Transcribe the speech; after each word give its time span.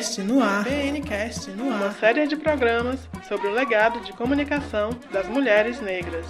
BNcast 0.00 0.22
no 0.22 0.42
ar. 0.42 0.64
BNcast 0.64 1.50
no 1.50 1.70
ar. 1.70 1.76
Uma 1.76 1.92
série 1.92 2.26
de 2.26 2.34
programas 2.34 3.00
sobre 3.28 3.48
o 3.48 3.52
legado 3.52 4.00
de 4.00 4.14
comunicação 4.14 4.90
das 5.12 5.28
mulheres 5.28 5.78
negras. 5.82 6.24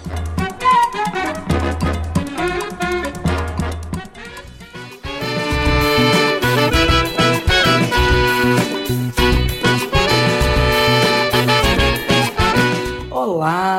Olá, 13.09 13.70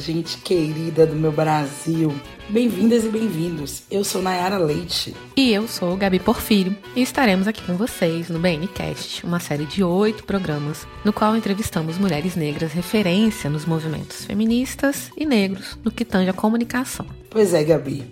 gente 0.00 0.38
querida 0.38 1.06
do 1.06 1.14
meu 1.14 1.30
Brasil. 1.30 2.12
Bem-vindas 2.48 3.04
e 3.04 3.08
bem-vindos. 3.08 3.82
Eu 3.88 4.02
sou 4.02 4.20
Nayara 4.20 4.58
Leite. 4.58 5.14
E 5.36 5.52
eu 5.52 5.68
sou 5.68 5.96
Gabi 5.96 6.18
Porfírio. 6.18 6.76
E 6.96 7.02
estaremos 7.02 7.46
aqui 7.46 7.62
com 7.62 7.76
vocês 7.76 8.28
no 8.28 8.40
BNCast, 8.40 9.24
uma 9.24 9.38
série 9.38 9.66
de 9.66 9.84
oito 9.84 10.24
programas, 10.24 10.86
no 11.04 11.12
qual 11.12 11.36
entrevistamos 11.36 11.98
mulheres 11.98 12.34
negras 12.34 12.72
referência 12.72 13.48
nos 13.48 13.66
movimentos 13.66 14.24
feministas 14.24 15.10
e 15.16 15.24
negros 15.24 15.78
no 15.84 15.92
que 15.92 16.04
tange 16.04 16.30
a 16.30 16.34
comunicação. 16.34 17.06
Pois 17.28 17.54
é, 17.54 17.62
Gabi. 17.62 18.04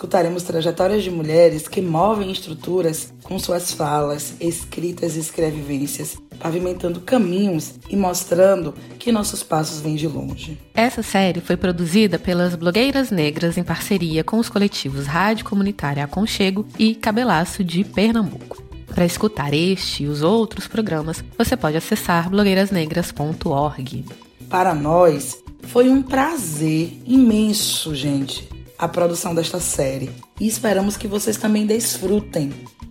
Escutaremos 0.00 0.44
trajetórias 0.44 1.04
de 1.04 1.10
mulheres 1.10 1.68
que 1.68 1.82
movem 1.82 2.32
estruturas 2.32 3.12
com 3.22 3.38
suas 3.38 3.74
falas, 3.74 4.34
escritas 4.40 5.14
e 5.14 5.20
escrevivências, 5.20 6.16
pavimentando 6.38 7.02
caminhos 7.02 7.74
e 7.86 7.96
mostrando 7.96 8.74
que 8.98 9.12
nossos 9.12 9.42
passos 9.42 9.82
vêm 9.82 9.96
de 9.96 10.08
longe. 10.08 10.56
Essa 10.72 11.02
série 11.02 11.42
foi 11.42 11.54
produzida 11.54 12.18
pelas 12.18 12.54
blogueiras 12.54 13.10
negras 13.10 13.58
em 13.58 13.62
parceria 13.62 14.24
com 14.24 14.38
os 14.38 14.48
coletivos 14.48 15.04
Rádio 15.04 15.44
Comunitária 15.44 16.02
Aconchego 16.02 16.66
e 16.78 16.94
Cabelaço 16.94 17.62
de 17.62 17.84
Pernambuco. 17.84 18.62
Para 18.94 19.04
escutar 19.04 19.52
este 19.52 20.04
e 20.04 20.06
os 20.06 20.22
outros 20.22 20.66
programas, 20.66 21.22
você 21.36 21.58
pode 21.58 21.76
acessar 21.76 22.30
blogueirasnegras.org. 22.30 24.06
Para 24.48 24.74
nós, 24.74 25.44
foi 25.64 25.90
um 25.90 26.00
prazer 26.00 26.90
imenso, 27.04 27.94
gente 27.94 28.48
a 28.80 28.88
produção 28.88 29.34
desta 29.34 29.60
série 29.60 30.10
e 30.40 30.48
esperamos 30.48 30.96
que 30.96 31.06
vocês 31.06 31.36
também 31.36 31.66
desfrutem. 31.66 32.50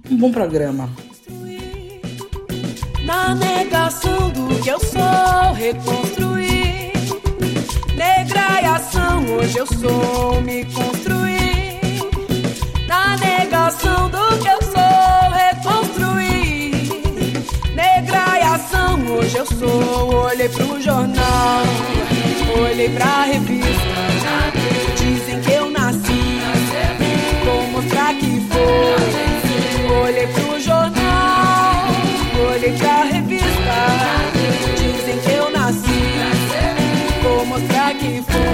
Um 0.09 0.15
bom 0.15 0.31
programa. 0.31 0.87
Na 3.03 3.33
negação 3.33 4.29
do 4.29 4.61
que 4.61 4.69
eu 4.69 4.79
sou, 4.79 5.53
reconstruir. 5.55 6.91
Negra 7.95 8.61
e 8.61 8.65
ação, 8.65 9.25
hoje 9.35 9.57
eu 9.57 9.65
sou, 9.65 10.39
me 10.41 10.63
construir. 10.65 11.79
Na 12.87 13.17
negação 13.17 14.11
do 14.11 14.37
que 14.37 14.47
eu 14.47 14.61
sou, 14.61 15.31
reconstruir. 15.33 16.71
Negra 17.73 18.37
e 18.37 18.43
ação, 18.43 18.99
hoje 19.17 19.37
eu 19.37 19.45
sou. 19.47 20.25
Olhei 20.25 20.49
pro 20.49 20.79
jornal, 20.79 21.63
olhei 22.63 22.89
pra 22.89 23.23
revista. 23.23 23.89
Dizem 24.97 25.41
que 25.41 25.51
eu 25.51 25.68
Olhei 30.03 30.27
pro 30.27 30.59
jornal, 30.59 31.85
olhei 32.51 32.77
pra 32.77 33.03
revista. 33.03 33.47
Dizem 34.77 35.19
que 35.19 35.31
eu 35.31 35.51
nasci, 35.51 35.99
vou 37.23 37.45
mostrar 37.45 37.93
que 37.95 38.21
foi. 38.23 38.49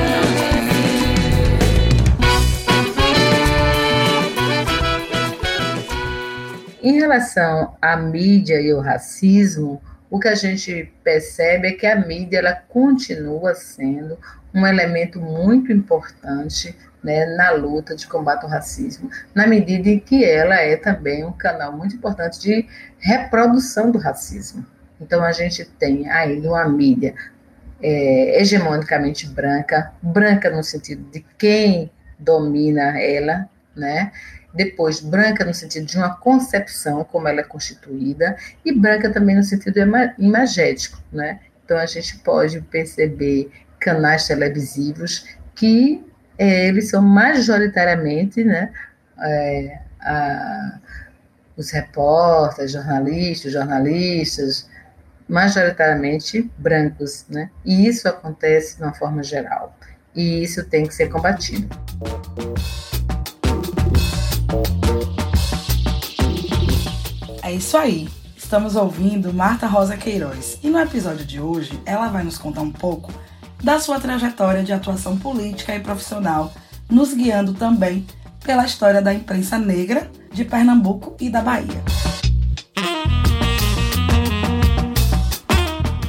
Em 6.83 6.99
relação 6.99 7.75
à 7.81 7.95
mídia 7.97 8.61
e 8.61 8.71
o 8.71 8.79
racismo, 8.79 9.81
o 10.09 10.19
que 10.19 10.27
a 10.27 10.35
gente 10.35 10.93
percebe 11.03 11.69
é 11.69 11.71
que 11.71 11.87
a 11.87 11.95
mídia 11.95 12.37
ela 12.37 12.53
continua 12.53 13.55
sendo 13.55 14.17
um 14.53 14.65
elemento 14.67 15.19
muito 15.19 15.71
importante 15.71 16.75
né, 17.05 17.27
na 17.35 17.51
luta 17.51 17.95
de 17.95 18.07
combate 18.07 18.43
ao 18.43 18.49
racismo, 18.49 19.11
na 19.35 19.45
medida 19.45 19.87
em 19.87 19.99
que 19.99 20.25
ela 20.25 20.55
é 20.55 20.75
também 20.75 21.23
um 21.23 21.31
canal 21.31 21.71
muito 21.71 21.95
importante 21.95 22.39
de 22.39 22.67
reprodução 22.97 23.91
do 23.91 23.99
racismo. 23.99 24.65
Então, 24.99 25.23
a 25.23 25.31
gente 25.31 25.63
tem 25.77 26.09
ainda 26.09 26.49
uma 26.49 26.67
mídia 26.67 27.13
é, 27.79 28.41
hegemonicamente 28.41 29.27
branca, 29.27 29.93
branca 30.01 30.49
no 30.49 30.63
sentido 30.63 31.07
de 31.11 31.23
quem 31.37 31.91
domina 32.17 32.99
ela, 32.99 33.47
né? 33.75 34.11
Depois, 34.51 34.99
branca 34.99 35.45
no 35.45 35.53
sentido 35.53 35.85
de 35.85 35.97
uma 35.97 36.15
concepção, 36.15 37.03
como 37.03 37.27
ela 37.27 37.41
é 37.41 37.43
constituída, 37.43 38.35
e 38.63 38.71
branca 38.73 39.11
também 39.11 39.35
no 39.35 39.43
sentido 39.43 39.77
imagético, 40.17 40.97
né? 41.11 41.39
Então, 41.63 41.77
a 41.77 41.85
gente 41.85 42.17
pode 42.19 42.61
perceber 42.61 43.51
canais 43.79 44.25
televisivos 44.25 45.27
que 45.53 46.03
é, 46.37 46.67
eles 46.67 46.89
são 46.89 47.01
majoritariamente 47.01 48.43
né, 48.43 48.71
é, 49.19 49.79
a, 50.01 50.79
os 51.55 51.71
repórteres, 51.71 52.71
jornalistas, 52.71 53.51
jornalistas, 53.53 54.69
majoritariamente 55.27 56.51
brancos, 56.57 57.25
né? 57.29 57.49
E 57.63 57.87
isso 57.87 58.07
acontece 58.07 58.77
de 58.77 58.83
uma 58.83 58.93
forma 58.93 59.23
geral. 59.23 59.75
E 60.15 60.43
isso 60.43 60.63
tem 60.65 60.85
que 60.85 60.93
ser 60.93 61.09
combatido. 61.09 61.67
É 67.41 67.51
isso 67.51 67.77
aí. 67.77 68.07
Estamos 68.35 68.75
ouvindo 68.75 69.33
Marta 69.33 69.65
Rosa 69.65 69.97
Queiroz. 69.97 70.59
E 70.61 70.69
no 70.69 70.79
episódio 70.79 71.25
de 71.25 71.39
hoje, 71.39 71.81
ela 71.85 72.09
vai 72.09 72.23
nos 72.23 72.37
contar 72.37 72.61
um 72.61 72.71
pouco 72.71 73.11
da 73.65 73.79
sua 73.79 73.99
trajetória 73.99 74.61
de 74.61 74.71
atuação 74.71 75.17
política 75.17 75.75
e 75.75 75.79
profissional, 75.79 76.53
nos 76.87 77.15
guiando 77.15 77.51
também 77.51 78.05
pela 78.45 78.63
história 78.63 79.01
da 79.01 79.11
imprensa 79.11 79.57
negra 79.57 80.07
de 80.31 80.45
Pernambuco 80.45 81.17
e 81.19 81.31
da 81.31 81.41
Bahia. 81.41 81.81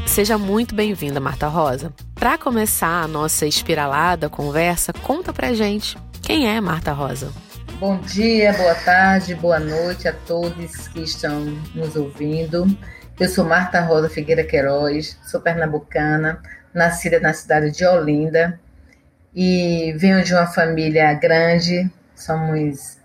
Seja 0.07 0.37
muito 0.37 0.75
bem-vinda, 0.75 1.19
Marta 1.19 1.49
Rosa. 1.49 1.95
Para 2.15 2.37
começar 2.37 3.03
a 3.03 3.09
nossa 3.09 3.47
espiralada 3.47 4.29
conversa, 4.29 4.93
conta 4.93 5.33
pra 5.33 5.55
gente 5.55 5.97
quem 6.21 6.47
é 6.47 6.61
Marta 6.61 6.93
Rosa. 6.93 7.33
Bom 7.81 7.97
dia, 8.01 8.53
boa 8.53 8.75
tarde, 8.75 9.35
boa 9.35 9.59
noite 9.59 10.07
a 10.07 10.13
todos 10.13 10.89
que 10.89 11.01
estão 11.01 11.41
nos 11.75 11.97
ouvindo. 11.97 12.67
Eu 13.19 13.29
sou 13.31 13.47
Marta 13.47 13.81
Rosa 13.81 14.11
Figueira 14.11 14.45
Queiroz, 14.45 15.19
sou 15.25 15.41
pernambucana, 15.41 16.43
nascida 16.77 17.19
na 17.19 17.33
cidade 17.33 17.71
de 17.71 17.87
Olinda 17.87 18.61
e 19.35 19.95
venho 19.97 20.23
de 20.23 20.35
uma 20.35 20.47
família 20.47 21.15
grande, 21.15 21.91
somos 22.15 22.99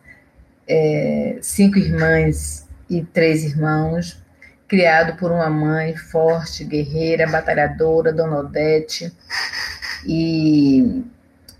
é, 0.68 1.38
cinco 1.42 1.80
irmãs 1.80 2.68
e 2.90 3.02
três 3.02 3.46
irmãos, 3.46 4.22
criado 4.68 5.18
por 5.18 5.32
uma 5.32 5.50
mãe 5.50 5.96
forte, 5.96 6.66
guerreira, 6.66 7.26
batalhadora, 7.28 8.12
Dona 8.12 8.40
Odete, 8.40 9.14
e 10.06 11.06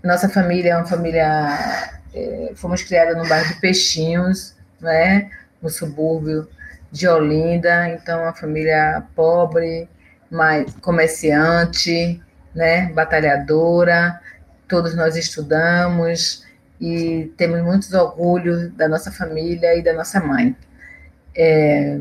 nossa 0.04 0.28
família 0.28 0.72
é 0.72 0.76
uma 0.76 0.86
família, 0.86 1.88
é, 2.14 2.52
fomos 2.54 2.82
criadas 2.82 3.16
no 3.16 3.26
bairro 3.26 3.48
de 3.48 3.58
Peixinhos, 3.58 4.54
né, 4.78 5.30
no 5.62 5.70
subúrbio 5.70 6.46
de 6.90 7.08
Olinda, 7.08 7.88
então 7.88 8.22
uma 8.22 8.34
família 8.34 9.02
pobre, 9.16 9.88
mas 10.32 10.74
comerciante, 10.80 12.18
né, 12.54 12.90
batalhadora, 12.94 14.18
todos 14.66 14.94
nós 14.94 15.14
estudamos 15.14 16.42
e 16.80 17.30
temos 17.36 17.60
muitos 17.60 17.92
orgulhos 17.92 18.72
da 18.72 18.88
nossa 18.88 19.12
família 19.12 19.76
e 19.76 19.82
da 19.82 19.92
nossa 19.92 20.18
mãe. 20.20 20.56
É, 21.36 21.98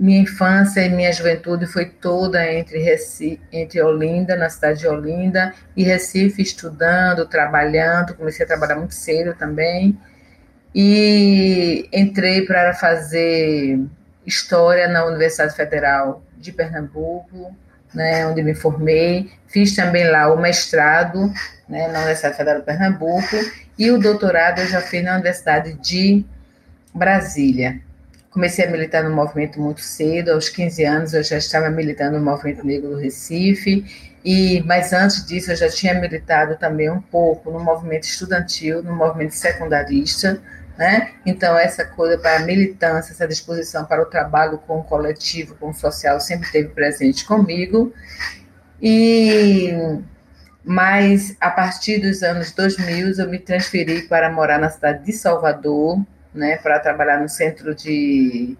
minha 0.00 0.20
infância 0.20 0.80
e 0.80 0.88
minha 0.88 1.12
juventude 1.12 1.66
foi 1.66 1.84
toda 1.84 2.50
entre, 2.50 2.78
Recife, 2.78 3.38
entre 3.52 3.82
Olinda, 3.82 4.34
na 4.34 4.48
cidade 4.48 4.78
de 4.80 4.88
Olinda, 4.88 5.52
e 5.76 5.82
Recife, 5.82 6.40
estudando, 6.40 7.26
trabalhando. 7.26 8.14
Comecei 8.14 8.46
a 8.46 8.48
trabalhar 8.48 8.76
muito 8.76 8.94
cedo 8.94 9.34
também. 9.34 9.98
E 10.74 11.86
entrei 11.92 12.46
para 12.46 12.72
fazer 12.72 13.78
História 14.24 14.88
na 14.88 15.04
Universidade 15.04 15.54
Federal 15.54 16.22
de 16.38 16.52
Pernambuco, 16.52 17.54
né, 17.94 18.26
onde 18.26 18.42
me 18.42 18.54
formei. 18.54 19.30
Fiz 19.46 19.74
também 19.74 20.08
lá 20.08 20.32
o 20.32 20.40
mestrado 20.40 21.32
né, 21.68 21.88
na 21.88 21.98
Universidade 21.98 22.36
Federal 22.36 22.60
de 22.60 22.66
Pernambuco 22.66 23.36
e 23.78 23.90
o 23.90 23.98
doutorado 23.98 24.60
eu 24.60 24.66
já 24.66 24.80
fiz 24.80 25.04
na 25.04 25.14
Universidade 25.14 25.74
de 25.74 26.24
Brasília. 26.94 27.80
Comecei 28.30 28.66
a 28.66 28.70
militar 28.70 29.02
no 29.04 29.14
movimento 29.14 29.60
muito 29.60 29.80
cedo, 29.80 30.32
aos 30.32 30.48
15 30.48 30.84
anos 30.84 31.14
eu 31.14 31.22
já 31.22 31.38
estava 31.38 31.70
militando 31.70 32.18
no 32.18 32.24
movimento 32.24 32.64
negro 32.64 32.90
do 32.90 32.96
Recife, 32.96 33.84
e 34.24 34.62
mas 34.66 34.92
antes 34.92 35.24
disso 35.24 35.50
eu 35.50 35.56
já 35.56 35.68
tinha 35.68 35.94
militado 35.94 36.56
também 36.56 36.90
um 36.90 37.00
pouco 37.00 37.50
no 37.50 37.60
movimento 37.60 38.04
estudantil, 38.04 38.82
no 38.82 38.94
movimento 38.94 39.32
secundarista, 39.32 40.40
Né? 40.78 41.14
Então, 41.26 41.58
essa 41.58 41.84
coisa 41.84 42.16
para 42.16 42.36
a 42.36 42.46
militância, 42.46 43.12
essa 43.12 43.26
disposição 43.26 43.84
para 43.84 44.00
o 44.00 44.06
trabalho 44.06 44.58
com 44.58 44.78
o 44.78 44.84
coletivo, 44.84 45.56
com 45.56 45.70
o 45.70 45.74
social, 45.74 46.20
sempre 46.20 46.46
esteve 46.46 46.68
presente 46.68 47.26
comigo. 47.26 47.92
E 48.80 49.72
mas 50.64 51.34
a 51.40 51.50
partir 51.50 51.98
dos 51.98 52.22
anos 52.22 52.52
2000 52.52 53.14
eu 53.18 53.28
me 53.28 53.38
transferi 53.38 54.02
para 54.02 54.30
morar 54.30 54.58
na 54.58 54.68
cidade 54.68 55.02
de 55.02 55.12
Salvador, 55.12 55.98
né, 56.34 56.58
para 56.58 56.78
trabalhar 56.78 57.18
no 57.20 57.28
Centro 57.28 57.74
de 57.74 58.54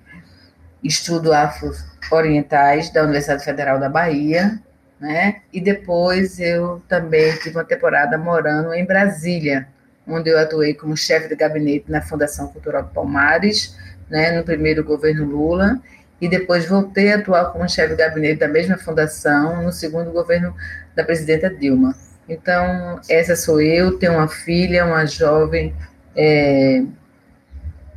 Estudo 0.82 1.34
Afro-Orientais 1.34 2.90
da 2.90 3.02
Universidade 3.02 3.44
Federal 3.44 3.78
da 3.78 3.90
Bahia, 3.90 4.58
né? 4.98 5.42
E 5.52 5.60
depois 5.60 6.40
eu 6.40 6.82
também 6.88 7.36
tive 7.36 7.56
uma 7.56 7.64
temporada 7.64 8.16
morando 8.16 8.72
em 8.72 8.86
Brasília, 8.86 9.68
onde 10.08 10.30
eu 10.30 10.38
atuei 10.38 10.74
como 10.74 10.96
chefe 10.96 11.28
de 11.28 11.36
gabinete 11.36 11.90
na 11.90 12.00
Fundação 12.00 12.48
Cultural 12.48 12.90
Palmares, 12.94 13.76
né, 14.08 14.32
no 14.32 14.42
primeiro 14.42 14.82
governo 14.82 15.24
Lula, 15.24 15.80
e 16.20 16.28
depois 16.28 16.66
voltei 16.66 17.12
a 17.12 17.16
atuar 17.16 17.52
como 17.52 17.68
chefe 17.68 17.90
de 17.90 17.96
gabinete 17.96 18.40
da 18.40 18.48
mesma 18.48 18.76
fundação 18.76 19.62
no 19.62 19.72
segundo 19.72 20.10
governo 20.10 20.54
da 20.96 21.04
presidenta 21.04 21.48
Dilma. 21.48 21.94
Então, 22.28 23.00
essa 23.08 23.36
sou 23.36 23.60
eu, 23.60 23.98
tenho 23.98 24.14
uma 24.14 24.28
filha, 24.28 24.84
uma 24.84 25.06
jovem 25.06 25.74
é, 26.16 26.82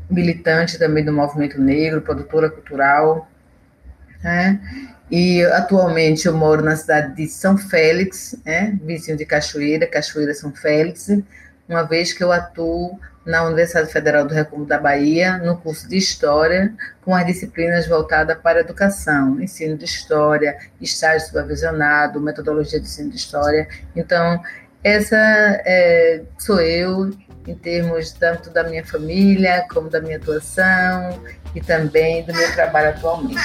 militante 0.09 0.77
também 0.77 1.03
do 1.03 1.11
movimento 1.11 1.59
negro, 1.59 2.01
produtora 2.01 2.49
cultural, 2.49 3.27
né? 4.23 4.59
E 5.09 5.43
atualmente 5.43 6.25
eu 6.25 6.33
moro 6.33 6.61
na 6.61 6.75
cidade 6.75 7.15
de 7.15 7.27
São 7.27 7.57
Félix, 7.57 8.33
né? 8.45 8.79
vizinho 8.81 9.17
de 9.17 9.25
Cachoeira, 9.25 9.85
Cachoeira 9.85 10.33
São 10.33 10.53
Félix, 10.53 11.09
uma 11.71 11.83
vez 11.83 12.11
que 12.11 12.21
eu 12.21 12.31
atuo 12.33 12.99
na 13.25 13.43
Universidade 13.43 13.91
Federal 13.91 14.25
do 14.25 14.33
Recôncavo 14.33 14.65
da 14.65 14.77
Bahia, 14.77 15.37
no 15.37 15.57
curso 15.57 15.87
de 15.87 15.95
História, 15.95 16.73
com 17.01 17.15
as 17.15 17.25
disciplinas 17.25 17.87
voltadas 17.87 18.37
para 18.39 18.59
a 18.59 18.61
educação, 18.61 19.39
ensino 19.39 19.77
de 19.77 19.85
História, 19.85 20.57
estágio 20.81 21.27
supervisionado, 21.27 22.19
metodologia 22.19 22.79
de 22.79 22.87
ensino 22.87 23.09
de 23.09 23.15
História. 23.15 23.67
Então, 23.95 24.41
essa 24.83 25.15
é, 25.15 26.23
sou 26.37 26.59
eu, 26.59 27.11
em 27.47 27.55
termos 27.55 28.11
tanto 28.11 28.49
da 28.49 28.63
minha 28.63 28.85
família, 28.85 29.65
como 29.71 29.89
da 29.89 29.99
minha 29.99 30.17
atuação 30.17 31.19
e 31.55 31.61
também 31.61 32.23
do 32.23 32.33
meu 32.33 32.51
trabalho 32.53 32.89
atualmente. 32.89 33.41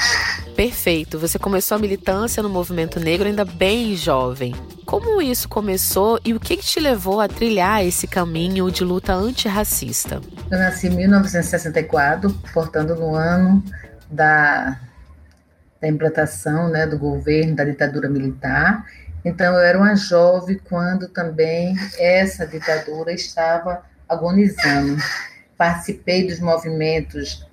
Perfeito. 0.54 1.18
Você 1.18 1.38
começou 1.38 1.76
a 1.76 1.78
militância 1.78 2.42
no 2.42 2.48
movimento 2.48 3.00
negro 3.00 3.26
ainda 3.26 3.44
bem 3.44 3.94
jovem. 3.96 4.54
Como 4.84 5.20
isso 5.20 5.48
começou 5.48 6.20
e 6.24 6.32
o 6.32 6.40
que, 6.40 6.56
te 6.56 6.78
levou 6.78 7.20
a 7.20 7.28
trilhar 7.28 7.84
esse 7.84 8.06
caminho 8.06 8.70
de 8.70 8.84
luta 8.84 9.12
antirracista? 9.12 10.20
Eu 10.50 10.58
nasci 10.58 10.86
em 10.86 10.96
1964, 10.96 12.32
portanto, 12.54 12.94
no 12.94 13.14
ano 13.14 13.62
da, 14.10 14.78
da 15.80 15.88
implantação 15.88 16.68
né, 16.68 16.86
do 16.86 16.98
governo, 16.98 17.56
da 17.56 17.64
ditadura 17.64 18.08
militar. 18.08 18.84
Então, 19.26 19.54
eu 19.54 19.60
era 19.60 19.76
uma 19.76 19.96
jovem 19.96 20.56
quando 20.68 21.08
também 21.08 21.74
essa 21.98 22.46
ditadura 22.46 23.12
estava 23.12 23.82
agonizando 24.08 24.96
participei 25.56 26.26
dos 26.26 26.38
movimentos, 26.38 27.44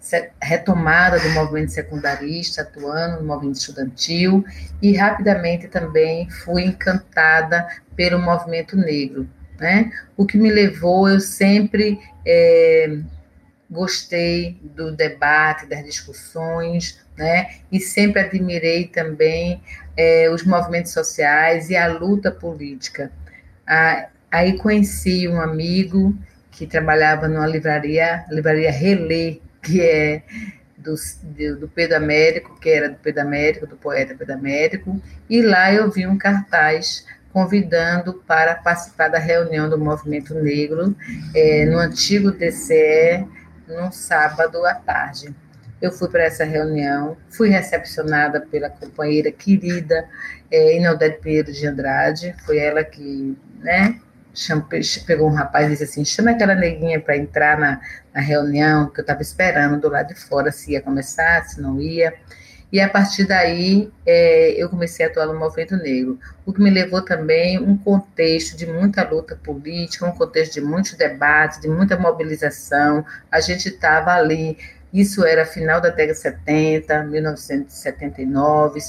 retomada 0.42 1.20
do 1.20 1.30
movimento 1.30 1.72
secundarista, 1.72 2.62
atuando 2.62 3.22
no 3.22 3.28
movimento 3.28 3.58
estudantil, 3.58 4.46
e 4.82 4.96
rapidamente 4.96 5.68
também 5.68 6.30
fui 6.30 6.64
encantada 6.64 7.66
pelo 7.96 8.20
movimento 8.20 8.76
negro. 8.76 9.28
Né? 9.60 9.92
O 10.18 10.26
que 10.26 10.38
me 10.38 10.52
levou, 10.52 11.08
eu 11.08 11.20
sempre 11.20 12.00
é, 12.26 12.98
gostei 13.74 14.58
do 14.62 14.92
debate, 14.92 15.66
das 15.66 15.84
discussões, 15.84 17.04
né? 17.18 17.56
e 17.72 17.80
sempre 17.80 18.22
admirei 18.22 18.88
também 18.88 19.62
é, 19.98 20.30
os 20.30 20.44
movimentos 20.46 20.92
sociais 20.92 21.70
e 21.70 21.76
a 21.76 21.88
luta 21.88 22.32
política. 22.32 23.12
Ah, 23.68 24.08
aí 24.32 24.58
conheci 24.58 25.28
um 25.28 25.42
amigo 25.42 26.16
que 26.52 26.68
trabalhava 26.68 27.28
numa 27.28 27.48
livraria, 27.48 28.24
livraria 28.30 28.72
Relê, 28.72 29.40
que 29.62 29.82
é 29.82 30.22
do, 30.78 30.94
do 31.60 31.68
Pedro 31.68 31.98
Américo, 31.98 32.60
que 32.60 32.70
era 32.70 32.90
do 32.90 32.98
Pedro 32.98 33.22
Américo, 33.22 33.66
do 33.66 33.76
poeta 33.76 34.14
Pedro 34.14 34.36
Américo, 34.36 35.02
e 35.30 35.42
lá 35.42 35.74
eu 35.74 35.90
vi 35.90 36.06
um 36.06 36.18
cartaz 36.18 37.06
convidando 37.32 38.14
para 38.28 38.54
participar 38.54 39.08
da 39.08 39.18
reunião 39.18 39.68
do 39.68 39.78
Movimento 39.78 40.36
Negro 40.36 40.96
é, 41.34 41.66
no 41.66 41.80
antigo 41.80 42.32
DCE, 42.32 43.26
num 43.68 43.92
sábado 43.92 44.66
à 44.66 44.74
tarde. 44.76 45.34
Eu 45.82 45.92
fui 45.92 46.08
para 46.08 46.24
essa 46.24 46.46
reunião, 46.46 47.18
fui 47.30 47.50
recepcionada 47.50 48.40
pela 48.40 48.70
companheira 48.70 49.32
querida 49.32 50.08
é, 50.50 50.78
Inaldete 50.78 51.20
Pinheiro 51.20 51.52
de 51.52 51.68
Andrade, 51.68 52.36
foi 52.46 52.58
ela 52.58 52.84
que 52.84 53.38
né, 53.60 54.00
pegou 55.06 55.30
um 55.30 55.34
rapaz 55.34 55.68
e 55.68 55.70
disse 55.72 55.84
assim: 55.84 56.06
chama 56.06 56.32
aquela 56.32 56.56
neguinha 56.56 57.00
para 57.00 57.18
entrar 57.18 57.58
na, 57.58 57.82
na, 58.14 58.22
reunião, 58.22 58.90
que 58.90 59.00
eu 59.00 59.04
estava 59.04 59.22
esperando 59.22 59.80
do 59.82 59.90
lado 59.90 60.08
de 60.10 60.16
fora 60.16 60.52
se 60.52 60.72
ia 60.72 60.82
começar, 60.82 61.44
se 61.46 61.60
não 61.60 61.80
ia. 61.82 62.14
E 62.74 62.82
a 62.82 62.90
partir 62.90 63.26
daí 63.26 63.92
é, 64.04 64.50
eu 64.58 64.68
comecei 64.68 65.06
a 65.06 65.10
atuar 65.10 65.28
no 65.28 65.38
movimento 65.38 65.78
negro, 65.78 66.20
o 66.44 66.52
que 66.52 66.60
me 66.60 66.72
levou 66.72 67.04
também 67.04 67.60
um 67.60 67.78
contexto 67.78 68.58
de 68.58 68.66
muita 68.66 69.08
luta 69.08 69.36
política, 69.36 70.08
um 70.08 70.12
contexto 70.12 70.56
de 70.56 70.62
muitos 70.62 70.94
debates, 70.94 71.62
de 71.62 71.68
muita 71.68 71.96
mobilização. 71.96 73.06
A 73.32 73.40
gente 73.40 73.70
estava 73.70 74.16
ali, 74.16 74.58
isso 74.92 75.24
era 75.24 75.46
final 75.46 75.80
da 75.80 75.90
década 75.90 76.14
de 76.14 76.20
70, 76.20 77.04
1979 77.04 78.80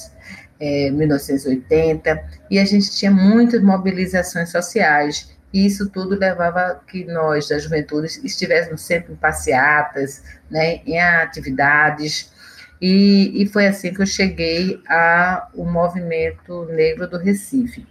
é, 0.59 0.91
1980, 0.91 2.25
e 2.51 2.59
a 2.59 2.65
gente 2.65 2.91
tinha 2.91 3.11
muitas 3.11 3.63
mobilizações 3.63 4.51
sociais, 4.51 5.31
e 5.53 5.67
isso 5.67 5.91
tudo 5.91 6.19
levava 6.19 6.61
a 6.61 6.75
que 6.75 7.05
nós, 7.05 7.49
da 7.49 7.59
juventude, 7.59 8.07
estivéssemos 8.25 8.81
sempre 8.81 9.13
em 9.13 9.17
passeatas, 9.17 10.23
né, 10.51 10.81
em 10.87 10.99
atividades, 10.99 12.33
e, 12.81 13.43
e 13.43 13.47
foi 13.47 13.67
assim 13.67 13.93
que 13.93 14.03
eu 14.03 14.07
cheguei 14.07 14.81
ao 14.89 15.65
movimento 15.65 16.65
negro 16.67 17.09
do 17.09 17.19
Recife 17.19 17.87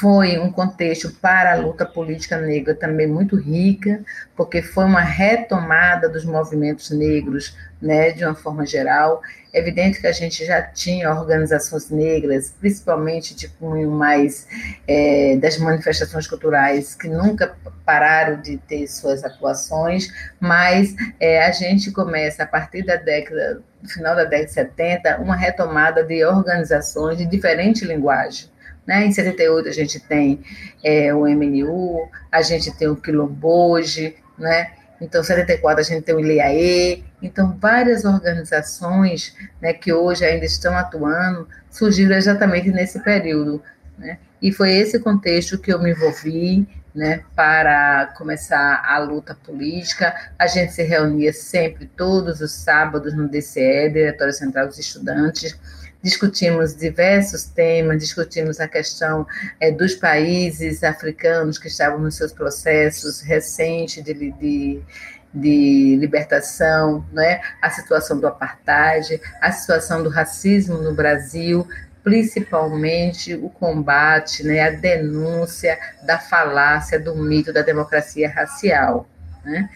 foi 0.00 0.38
um 0.38 0.50
contexto 0.50 1.10
para 1.20 1.52
a 1.52 1.56
luta 1.56 1.84
política 1.84 2.38
negra 2.38 2.74
também 2.74 3.06
muito 3.06 3.36
rica, 3.36 4.02
porque 4.34 4.62
foi 4.62 4.84
uma 4.84 5.02
retomada 5.02 6.08
dos 6.08 6.24
movimentos 6.24 6.90
negros, 6.90 7.54
né, 7.82 8.10
de 8.10 8.24
uma 8.24 8.34
forma 8.34 8.64
geral. 8.64 9.20
É 9.52 9.58
evidente 9.58 10.00
que 10.00 10.06
a 10.06 10.12
gente 10.12 10.42
já 10.46 10.62
tinha 10.62 11.12
organizações 11.12 11.90
negras, 11.90 12.54
principalmente 12.58 13.34
de 13.34 13.48
cunho 13.48 13.90
mais 13.90 14.48
é, 14.88 15.36
das 15.36 15.58
manifestações 15.58 16.26
culturais, 16.26 16.94
que 16.94 17.06
nunca 17.06 17.54
pararam 17.84 18.40
de 18.40 18.56
ter 18.56 18.86
suas 18.86 19.22
atuações, 19.22 20.08
mas 20.40 20.94
é, 21.18 21.44
a 21.44 21.52
gente 21.52 21.90
começa, 21.90 22.44
a 22.44 22.46
partir 22.46 22.86
da 22.86 22.96
década, 22.96 23.62
final 23.86 24.16
da 24.16 24.24
década 24.24 24.46
de 24.46 24.52
70, 24.52 25.18
uma 25.18 25.36
retomada 25.36 26.02
de 26.02 26.24
organizações 26.24 27.18
de 27.18 27.26
diferente 27.26 27.84
linguagem 27.84 28.48
né? 28.86 29.06
Em 29.06 29.12
78 29.12 29.68
a 29.68 29.72
gente 29.72 30.00
tem 30.00 30.40
é, 30.82 31.14
o 31.14 31.26
MNU, 31.26 32.08
a 32.30 32.42
gente 32.42 32.76
tem 32.76 32.88
o 32.88 32.96
Quilomboje, 32.96 34.16
né? 34.38 34.72
Então, 35.00 35.22
em 35.22 35.24
74 35.24 35.80
a 35.80 35.82
gente 35.84 36.04
tem 36.04 36.14
o 36.14 36.20
ILEAE, 36.20 37.04
então 37.22 37.56
várias 37.58 38.04
organizações 38.04 39.34
né, 39.60 39.72
que 39.72 39.92
hoje 39.92 40.24
ainda 40.24 40.44
estão 40.44 40.76
atuando 40.76 41.48
surgiram 41.70 42.14
exatamente 42.16 42.70
nesse 42.70 43.00
período. 43.00 43.62
Né? 43.96 44.18
E 44.42 44.52
foi 44.52 44.72
esse 44.72 44.98
contexto 44.98 45.58
que 45.58 45.72
eu 45.72 45.80
me 45.80 45.90
envolvi 45.90 46.68
né, 46.94 47.22
para 47.34 48.12
começar 48.18 48.82
a 48.84 48.98
luta 48.98 49.34
política. 49.34 50.14
A 50.38 50.46
gente 50.46 50.72
se 50.72 50.82
reunia 50.82 51.32
sempre, 51.32 51.90
todos 51.96 52.40
os 52.40 52.52
sábados, 52.52 53.14
no 53.14 53.28
DCE, 53.28 53.90
Diretório 53.90 54.34
Central 54.34 54.66
dos 54.66 54.78
Estudantes, 54.78 55.58
discutimos 56.02 56.74
diversos 56.74 57.44
temas, 57.44 57.98
discutimos 57.98 58.60
a 58.60 58.68
questão 58.68 59.26
é, 59.60 59.70
dos 59.70 59.94
países 59.94 60.82
africanos 60.82 61.58
que 61.58 61.68
estavam 61.68 61.98
nos 61.98 62.16
seus 62.16 62.32
processos 62.32 63.20
recentes 63.20 64.02
de, 64.02 64.14
de, 64.14 64.80
de 65.32 65.96
libertação, 65.96 67.04
né? 67.12 67.40
a 67.60 67.70
situação 67.70 68.18
do 68.18 68.26
apartheid, 68.26 69.20
a 69.40 69.52
situação 69.52 70.02
do 70.02 70.08
racismo 70.08 70.78
no 70.78 70.94
Brasil, 70.94 71.66
principalmente 72.02 73.34
o 73.34 73.50
combate, 73.50 74.42
né, 74.42 74.60
a 74.60 74.70
denúncia 74.70 75.78
da 76.02 76.18
falácia 76.18 76.98
do 76.98 77.14
mito 77.14 77.52
da 77.52 77.62
democracia 77.62 78.28
racial. 78.28 79.06
Né? 79.44 79.68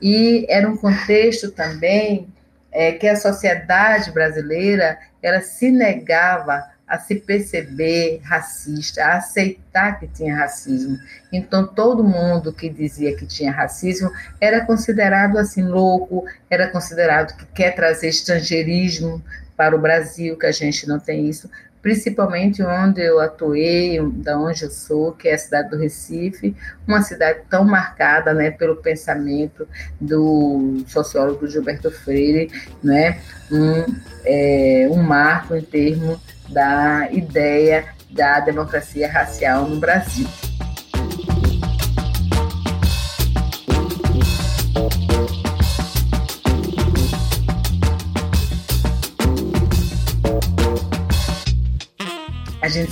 E 0.00 0.46
era 0.48 0.68
um 0.68 0.76
contexto 0.76 1.50
também 1.50 2.28
é, 2.72 2.92
que 2.92 3.06
a 3.06 3.16
sociedade 3.16 4.10
brasileira 4.12 4.98
ela 5.22 5.40
se 5.40 5.70
negava 5.70 6.64
a 6.90 6.98
se 6.98 7.14
perceber 7.14 8.20
racista, 8.24 9.04
a 9.04 9.18
aceitar 9.18 10.00
que 10.00 10.08
tinha 10.08 10.34
racismo. 10.34 10.98
Então, 11.32 11.64
todo 11.64 12.02
mundo 12.02 12.52
que 12.52 12.68
dizia 12.68 13.16
que 13.16 13.24
tinha 13.24 13.52
racismo 13.52 14.10
era 14.40 14.64
considerado 14.64 15.38
assim 15.38 15.62
louco, 15.62 16.24
era 16.50 16.66
considerado 16.66 17.36
que 17.36 17.46
quer 17.46 17.76
trazer 17.76 18.08
estrangeirismo 18.08 19.22
para 19.56 19.76
o 19.76 19.80
Brasil, 19.80 20.36
que 20.36 20.46
a 20.46 20.52
gente 20.52 20.88
não 20.88 20.98
tem 20.98 21.28
isso, 21.28 21.48
principalmente 21.82 22.62
onde 22.62 23.00
eu 23.00 23.20
atuei, 23.20 23.98
da 24.14 24.38
onde 24.38 24.64
eu 24.64 24.70
sou, 24.70 25.12
que 25.12 25.28
é 25.28 25.34
a 25.34 25.38
cidade 25.38 25.70
do 25.70 25.78
Recife, 25.78 26.54
uma 26.86 27.02
cidade 27.02 27.40
tão 27.48 27.64
marcada, 27.64 28.34
né, 28.34 28.50
pelo 28.50 28.76
pensamento 28.76 29.66
do 30.00 30.82
sociólogo 30.86 31.46
Gilberto 31.46 31.90
Freire, 31.90 32.50
né, 32.82 33.20
um, 33.50 33.94
é, 34.24 34.88
um 34.90 35.02
marco 35.02 35.54
em 35.54 35.62
termos 35.62 36.18
da 36.48 37.08
ideia 37.10 37.86
da 38.10 38.40
democracia 38.40 39.10
racial 39.10 39.68
no 39.68 39.78
Brasil. 39.78 40.26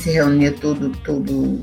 Se 0.08 0.12
reunia 0.12 0.52
todo, 0.52 0.90
todo, 1.02 1.60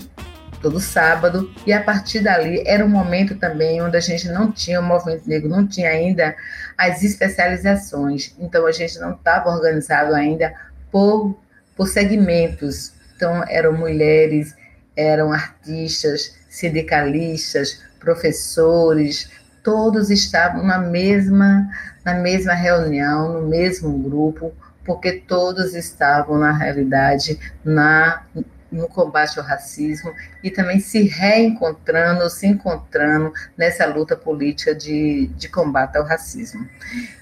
todo 0.61 0.79
sábado, 0.79 1.51
e 1.65 1.73
a 1.73 1.81
partir 1.81 2.19
dali 2.19 2.61
era 2.65 2.85
um 2.85 2.89
momento 2.89 3.35
também 3.35 3.81
onde 3.81 3.97
a 3.97 3.99
gente 3.99 4.27
não 4.27 4.51
tinha, 4.51 4.79
o 4.79 4.83
movimento 4.83 5.27
negro 5.27 5.49
não 5.49 5.67
tinha 5.67 5.89
ainda 5.89 6.35
as 6.77 7.01
especializações, 7.01 8.35
então 8.37 8.67
a 8.67 8.71
gente 8.71 8.99
não 8.99 9.13
estava 9.13 9.49
organizado 9.49 10.13
ainda 10.13 10.53
por, 10.91 11.35
por 11.75 11.87
segmentos. 11.87 12.93
Então 13.15 13.43
eram 13.47 13.73
mulheres, 13.73 14.53
eram 14.95 15.33
artistas, 15.33 16.35
sindicalistas, 16.47 17.81
professores, 17.99 19.27
todos 19.63 20.11
estavam 20.11 20.63
na 20.63 20.77
mesma, 20.77 21.67
na 22.03 22.13
mesma 22.13 22.53
reunião, 22.53 23.41
no 23.41 23.47
mesmo 23.47 23.97
grupo, 23.97 24.53
porque 24.85 25.13
todos 25.13 25.73
estavam, 25.73 26.37
na 26.37 26.51
realidade, 26.51 27.39
na, 27.63 28.23
no 28.71 28.87
combate 28.87 29.39
ao 29.39 29.45
racismo 29.45 30.13
e 30.43 30.51
também 30.51 30.79
se 30.79 31.03
reencontrando, 31.03 32.29
se 32.29 32.47
encontrando 32.47 33.33
nessa 33.57 33.85
luta 33.85 34.15
política 34.15 34.75
de, 34.75 35.27
de 35.35 35.49
combate 35.49 35.97
ao 35.97 36.05
racismo. 36.05 36.65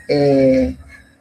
É, 0.09 0.73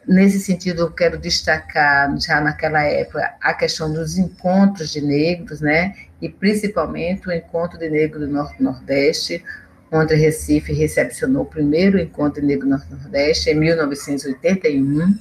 nesse 0.07 0.41
sentido, 0.41 0.83
eu 0.83 0.91
quero 0.91 1.17
destacar, 1.17 2.15
já 2.21 2.41
naquela 2.41 2.83
época, 2.83 3.35
a 3.41 3.55
questão 3.55 3.93
dos 3.93 4.19
encontros 4.19 4.91
de 4.91 5.01
negros, 5.01 5.61
né? 5.61 5.95
e 6.23 6.29
principalmente 6.29 7.29
o 7.29 7.33
encontro 7.33 7.77
de 7.77 7.91
negros 7.91 8.27
do 8.27 8.33
Norte-Nordeste, 8.33 9.45
onde 9.91 10.15
Recife 10.15 10.73
recepcionou 10.73 11.43
o 11.43 11.47
primeiro 11.47 11.99
encontro 11.99 12.41
de 12.41 12.47
negro 12.47 12.69
Norte-Nordeste 12.69 13.51
em 13.51 13.55
1981 13.55 15.19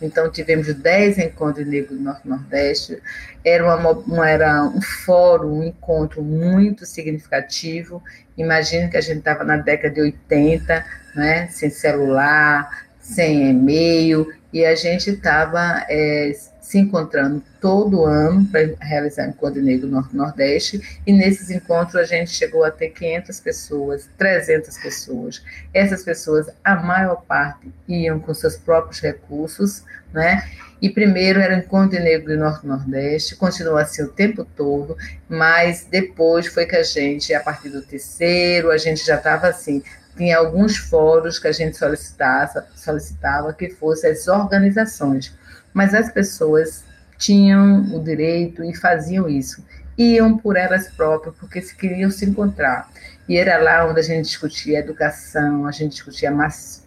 então, 0.00 0.30
tivemos 0.30 0.72
10 0.72 1.18
encontros 1.18 1.66
negros 1.66 1.98
no 1.98 2.04
Norte-Nordeste. 2.04 3.00
Era, 3.44 3.64
uma, 3.64 3.90
uma, 3.90 4.28
era 4.28 4.64
um 4.64 4.80
fórum, 4.80 5.60
um 5.60 5.64
encontro 5.64 6.22
muito 6.22 6.84
significativo. 6.84 8.02
Imagina 8.36 8.88
que 8.88 8.96
a 8.96 9.00
gente 9.00 9.18
estava 9.18 9.44
na 9.44 9.56
década 9.56 9.94
de 9.94 10.00
80, 10.00 10.84
né, 11.14 11.48
sem 11.48 11.70
celular, 11.70 12.86
sem 12.98 13.50
e-mail, 13.50 14.26
e 14.54 14.64
a 14.64 14.76
gente 14.76 15.10
estava 15.10 15.84
é, 15.88 16.32
se 16.60 16.78
encontrando 16.78 17.42
todo 17.60 18.04
ano 18.04 18.46
para 18.46 18.72
realizar 18.80 19.26
Encontro 19.26 19.60
Negro 19.60 19.88
no 19.88 20.08
Nordeste, 20.12 21.00
e 21.04 21.12
nesses 21.12 21.50
encontros 21.50 21.96
a 21.96 22.04
gente 22.04 22.30
chegou 22.30 22.62
a 22.62 22.70
ter 22.70 22.90
500 22.90 23.40
pessoas, 23.40 24.08
300 24.16 24.78
pessoas. 24.78 25.42
Essas 25.74 26.04
pessoas, 26.04 26.46
a 26.62 26.76
maior 26.76 27.24
parte, 27.26 27.68
iam 27.88 28.20
com 28.20 28.32
seus 28.32 28.56
próprios 28.56 29.00
recursos, 29.00 29.82
né? 30.12 30.48
E 30.80 30.88
primeiro 30.88 31.40
era 31.40 31.56
o 31.56 31.58
Encontro 31.58 31.98
Negro 31.98 32.28
do 32.28 32.38
Norte 32.38 32.64
Nordeste, 32.64 33.34
continuou 33.34 33.76
assim 33.76 34.04
o 34.04 34.08
tempo 34.08 34.44
todo, 34.44 34.96
mas 35.28 35.84
depois 35.90 36.46
foi 36.46 36.64
que 36.64 36.76
a 36.76 36.82
gente, 36.84 37.34
a 37.34 37.40
partir 37.40 37.70
do 37.70 37.82
terceiro, 37.82 38.70
a 38.70 38.78
gente 38.78 39.04
já 39.04 39.16
estava 39.16 39.48
assim, 39.48 39.82
tinha 40.16 40.38
alguns 40.38 40.76
fóruns 40.76 41.38
que 41.38 41.48
a 41.48 41.52
gente 41.52 41.76
solicitava, 41.76 42.66
solicitava 42.74 43.52
que 43.52 43.70
fossem 43.70 44.10
as 44.10 44.28
organizações 44.28 45.34
mas 45.74 45.92
as 45.92 46.08
pessoas 46.10 46.84
tinham 47.18 47.82
o 47.94 48.02
direito 48.02 48.62
e 48.62 48.74
faziam 48.74 49.28
isso. 49.28 49.62
Iam 49.98 50.38
por 50.38 50.56
elas 50.56 50.88
próprias, 50.88 51.34
porque 51.38 51.60
se 51.60 51.76
queriam 51.76 52.10
se 52.10 52.24
encontrar. 52.24 52.88
E 53.28 53.36
era 53.36 53.58
lá 53.58 53.86
onde 53.86 54.00
a 54.00 54.02
gente 54.02 54.26
discutia 54.26 54.78
educação, 54.78 55.66
a 55.66 55.72
gente 55.72 55.92
discutia 55.92 56.30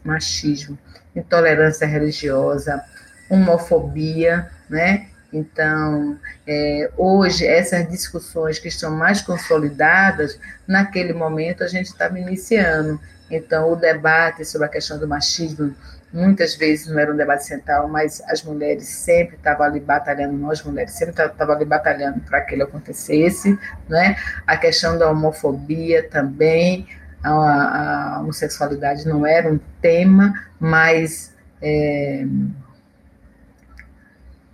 machismo, 0.04 0.78
intolerância 1.16 1.86
religiosa, 1.86 2.82
homofobia, 3.30 4.50
né? 4.70 5.08
Então, 5.32 6.18
é, 6.46 6.90
hoje, 6.96 7.46
essas 7.46 7.90
discussões 7.90 8.60
que 8.60 8.70
estão 8.70 8.92
mais 8.92 9.22
consolidadas, 9.22 10.40
naquele 10.66 11.14
momento 11.14 11.64
a 11.64 11.68
gente 11.68 11.88
estava 11.88 12.18
iniciando. 12.18 13.00
Então, 13.30 13.72
o 13.72 13.76
debate 13.76 14.46
sobre 14.46 14.68
a 14.68 14.70
questão 14.70 14.98
do 14.98 15.08
machismo 15.08 15.76
muitas 16.12 16.56
vezes 16.56 16.88
não 16.88 16.98
era 16.98 17.12
um 17.12 17.18
debate 17.18 17.46
central, 17.46 17.88
mas 17.88 18.22
as 18.28 18.42
mulheres 18.42 18.88
sempre 18.88 19.36
estavam 19.36 19.66
ali 19.66 19.80
batalhando, 19.80 20.38
nós 20.38 20.64
mulheres 20.64 20.94
sempre 20.94 21.12
estavam 21.12 21.56
ali 21.56 21.66
batalhando 21.66 22.22
para 22.22 22.42
que 22.42 22.56
ele 22.56 22.64
acontecesse, 22.64 23.58
né? 23.90 24.16
A 24.46 24.56
questão 24.58 24.98
da 24.98 25.10
homofobia 25.10 26.08
também, 26.10 26.88
a, 27.22 28.16
a 28.16 28.20
homossexualidade 28.22 29.08
não 29.08 29.26
era 29.26 29.52
um 29.52 29.60
tema, 29.82 30.34
mas 30.60 31.34
é, 31.62 32.26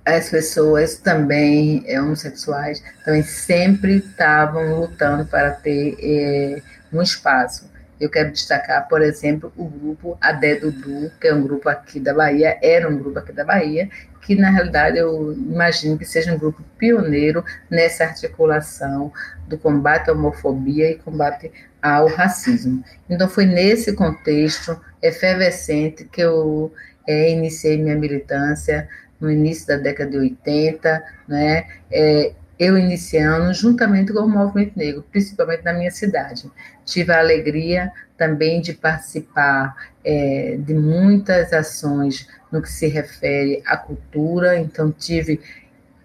as 0.06 0.30
pessoas 0.30 0.98
também 0.98 1.84
é, 1.88 2.02
homossexuais 2.02 2.84
também 3.06 3.24
sempre 3.24 3.98
estavam 3.98 4.82
lutando 4.82 5.26
para 5.26 5.52
ter 5.52 5.98
é, 6.00 6.62
um 6.92 7.02
espaço. 7.02 7.72
Eu 8.04 8.10
quero 8.10 8.34
destacar, 8.34 8.86
por 8.90 9.02
exemplo, 9.02 9.50
o 9.56 9.64
grupo 9.64 10.18
Adé 10.20 10.56
Dudu, 10.56 11.10
que 11.22 11.28
é 11.30 11.34
um 11.34 11.42
grupo 11.42 11.70
aqui 11.70 12.02
da 12.02 12.14
Bahia, 12.14 12.60
era 12.62 12.90
um 12.90 12.98
grupo 12.98 13.18
aqui 13.18 13.32
da 13.32 13.46
Bahia, 13.46 13.90
que 14.22 14.36
na 14.36 14.50
realidade 14.50 14.98
eu 14.98 15.32
imagino 15.32 15.98
que 15.98 16.04
seja 16.04 16.34
um 16.34 16.38
grupo 16.38 16.62
pioneiro 16.78 17.46
nessa 17.70 18.04
articulação 18.04 19.10
do 19.48 19.58
combate 19.58 20.10
à 20.10 20.14
homofobia 20.14 20.92
e 20.92 20.96
combate 20.96 21.50
ao 21.82 22.08
racismo. 22.08 22.84
Então 23.10 23.30
foi 23.30 23.46
nesse 23.46 23.94
contexto 23.94 24.78
efervescente 25.02 26.04
que 26.04 26.20
eu 26.20 26.74
é, 27.08 27.32
iniciei 27.32 27.78
minha 27.78 27.96
militância 27.96 28.90
no 29.18 29.32
início 29.32 29.66
da 29.66 29.78
década 29.78 30.12
de 30.12 30.18
80, 30.18 31.04
né? 31.26 31.68
É, 31.90 32.34
eu 32.58 32.78
iniciando 32.78 33.54
juntamente 33.54 34.14
com 34.14 34.22
o 34.22 34.30
movimento 34.30 34.78
negro, 34.78 35.04
principalmente 35.12 35.64
na 35.64 35.74
minha 35.74 35.92
cidade. 35.92 36.52
Tive 36.86 37.12
a 37.12 37.20
alegria 37.20 37.92
também 38.18 38.62
de 38.62 38.74
participar 38.74 39.76
é, 40.06 40.58
de 40.60 40.74
muitas 40.74 41.52
ações 41.52 42.28
no 42.52 42.62
que 42.62 42.70
se 42.72 42.88
refere 42.88 43.64
à 43.66 43.76
cultura, 43.76 44.58
então 44.58 44.92
tive 44.92 45.42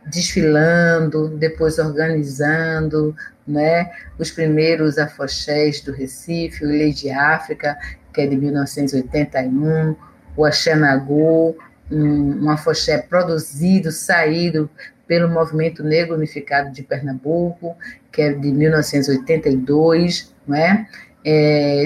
desfilando, 0.07 1.29
depois 1.29 1.79
organizando, 1.79 3.15
né, 3.47 3.91
os 4.19 4.31
primeiros 4.31 4.99
afoxés 4.99 5.81
do 5.83 5.93
Recife, 5.93 6.65
o 6.65 6.69
Lei 6.69 6.93
de 6.93 7.11
África, 7.11 7.77
que 8.13 8.23
é 8.23 8.27
de 8.27 8.37
1981, 8.37 9.95
o 10.37 10.45
Axanagu, 10.45 11.57
um, 11.91 12.45
um 12.45 12.51
afoxé 12.51 12.99
produzido, 12.99 13.91
saído 13.93 14.71
pelo 15.09 15.29
Movimento 15.29 15.83
Negro 15.83 16.15
Unificado 16.15 16.71
de 16.71 16.83
Pernambuco, 16.83 17.75
que 18.13 18.23
é 18.23 18.33
de 18.33 18.53
1982, 18.53 20.33
não 20.47 20.57
é? 20.57 20.87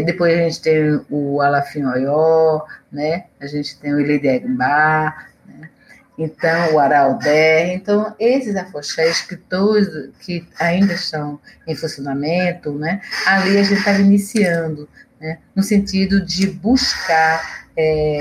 Depois 0.04 0.34
a 0.34 0.42
gente 0.42 0.60
tem 0.60 1.00
o 1.08 1.40
Alafim 1.40 1.84
Oyó, 1.84 2.62
né? 2.90 3.24
a 3.40 3.46
gente 3.46 3.78
tem 3.78 3.94
o 3.94 4.00
Ilidegba, 4.00 5.14
né? 5.46 5.70
então 6.18 6.74
o 6.74 6.78
Araldé. 6.78 7.74
Então, 7.74 8.14
esses 8.18 8.54
afoxés 8.54 9.22
que, 9.22 9.36
todos, 9.36 10.10
que 10.20 10.46
ainda 10.58 10.92
estão 10.92 11.40
em 11.66 11.74
funcionamento, 11.74 12.72
né? 12.72 13.00
ali 13.26 13.58
a 13.58 13.62
gente 13.62 13.78
estava 13.78 13.98
iniciando, 13.98 14.88
né? 15.20 15.38
no 15.56 15.62
sentido 15.62 16.24
de 16.24 16.48
buscar 16.48 17.61
é, 17.76 18.18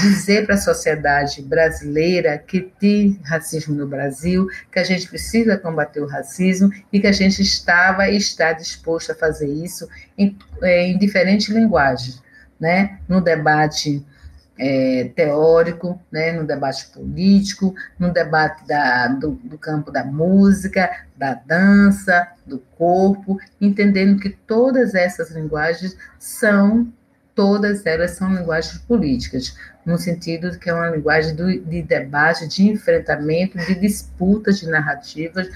dizer 0.00 0.46
para 0.46 0.54
a 0.54 0.58
sociedade 0.58 1.42
brasileira 1.42 2.38
que 2.38 2.60
tem 2.60 3.20
racismo 3.24 3.74
no 3.74 3.86
Brasil, 3.86 4.46
que 4.70 4.78
a 4.78 4.84
gente 4.84 5.08
precisa 5.08 5.58
combater 5.58 6.00
o 6.00 6.06
racismo 6.06 6.70
e 6.92 7.00
que 7.00 7.06
a 7.06 7.12
gente 7.12 7.42
estava 7.42 8.08
e 8.08 8.16
está 8.16 8.52
disposto 8.52 9.12
a 9.12 9.14
fazer 9.14 9.48
isso 9.48 9.88
em, 10.16 10.36
é, 10.62 10.86
em 10.86 10.98
diferentes 10.98 11.48
linguagens. 11.48 12.22
Né? 12.60 12.98
No 13.08 13.20
debate 13.20 14.04
é, 14.58 15.10
teórico, 15.16 16.00
né, 16.10 16.32
no 16.32 16.46
debate 16.46 16.86
político, 16.88 17.74
no 17.98 18.12
debate 18.12 18.66
da, 18.66 19.08
do, 19.08 19.32
do, 19.42 19.58
campo 19.58 19.90
da 19.90 20.04
música, 20.04 20.88
da 21.16 21.34
dança, 21.34 22.28
do 22.46 22.58
corpo, 22.76 23.38
entendendo 23.60 24.20
que 24.20 24.30
todas 24.30 24.94
essas 24.94 25.30
linguagens 25.30 25.96
são, 26.18 26.92
todas 27.42 27.84
elas 27.84 28.12
são 28.12 28.32
linguagens 28.32 28.78
políticas, 28.78 29.56
no 29.84 29.98
sentido 29.98 30.52
de 30.52 30.58
que 30.60 30.70
é 30.70 30.72
uma 30.72 30.90
linguagem 30.90 31.34
de 31.34 31.82
debate, 31.82 32.46
de 32.46 32.68
enfrentamento, 32.68 33.58
de 33.58 33.74
disputas 33.74 34.60
de 34.60 34.68
narrativas, 34.68 35.48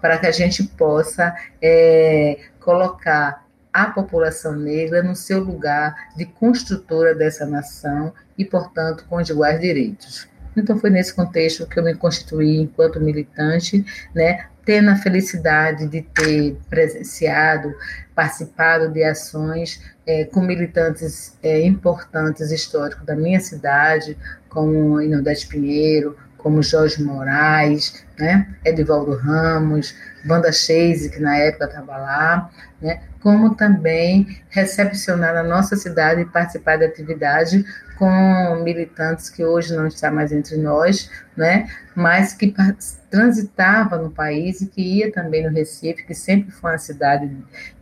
para 0.00 0.18
que 0.18 0.26
a 0.28 0.30
gente 0.30 0.62
possa 0.62 1.34
é, 1.60 2.38
colocar 2.60 3.44
a 3.72 3.86
população 3.86 4.54
negra 4.54 5.02
no 5.02 5.16
seu 5.16 5.42
lugar 5.42 5.96
de 6.16 6.26
construtora 6.26 7.12
dessa 7.12 7.44
nação 7.44 8.12
e, 8.38 8.44
portanto, 8.44 9.04
com 9.08 9.20
iguais 9.20 9.60
direitos. 9.60 10.28
Então, 10.56 10.78
foi 10.78 10.90
nesse 10.90 11.14
contexto 11.14 11.66
que 11.66 11.78
eu 11.78 11.84
me 11.84 11.94
constituí 11.94 12.58
enquanto 12.58 13.00
militante, 13.00 13.84
né, 14.14 14.46
tendo 14.64 14.90
a 14.90 14.96
felicidade 14.96 15.86
de 15.86 16.02
ter 16.02 16.56
presenciado, 16.68 17.74
participado 18.14 18.88
de 18.88 19.02
ações 19.02 19.80
é, 20.06 20.24
com 20.24 20.40
militantes 20.40 21.36
é, 21.42 21.62
importantes 21.62 22.50
históricos 22.50 23.04
da 23.04 23.16
minha 23.16 23.40
cidade, 23.40 24.16
como 24.48 25.00
Inodete 25.00 25.46
Pinheiro, 25.46 26.16
como 26.42 26.62
Jorge 26.62 27.02
Moraes, 27.02 28.04
né, 28.18 28.46
Edivaldo 28.64 29.16
Ramos, 29.16 29.94
Banda 30.24 30.52
Chase, 30.52 31.10
que 31.10 31.20
na 31.20 31.36
época 31.36 31.66
estava 31.66 31.96
lá, 31.96 32.50
né, 32.80 33.00
como 33.22 33.54
também 33.54 34.26
recepcionar 34.48 35.34
na 35.34 35.42
nossa 35.42 35.76
cidade 35.76 36.22
e 36.22 36.26
participar 36.26 36.78
da 36.78 36.86
atividade 36.86 37.64
com 37.98 38.62
militantes 38.62 39.28
que 39.28 39.44
hoje 39.44 39.76
não 39.76 39.86
está 39.86 40.10
mais 40.10 40.32
entre 40.32 40.56
nós, 40.56 41.10
né, 41.36 41.68
mas 41.94 42.32
que 42.32 42.54
transitava 43.10 43.98
no 43.98 44.10
país 44.10 44.62
e 44.62 44.66
que 44.66 44.80
ia 44.80 45.12
também 45.12 45.42
no 45.42 45.54
Recife, 45.54 46.04
que 46.04 46.14
sempre 46.14 46.50
foi 46.50 46.70
uma 46.70 46.78
cidade 46.78 47.30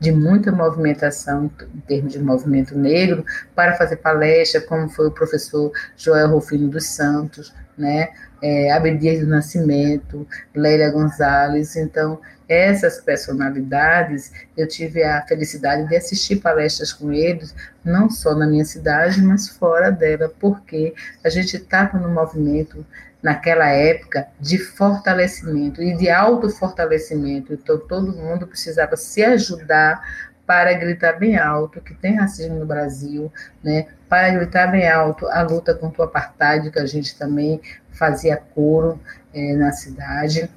de 0.00 0.10
muita 0.10 0.50
movimentação 0.50 1.50
em 1.72 1.80
termos 1.80 2.12
de 2.12 2.18
movimento 2.18 2.76
negro, 2.76 3.24
para 3.54 3.74
fazer 3.74 3.96
palestra, 3.96 4.60
como 4.60 4.88
foi 4.88 5.06
o 5.06 5.12
professor 5.12 5.70
Joel 5.96 6.30
Rufino 6.30 6.68
dos 6.68 6.86
Santos, 6.86 7.54
né, 7.78 8.10
é, 8.42 8.70
Abdias 8.72 9.20
do 9.20 9.26
Nascimento, 9.26 10.26
Lélia 10.54 10.90
Gonzalez. 10.90 11.76
Então, 11.76 12.20
essas 12.48 13.00
personalidades, 13.00 14.32
eu 14.56 14.66
tive 14.66 15.02
a 15.02 15.22
felicidade 15.26 15.86
de 15.86 15.96
assistir 15.96 16.36
palestras 16.36 16.92
com 16.92 17.12
eles, 17.12 17.54
não 17.84 18.10
só 18.10 18.34
na 18.34 18.46
minha 18.46 18.64
cidade, 18.64 19.22
mas 19.22 19.48
fora 19.48 19.90
dela, 19.90 20.32
porque 20.40 20.94
a 21.22 21.28
gente 21.28 21.56
estava 21.56 21.98
no 21.98 22.08
movimento 22.08 22.84
naquela 23.22 23.68
época 23.68 24.28
de 24.40 24.58
fortalecimento 24.58 25.82
e 25.82 25.94
de 25.96 26.08
autofortalecimento. 26.08 27.52
Então, 27.52 27.78
todo 27.78 28.16
mundo 28.16 28.46
precisava 28.46 28.96
se 28.96 29.22
ajudar 29.22 30.27
para 30.48 30.72
gritar 30.72 31.12
bem 31.12 31.36
alto 31.36 31.78
que 31.78 31.92
tem 31.92 32.16
racismo 32.16 32.58
no 32.58 32.64
Brasil, 32.64 33.30
né? 33.62 33.86
para 34.08 34.30
gritar 34.30 34.68
bem 34.68 34.88
alto 34.88 35.28
a 35.28 35.42
luta 35.42 35.74
contra 35.74 36.00
o 36.00 36.04
apartheid, 36.06 36.70
que 36.70 36.78
a 36.78 36.86
gente 36.86 37.18
também 37.18 37.60
fazia 37.90 38.34
coro 38.34 38.98
é, 39.34 39.52
na 39.52 39.72
cidade. 39.72 40.48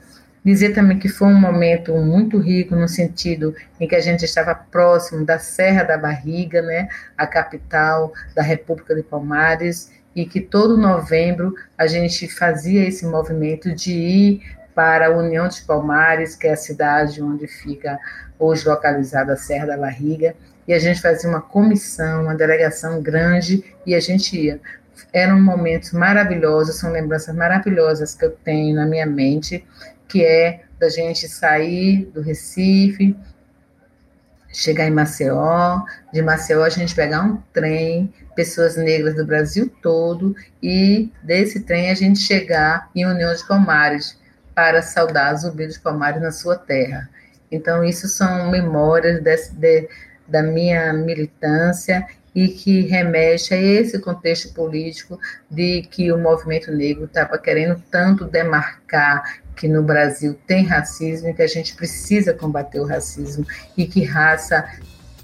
Dizer 0.46 0.74
também 0.74 0.98
que 0.98 1.10
foi 1.10 1.28
um 1.28 1.38
momento 1.38 1.94
muito 1.98 2.40
rico 2.40 2.74
no 2.74 2.88
sentido 2.88 3.54
em 3.82 3.86
que 3.86 3.94
a 3.94 4.00
gente 4.00 4.24
estava 4.24 4.56
próximo 4.56 5.26
da 5.26 5.38
Serra 5.38 5.84
da 5.84 5.98
Barriga, 5.98 6.62
né, 6.62 6.88
a 7.18 7.28
capital 7.28 8.14
da 8.34 8.42
República 8.42 8.96
de 8.96 9.04
Palmares, 9.04 9.92
e 10.16 10.26
que 10.26 10.40
todo 10.40 10.78
novembro 10.78 11.54
a 11.78 11.86
gente 11.86 12.30
fazia 12.30 12.88
esse 12.88 13.06
movimento 13.06 13.76
de 13.76 13.92
ir 13.92 14.61
para 14.74 15.08
a 15.08 15.10
União 15.10 15.48
de 15.48 15.62
Palmares, 15.64 16.36
que 16.36 16.48
é 16.48 16.54
a 16.54 16.58
cidade 16.58 17.22
onde 17.22 17.48
fica 17.48 18.00
hoje 18.40 18.68
localizada 18.68 19.34
a 19.34 19.38
Serra 19.38 19.68
da 19.68 19.78
Barriga, 19.78 20.36
e 20.68 20.74
a 20.74 20.80
gente 20.80 21.02
fazia 21.02 21.30
uma 21.30 21.42
comissão, 21.42 22.24
uma 22.24 22.36
delegação 22.36 23.02
grande, 23.02 23.64
e 23.86 23.94
a 23.94 24.00
gente 24.00 24.38
ia. 24.40 24.60
Eram 25.14 25.42
momentos 25.42 25.92
maravilhosos, 25.92 26.78
são 26.78 26.92
lembranças 26.92 27.36
maravilhosas 27.36 28.16
que 28.16 28.26
eu 28.26 28.32
tenho 28.32 28.76
na 28.76 28.86
minha 28.86 29.06
mente, 29.06 29.66
que 30.08 30.24
é 30.24 30.62
da 30.80 30.90
gente 30.90 31.28
sair 31.28 32.06
do 32.14 32.22
Recife, 32.22 33.16
chegar 34.54 34.86
em 34.86 34.92
Maceió, 34.92 35.82
de 36.12 36.22
Maceió 36.22 36.64
a 36.64 36.70
gente 36.70 36.94
pegar 36.94 37.24
um 37.24 37.38
trem, 37.54 38.14
pessoas 38.36 38.76
negras 38.76 39.16
do 39.16 39.26
Brasil 39.26 39.72
todo, 39.82 40.36
e 40.62 41.10
desse 41.24 41.62
trem 41.62 41.90
a 41.90 41.96
gente 41.96 42.20
chegar 42.20 42.90
em 42.96 43.06
União 43.06 43.34
de 43.34 43.46
Palmares, 43.48 44.18
para 44.54 44.82
saudar 44.82 45.36
Zumbi 45.36 45.68
Palmares 45.80 46.22
na 46.22 46.32
sua 46.32 46.56
terra. 46.56 47.10
Então, 47.52 47.84
isso 47.84 48.08
são 48.08 48.50
memórias 48.50 49.22
desse, 49.22 49.54
de, 49.56 49.90
da 50.28 50.42
minha 50.42 50.94
militância 50.94 52.06
e 52.34 52.48
que 52.48 52.82
remete 52.82 53.54
a 53.54 53.58
esse 53.58 54.00
contexto 54.00 54.54
político 54.54 55.20
de 55.50 55.82
que 55.84 56.12
o 56.12 56.18
movimento 56.18 56.72
negro 56.72 57.06
estava 57.06 57.38
querendo 57.38 57.82
tanto 57.92 58.26
demarcar 58.26 59.42
que 59.56 59.68
no 59.68 59.84
Brasil 59.84 60.40
tem 60.48 60.66
racismo 60.66 61.30
e 61.30 61.34
que 61.34 61.42
a 61.42 61.48
gente 61.48 61.76
precisa 61.76 62.34
combater 62.34 62.80
o 62.80 62.88
racismo 62.88 63.46
e 63.78 63.86
que 63.86 64.04
raça 64.04 64.66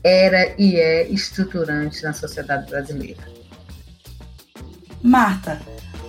era 0.04 0.54
e 0.58 0.76
é 0.76 1.08
estruturante 1.08 2.04
na 2.04 2.14
sociedade 2.14 2.70
brasileira. 2.70 3.22
Marta, 5.02 5.60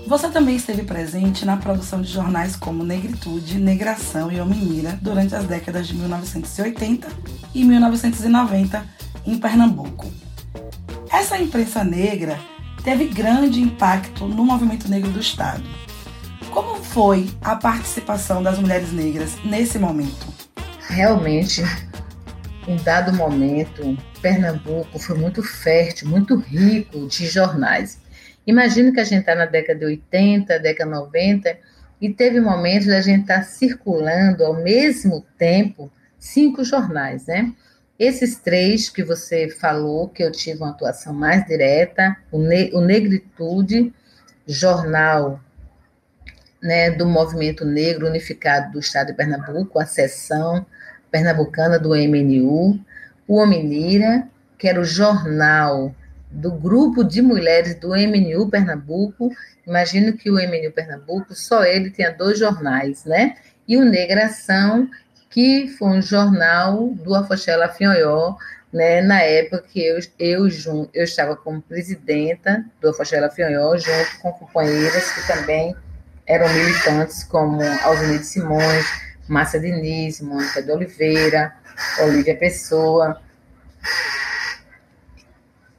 você 0.08 0.30
também 0.30 0.56
esteve 0.56 0.84
presente 0.84 1.44
na 1.44 1.58
produção 1.58 2.00
de 2.00 2.10
jornais 2.10 2.56
como 2.56 2.82
Negritude, 2.82 3.60
Negração 3.60 4.32
e 4.32 4.40
Homenira 4.40 4.98
durante 5.02 5.34
as 5.34 5.44
décadas 5.44 5.86
de 5.86 5.94
1980 5.94 7.06
e 7.54 7.62
1990 7.62 8.86
em 9.26 9.38
Pernambuco. 9.38 10.10
Essa 11.12 11.38
imprensa 11.38 11.84
negra 11.84 12.40
teve 12.82 13.04
grande 13.08 13.60
impacto 13.60 14.26
no 14.26 14.46
movimento 14.46 14.88
negro 14.88 15.10
do 15.10 15.20
Estado. 15.20 15.62
Como 16.50 16.82
foi 16.82 17.28
a 17.42 17.54
participação 17.54 18.42
das 18.42 18.58
mulheres 18.58 18.90
negras 18.90 19.36
nesse 19.44 19.78
momento? 19.78 20.26
Realmente, 20.88 21.62
em 22.66 22.76
dado 22.76 23.12
momento, 23.12 23.94
Pernambuco 24.22 24.98
foi 24.98 25.18
muito 25.18 25.42
fértil, 25.42 26.08
muito 26.08 26.34
rico 26.34 27.06
de 27.06 27.26
jornais. 27.26 27.98
Imagino 28.48 28.94
que 28.94 29.00
a 29.00 29.04
gente 29.04 29.20
está 29.20 29.34
na 29.34 29.44
década 29.44 29.78
de 29.78 29.84
80, 29.84 30.58
década 30.58 30.90
90, 30.90 31.58
e 32.00 32.08
teve 32.08 32.40
momentos 32.40 32.86
da 32.86 32.98
gente 33.02 33.20
estar 33.20 33.40
tá 33.40 33.42
circulando 33.42 34.42
ao 34.42 34.54
mesmo 34.54 35.22
tempo 35.36 35.92
cinco 36.18 36.64
jornais, 36.64 37.26
né? 37.26 37.52
Esses 37.98 38.38
três 38.38 38.88
que 38.88 39.04
você 39.04 39.50
falou, 39.50 40.08
que 40.08 40.22
eu 40.22 40.32
tive 40.32 40.60
uma 40.60 40.70
atuação 40.70 41.12
mais 41.12 41.44
direta, 41.44 42.16
o, 42.32 42.38
ne 42.38 42.70
o 42.72 42.80
Negritude, 42.80 43.92
jornal 44.46 45.38
né, 46.62 46.90
do 46.90 47.04
Movimento 47.04 47.66
Negro 47.66 48.06
Unificado 48.06 48.72
do 48.72 48.78
Estado 48.78 49.08
de 49.08 49.12
Pernambuco, 49.12 49.78
a 49.78 49.84
seção 49.84 50.64
pernambucana 51.10 51.78
do 51.78 51.90
MNU, 51.90 52.80
o 53.26 53.36
Homenira, 53.36 54.26
que 54.56 54.66
era 54.66 54.80
o 54.80 54.84
jornal 54.84 55.94
do 56.30 56.52
grupo 56.52 57.02
de 57.02 57.22
mulheres 57.22 57.74
do 57.74 57.88
MNU 57.90 58.48
Pernambuco. 58.50 59.30
Imagino 59.66 60.12
que 60.14 60.30
o 60.30 60.34
MNU 60.34 60.72
Pernambuco, 60.72 61.34
só 61.34 61.64
ele 61.64 61.90
tinha 61.90 62.10
dois 62.10 62.38
jornais, 62.38 63.04
né? 63.04 63.36
E 63.66 63.76
o 63.76 63.84
Negração, 63.84 64.88
que 65.30 65.68
foi 65.78 65.88
um 65.88 66.02
jornal 66.02 66.88
do 66.90 67.14
Afoxela 67.14 67.68
Fionhó, 67.68 68.36
né, 68.72 69.00
na 69.00 69.22
época 69.22 69.64
que 69.66 69.80
eu, 69.80 69.98
eu, 70.18 70.48
eu 70.92 71.04
estava 71.04 71.34
como 71.36 71.62
presidenta 71.62 72.64
do 72.80 72.90
Afoxela 72.90 73.30
Fionhó, 73.30 73.76
junto 73.76 74.20
com 74.20 74.32
companheiras 74.32 75.10
que 75.10 75.26
também 75.26 75.74
eram 76.26 76.46
militantes, 76.52 77.24
como 77.24 77.62
Alzinide 77.82 78.24
Simões, 78.24 78.86
Márcia 79.26 79.60
Diniz, 79.60 80.20
Mônica 80.20 80.62
de 80.62 80.70
Oliveira, 80.70 81.54
Olivia 82.02 82.36
Pessoa. 82.36 83.20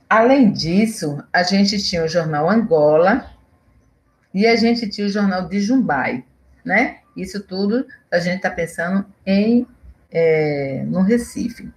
Além 0.09 0.51
disso, 0.51 1.23
a 1.31 1.43
gente 1.43 1.81
tinha 1.83 2.03
o 2.03 2.07
jornal 2.07 2.49
Angola 2.49 3.29
e 4.33 4.47
a 4.47 4.55
gente 4.55 4.89
tinha 4.89 5.05
o 5.05 5.09
jornal 5.09 5.47
de 5.47 5.61
Jumbai, 5.61 6.25
né? 6.65 6.97
Isso 7.15 7.41
tudo 7.43 7.85
a 8.11 8.17
gente 8.17 8.37
está 8.37 8.49
pensando 8.49 9.05
em 9.23 9.67
é, 10.11 10.83
no 10.87 11.01
Recife. 11.01 11.71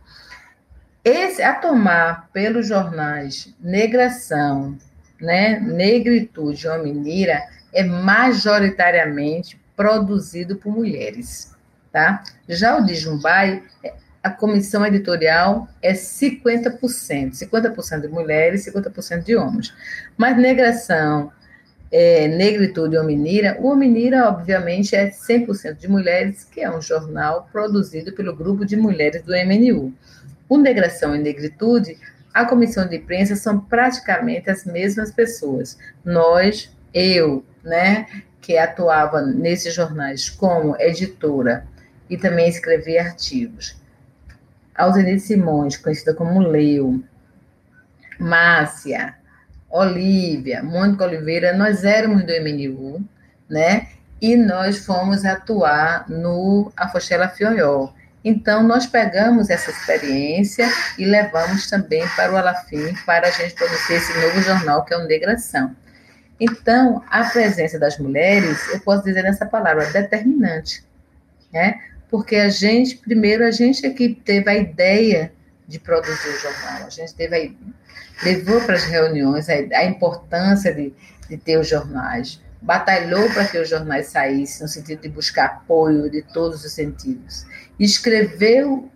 Esse, 1.05 1.42
a 1.42 1.55
tomar 1.55 2.31
pelos 2.33 2.66
jornais 2.68 3.53
Negração, 3.61 4.79
né, 5.21 5.61
Negritude 5.61 6.68
ou 6.68 6.83
Menira, 6.83 7.42
é 7.73 7.83
majoritariamente 7.83 9.61
produzido 9.77 10.57
por 10.57 10.73
mulheres, 10.73 11.55
tá? 11.90 12.23
Já 12.49 12.77
o 12.77 12.85
de 12.85 12.95
Jumbai, 12.95 13.62
é, 13.83 13.95
a 14.23 14.31
comissão 14.31 14.87
editorial 14.87 15.69
é 15.83 15.93
50%, 15.93 16.79
50% 16.81 18.01
de 18.01 18.09
mulheres, 18.09 18.65
50% 18.67 19.25
de 19.25 19.35
homens. 19.35 19.75
Mas 20.17 20.37
Negração, 20.37 21.33
é, 21.91 22.29
Negritude 22.29 22.97
Hominira, 22.97 23.57
o 23.61 23.67
Hominira, 23.67 24.29
obviamente, 24.29 24.95
é 24.95 25.11
100% 25.11 25.77
de 25.77 25.89
mulheres, 25.89 26.45
que 26.45 26.61
é 26.61 26.71
um 26.71 26.81
jornal 26.81 27.49
produzido 27.51 28.13
pelo 28.13 28.35
grupo 28.35 28.65
de 28.65 28.77
mulheres 28.77 29.23
do 29.23 29.33
MNU. 29.33 29.93
O 30.49 30.57
Negração 30.57 31.17
e 31.17 31.19
Negritude, 31.19 31.99
a 32.33 32.45
comissão 32.45 32.89
de 32.89 32.97
imprensa 32.97 33.35
são 33.35 33.61
praticamente 33.61 34.49
as 34.49 34.65
mesmas 34.65 35.11
pessoas. 35.11 35.77
Nós, 36.05 36.71
eu, 36.95 37.45
né, 37.65 38.07
que 38.41 38.57
atuava 38.57 39.21
nesses 39.21 39.75
jornais 39.75 40.31
como 40.31 40.77
editora 40.79 41.67
e 42.09 42.17
também 42.17 42.49
escrevia 42.49 43.03
artigos. 43.03 43.82
Alzenir 44.83 45.21
Simões, 45.21 45.77
conhecida 45.77 46.12
como 46.12 46.40
Leu, 46.40 47.03
Márcia, 48.18 49.14
Olívia, 49.71 50.62
Mônica 50.62 51.05
Oliveira, 51.05 51.57
nós 51.57 51.85
éramos 51.85 52.25
do 52.25 52.33
MNU, 52.33 53.01
né? 53.49 53.88
E 54.21 54.37
nós 54.37 54.85
fomos 54.85 55.25
atuar 55.25 56.09
no 56.09 56.73
Afoxela 56.77 57.29
Fioió. 57.29 57.90
Então, 58.25 58.62
nós 58.62 58.87
pegamos 58.87 59.51
essa 59.51 59.71
experiência 59.71 60.68
e 60.99 61.05
levamos 61.05 61.68
também 61.68 62.07
para 62.14 62.33
o 62.33 62.37
Alafim 62.37 62.95
para 63.05 63.29
a 63.29 63.31
gente 63.31 63.55
produzir 63.55 63.95
esse 63.95 64.12
novo 64.21 64.40
jornal 64.42 64.85
que 64.85 64.95
é 64.95 64.97
o 64.97 65.07
Negração. 65.07 65.75
Então, 66.38 67.03
a 67.09 67.25
presença 67.25 67.79
das 67.79 67.99
mulheres, 67.99 68.68
eu 68.73 68.81
posso 68.81 69.05
dizer 69.05 69.23
nessa 69.23 69.47
palavra, 69.47 69.87
determinante, 69.87 70.85
né? 71.53 71.81
Porque 72.12 72.37
a 72.37 72.51
gente, 72.51 72.98
primeiro, 72.98 73.42
a 73.42 73.51
gente 73.51 73.87
é 73.87 73.88
que 73.88 74.11
teve 74.11 74.51
a 74.51 74.55
ideia 74.55 75.33
de 75.66 75.79
produzir 75.79 76.29
o 76.29 76.38
jornal, 76.38 76.87
a 76.87 76.90
gente 76.90 77.14
teve 77.14 77.35
a, 77.35 78.22
levou 78.22 78.61
para 78.61 78.75
as 78.75 78.85
reuniões 78.85 79.48
a, 79.48 79.55
a 79.55 79.87
importância 79.87 80.75
de, 80.75 80.92
de 81.27 81.38
ter 81.38 81.59
os 81.59 81.66
jornais, 81.66 82.38
batalhou 82.61 83.31
para 83.31 83.46
que 83.46 83.57
os 83.57 83.66
jornais 83.66 84.09
saíssem, 84.09 84.61
no 84.61 84.68
sentido 84.68 85.01
de 85.01 85.09
buscar 85.09 85.46
apoio 85.46 86.11
de 86.11 86.20
todos 86.20 86.62
os 86.66 86.72
sentidos, 86.72 87.46
escreveu 87.81 88.91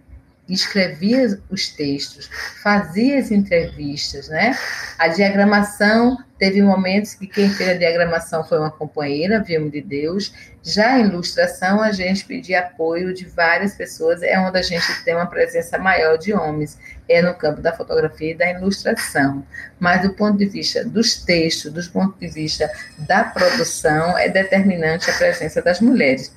escrevia 0.48 1.40
os 1.50 1.68
textos, 1.68 2.30
fazia 2.62 3.18
as 3.18 3.30
entrevistas, 3.30 4.28
né? 4.28 4.56
A 4.98 5.08
diagramação 5.08 6.16
teve 6.38 6.62
momentos 6.62 7.14
que 7.14 7.26
quem 7.26 7.48
fez 7.50 7.70
a 7.70 7.74
diagramação 7.74 8.44
foi 8.44 8.58
uma 8.58 8.70
companheira, 8.70 9.42
Vilma 9.42 9.70
de 9.70 9.80
Deus. 9.80 10.32
Já 10.62 10.94
a 10.94 10.98
ilustração, 10.98 11.82
a 11.82 11.92
gente 11.92 12.24
pedia 12.24 12.60
apoio 12.60 13.14
de 13.14 13.24
várias 13.24 13.74
pessoas, 13.74 14.22
é 14.22 14.38
onde 14.38 14.58
a 14.58 14.62
gente 14.62 14.86
tem 15.04 15.14
uma 15.14 15.26
presença 15.26 15.78
maior 15.78 16.18
de 16.18 16.34
homens, 16.34 16.78
é 17.08 17.22
no 17.22 17.34
campo 17.34 17.62
da 17.62 17.72
fotografia 17.72 18.32
e 18.32 18.36
da 18.36 18.50
ilustração. 18.50 19.44
Mas 19.78 20.02
do 20.02 20.10
ponto 20.10 20.36
de 20.36 20.46
vista 20.46 20.84
dos 20.84 21.24
textos, 21.24 21.72
do 21.72 21.90
ponto 21.90 22.18
de 22.18 22.28
vista 22.28 22.70
da 22.98 23.24
produção, 23.24 24.18
é 24.18 24.28
determinante 24.28 25.10
a 25.10 25.14
presença 25.14 25.62
das 25.62 25.80
mulheres. 25.80 26.32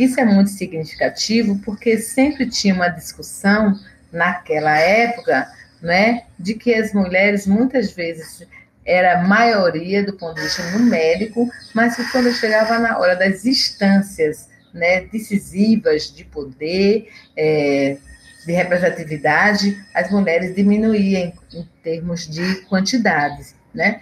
Isso 0.00 0.18
é 0.18 0.24
muito 0.24 0.48
significativo 0.48 1.58
porque 1.62 1.98
sempre 1.98 2.48
tinha 2.48 2.72
uma 2.72 2.88
discussão 2.88 3.78
naquela 4.10 4.78
época, 4.78 5.46
né, 5.82 6.22
de 6.38 6.54
que 6.54 6.74
as 6.74 6.94
mulheres 6.94 7.46
muitas 7.46 7.92
vezes 7.92 8.46
era 8.82 9.22
maioria 9.22 10.02
do 10.02 10.14
ponto 10.14 10.36
de 10.36 10.40
vista 10.40 10.62
numérico, 10.70 11.50
mas 11.74 11.96
que 11.96 12.10
quando 12.10 12.32
chegava 12.32 12.78
na 12.78 12.98
hora 12.98 13.14
das 13.14 13.44
instâncias 13.44 14.48
né, 14.72 15.02
decisivas 15.02 16.10
de 16.10 16.24
poder, 16.24 17.10
é, 17.36 17.98
de 18.46 18.52
representatividade, 18.52 19.78
as 19.94 20.10
mulheres 20.10 20.54
diminuíam 20.54 21.30
em 21.52 21.68
termos 21.82 22.26
de 22.26 22.62
quantidades, 22.62 23.54
né? 23.74 24.00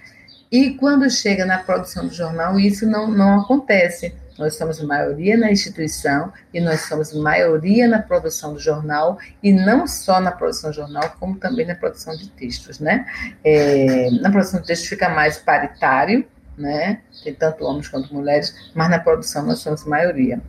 E 0.51 0.75
quando 0.75 1.11
chega 1.11 1.45
na 1.45 1.59
produção 1.59 2.07
do 2.07 2.15
jornal, 2.15 2.59
isso 2.59 2.87
não, 2.87 3.11
não 3.11 3.41
acontece. 3.41 4.15
Nós 4.39 4.57
somos 4.57 4.81
maioria 4.81 5.37
na 5.37 5.51
instituição 5.51 6.33
e 6.55 6.61
nós 6.61 6.83
somos 6.83 7.13
maioria 7.13 7.89
na 7.89 8.01
produção 8.01 8.55
do 8.55 8.61
jornal, 8.61 9.19
e 9.43 9.53
não 9.53 9.87
só 9.87 10.21
na 10.21 10.31
produção 10.31 10.71
do 10.71 10.77
jornal, 10.77 11.15
como 11.19 11.37
também 11.37 11.67
na 11.67 11.75
produção 11.75 12.17
de 12.17 12.29
textos, 12.31 12.79
né? 12.79 13.07
É, 13.45 14.11
na 14.13 14.31
produção 14.31 14.61
de 14.61 14.67
textos 14.67 14.89
fica 14.89 15.09
mais 15.09 15.39
paritário, 15.39 16.25
né? 16.57 17.01
Tem 17.25 17.35
tanto 17.35 17.65
homens 17.65 17.89
quanto 17.89 18.15
mulheres, 18.15 18.55
mas 18.75 18.89
na 18.89 18.99
produção 18.99 19.45
nós 19.45 19.59
somos 19.59 19.85
maioria. 19.85 20.41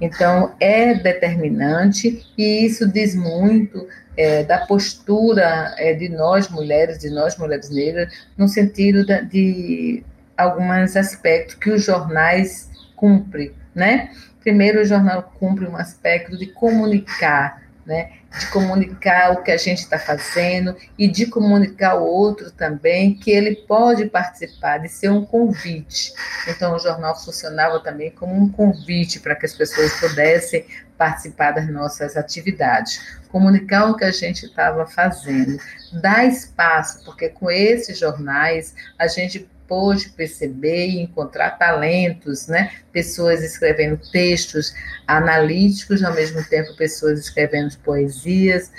Então, 0.00 0.54
é 0.60 0.94
determinante 0.94 2.26
e 2.36 2.66
isso 2.66 2.86
diz 2.86 3.14
muito 3.14 3.86
é, 4.16 4.42
da 4.44 4.66
postura 4.66 5.74
é, 5.78 5.94
de 5.94 6.08
nós 6.08 6.48
mulheres, 6.48 6.98
de 6.98 7.10
nós 7.10 7.36
mulheres 7.38 7.70
negras, 7.70 8.12
no 8.36 8.48
sentido 8.48 9.06
da, 9.06 9.20
de 9.20 10.02
alguns 10.36 10.96
aspectos 10.96 11.54
que 11.54 11.70
os 11.70 11.84
jornais 11.84 12.68
cumpre, 12.96 13.54
né? 13.74 14.10
Primeiro, 14.40 14.80
o 14.80 14.84
jornal 14.84 15.34
cumpre 15.38 15.66
um 15.66 15.76
aspecto 15.76 16.36
de 16.36 16.46
comunicar, 16.46 17.62
né? 17.84 18.12
De 18.38 18.46
comunicar 18.46 19.32
o 19.32 19.42
que 19.42 19.50
a 19.50 19.56
gente 19.56 19.80
está 19.80 19.98
fazendo 19.98 20.76
e 20.98 21.06
de 21.06 21.26
comunicar 21.26 21.92
ao 21.92 22.04
outro 22.04 22.50
também 22.50 23.14
que 23.14 23.30
ele 23.30 23.54
pode 23.54 24.06
participar, 24.06 24.78
de 24.78 24.88
ser 24.88 25.10
um 25.10 25.24
convite. 25.24 26.12
Então, 26.48 26.74
o 26.74 26.78
jornal 26.78 27.16
funcionava 27.16 27.80
também 27.80 28.10
como 28.10 28.34
um 28.34 28.48
convite 28.48 29.20
para 29.20 29.34
que 29.34 29.46
as 29.46 29.54
pessoas 29.54 29.98
pudessem 30.00 30.64
participar 30.96 31.52
das 31.52 31.68
nossas 31.68 32.16
atividades, 32.16 33.20
comunicar 33.28 33.90
o 33.90 33.96
que 33.96 34.04
a 34.04 34.10
gente 34.10 34.46
estava 34.46 34.86
fazendo, 34.86 35.58
dar 36.00 36.24
espaço, 36.24 37.04
porque 37.04 37.28
com 37.28 37.50
esses 37.50 37.98
jornais 37.98 38.74
a 38.98 39.06
gente 39.06 39.48
pôde 39.66 40.10
perceber 40.10 40.88
e 40.88 41.00
encontrar 41.00 41.52
talentos, 41.52 42.46
né? 42.46 42.72
Pessoas 42.92 43.42
escrevendo 43.42 44.00
textos 44.10 44.74
analíticos, 45.06 46.02
ao 46.02 46.14
mesmo 46.14 46.42
tempo 46.44 46.76
pessoas 46.76 47.18
escrevendo 47.20 47.76
poesias, 47.78 48.70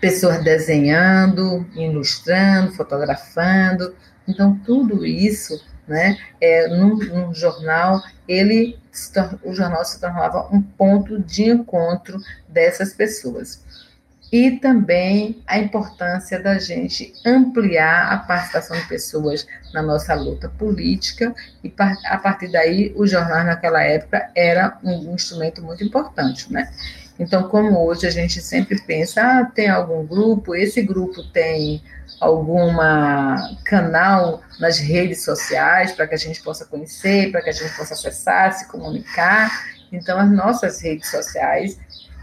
pessoas 0.00 0.42
desenhando, 0.42 1.66
ilustrando, 1.74 2.72
fotografando. 2.72 3.94
Então, 4.26 4.58
tudo 4.64 5.04
isso, 5.04 5.62
né, 5.86 6.16
é, 6.40 6.68
num, 6.68 6.96
num 6.96 7.34
jornal, 7.34 8.00
ele, 8.28 8.78
o 9.42 9.52
jornal 9.52 9.84
se 9.84 10.00
tornava 10.00 10.48
um 10.52 10.62
ponto 10.62 11.18
de 11.20 11.44
encontro 11.44 12.18
dessas 12.48 12.92
pessoas 12.92 13.62
e 14.32 14.52
também 14.52 15.42
a 15.46 15.58
importância 15.58 16.38
da 16.40 16.58
gente 16.58 17.12
ampliar 17.26 18.12
a 18.12 18.18
participação 18.18 18.76
de 18.76 18.86
pessoas 18.86 19.46
na 19.74 19.82
nossa 19.82 20.14
luta 20.14 20.48
política 20.48 21.34
e 21.64 21.72
a 22.06 22.16
partir 22.16 22.48
daí 22.48 22.92
o 22.96 23.06
jornal 23.06 23.44
naquela 23.44 23.82
época 23.82 24.30
era 24.34 24.78
um 24.84 25.14
instrumento 25.14 25.62
muito 25.62 25.82
importante, 25.82 26.52
né? 26.52 26.70
Então, 27.18 27.48
como 27.48 27.78
hoje 27.84 28.06
a 28.06 28.10
gente 28.10 28.40
sempre 28.40 28.80
pensa, 28.80 29.20
ah, 29.20 29.44
tem 29.44 29.68
algum 29.68 30.06
grupo, 30.06 30.54
esse 30.54 30.80
grupo 30.80 31.22
tem 31.32 31.82
alguma 32.18 33.56
canal 33.64 34.42
nas 34.58 34.78
redes 34.78 35.22
sociais 35.22 35.92
para 35.92 36.06
que 36.06 36.14
a 36.14 36.18
gente 36.18 36.42
possa 36.42 36.64
conhecer, 36.64 37.30
para 37.30 37.42
que 37.42 37.50
a 37.50 37.52
gente 37.52 37.76
possa 37.76 37.92
acessar, 37.92 38.52
se 38.54 38.66
comunicar. 38.68 39.50
Então, 39.92 40.18
as 40.18 40.30
nossas 40.30 40.80
redes 40.80 41.10
sociais 41.10 41.78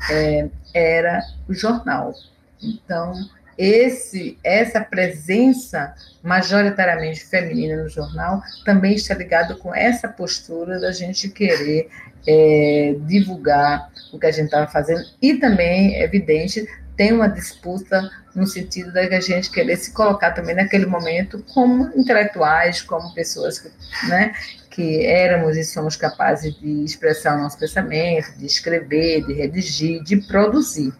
é, 0.10 0.48
era 0.74 1.22
o 1.48 1.54
jornal. 1.54 2.14
Então, 2.62 3.14
esse, 3.58 4.38
essa 4.44 4.82
presença 4.82 5.96
majoritariamente 6.22 7.26
feminina 7.26 7.82
no 7.82 7.90
jornal 7.90 8.42
também 8.64 8.94
está 8.94 9.16
ligado 9.16 9.58
com 9.58 9.74
essa 9.74 10.08
postura 10.08 10.80
da 10.80 10.92
gente 10.92 11.30
querer 11.30 11.90
é, 12.28 12.96
divulgar 13.02 13.90
o 14.12 14.20
que 14.20 14.26
a 14.26 14.32
gente 14.32 14.46
estava 14.46 14.68
fazendo 14.68 15.02
e 15.22 15.36
também, 15.36 15.96
é 15.96 16.04
evidente, 16.04 16.68
tem 16.98 17.14
uma 17.14 17.30
disputa 17.30 18.10
no 18.36 18.46
sentido 18.48 18.92
da 18.92 19.20
gente 19.20 19.52
querer 19.52 19.78
se 19.78 19.94
colocar 19.94 20.32
também 20.32 20.56
naquele 20.56 20.88
momento 20.88 21.44
como 21.54 21.92
intelectuais, 21.96 22.82
como 22.82 23.14
pessoas 23.14 23.60
que, 23.60 23.70
né, 24.08 24.34
que 24.72 25.06
éramos 25.06 25.56
e 25.56 25.64
somos 25.64 25.96
capazes 25.96 26.56
de 26.60 26.84
expressar 26.84 27.38
o 27.38 27.42
nosso 27.42 27.58
pensamento, 27.58 28.38
de 28.38 28.48
escrever, 28.48 29.26
de 29.26 29.34
redigir, 29.34 30.04
de 30.04 30.18
produzir 30.18 30.92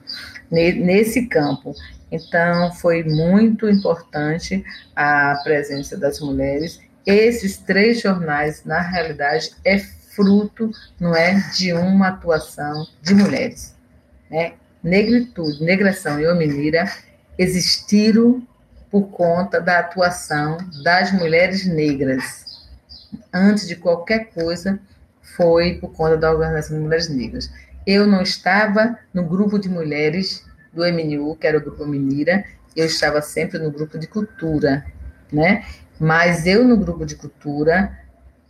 nesse 0.50 1.26
campo. 1.28 1.74
Então, 2.12 2.72
foi 2.74 3.04
muito 3.04 3.68
importante 3.68 4.64
a 4.96 5.36
presença 5.44 5.98
das 5.98 6.20
mulheres. 6.20 6.80
Esses 7.06 7.58
três 7.58 8.02
jornais, 8.02 8.64
na 8.64 8.82
realidade, 8.82 9.52
é 9.66 9.78
fruto, 9.80 10.72
não 11.00 11.16
é, 11.16 11.36
de 11.56 11.74
uma 11.74 12.10
atuação 12.10 12.88
de 13.02 13.14
mulheres, 13.14 13.76
né? 14.32 14.54
Negritude, 14.88 15.64
Negração 15.64 16.20
e 16.20 16.28
Hominira 16.28 16.86
existiram 17.38 18.42
por 18.90 19.10
conta 19.10 19.60
da 19.60 19.80
atuação 19.80 20.58
das 20.84 21.12
mulheres 21.12 21.66
negras 21.66 22.48
antes 23.34 23.68
de 23.68 23.76
qualquer 23.76 24.32
coisa, 24.32 24.80
foi 25.22 25.76
por 25.76 25.92
conta 25.94 26.18
da 26.18 26.32
Organização 26.32 26.80
Mulheres 26.80 27.10
Negras. 27.10 27.52
eu 27.86 28.06
não 28.06 28.22
estava 28.22 28.98
no 29.14 29.24
grupo 29.24 29.58
de 29.58 29.70
mulheres 29.70 30.46
do 30.74 30.84
MNU, 30.84 31.36
que 31.36 31.48
era 31.48 31.58
o 31.58 31.62
grupo 31.62 31.86
Minira, 31.86 32.44
eu 32.76 32.86
estava 32.86 33.22
sempre 33.22 33.60
no 33.60 33.72
grupo 33.72 33.98
de 33.98 34.08
cultura, 34.08 34.86
né? 35.32 35.66
Mas 36.00 36.46
eu, 36.46 36.64
no 36.66 36.78
grupo 36.78 37.06
de 37.06 37.16
cultura, 37.16 37.98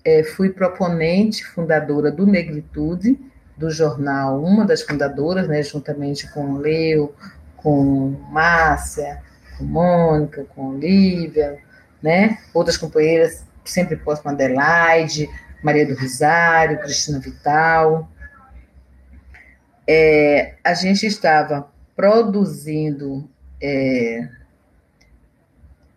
é, 0.04 0.23
fui 0.23 0.50
proponente, 0.50 1.45
fundadora 1.45 2.12
do 2.12 2.26
Negritude, 2.26 3.17
do 3.58 3.72
jornal, 3.72 4.41
uma 4.41 4.65
das 4.65 4.84
fundadoras, 4.84 5.48
né, 5.48 5.63
juntamente 5.63 6.32
com 6.32 6.58
Leo, 6.58 7.13
com 7.56 8.15
Márcia, 8.30 9.22
com 9.58 9.63
Mônica, 9.63 10.46
com 10.56 10.78
Lívia, 10.78 11.58
né, 12.02 12.38
outras 12.54 12.78
companheiras, 12.78 13.43
sempre 13.65 13.96
próximo 13.96 14.30
Adelaide, 14.30 15.28
Maria 15.63 15.86
do 15.88 16.00
Rosário, 16.00 16.80
Cristina 16.80 17.20
Vital. 17.20 18.08
É, 19.88 20.54
a 20.63 20.74
gente 20.74 21.08
estava 21.08 21.67
produzindo 21.96 23.28
é, 23.62 24.28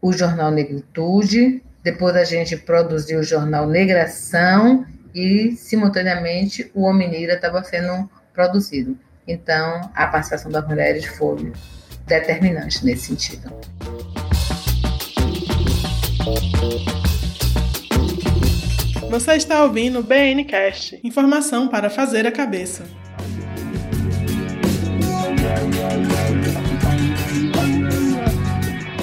o 0.01 0.13
jornal 0.13 0.51
Negritude, 0.51 1.63
depois 1.83 2.17
a 2.17 2.25
gente 2.25 2.57
produziu 2.57 3.21
o 3.21 3.23
jornal 3.23 3.67
Negração 3.67 4.87
e, 5.15 5.53
simultaneamente, 5.53 6.71
o 6.75 6.83
Hominira 6.83 7.35
estava 7.35 7.63
sendo 7.63 8.09
produzido. 8.33 8.99
Então, 9.27 9.91
a 9.95 10.07
participação 10.07 10.51
das 10.51 10.67
mulheres 10.67 11.05
foi 11.05 11.53
determinante 12.07 12.85
nesse 12.85 13.07
sentido. 13.07 13.53
Você 19.11 19.33
está 19.33 19.65
ouvindo 19.65 19.99
o 19.99 20.03
BNcast, 20.03 21.01
informação 21.03 21.69
para 21.69 21.91
fazer 21.91 22.27
a 22.27 22.33
cabeça. 22.33 22.85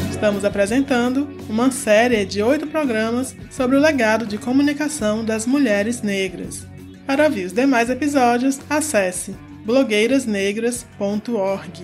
Estamos 0.09 0.43
apresentando 0.43 1.36
uma 1.49 1.71
série 1.71 2.25
de 2.25 2.41
oito 2.41 2.67
programas 2.67 3.33
sobre 3.49 3.77
o 3.77 3.79
legado 3.79 4.25
de 4.25 4.37
comunicação 4.37 5.23
das 5.23 5.45
mulheres 5.45 6.01
negras. 6.01 6.67
Para 7.05 7.23
ouvir 7.25 7.45
os 7.45 7.53
demais 7.53 7.89
episódios, 7.89 8.59
acesse 8.69 9.33
blogueirasnegras.org. 9.65 11.83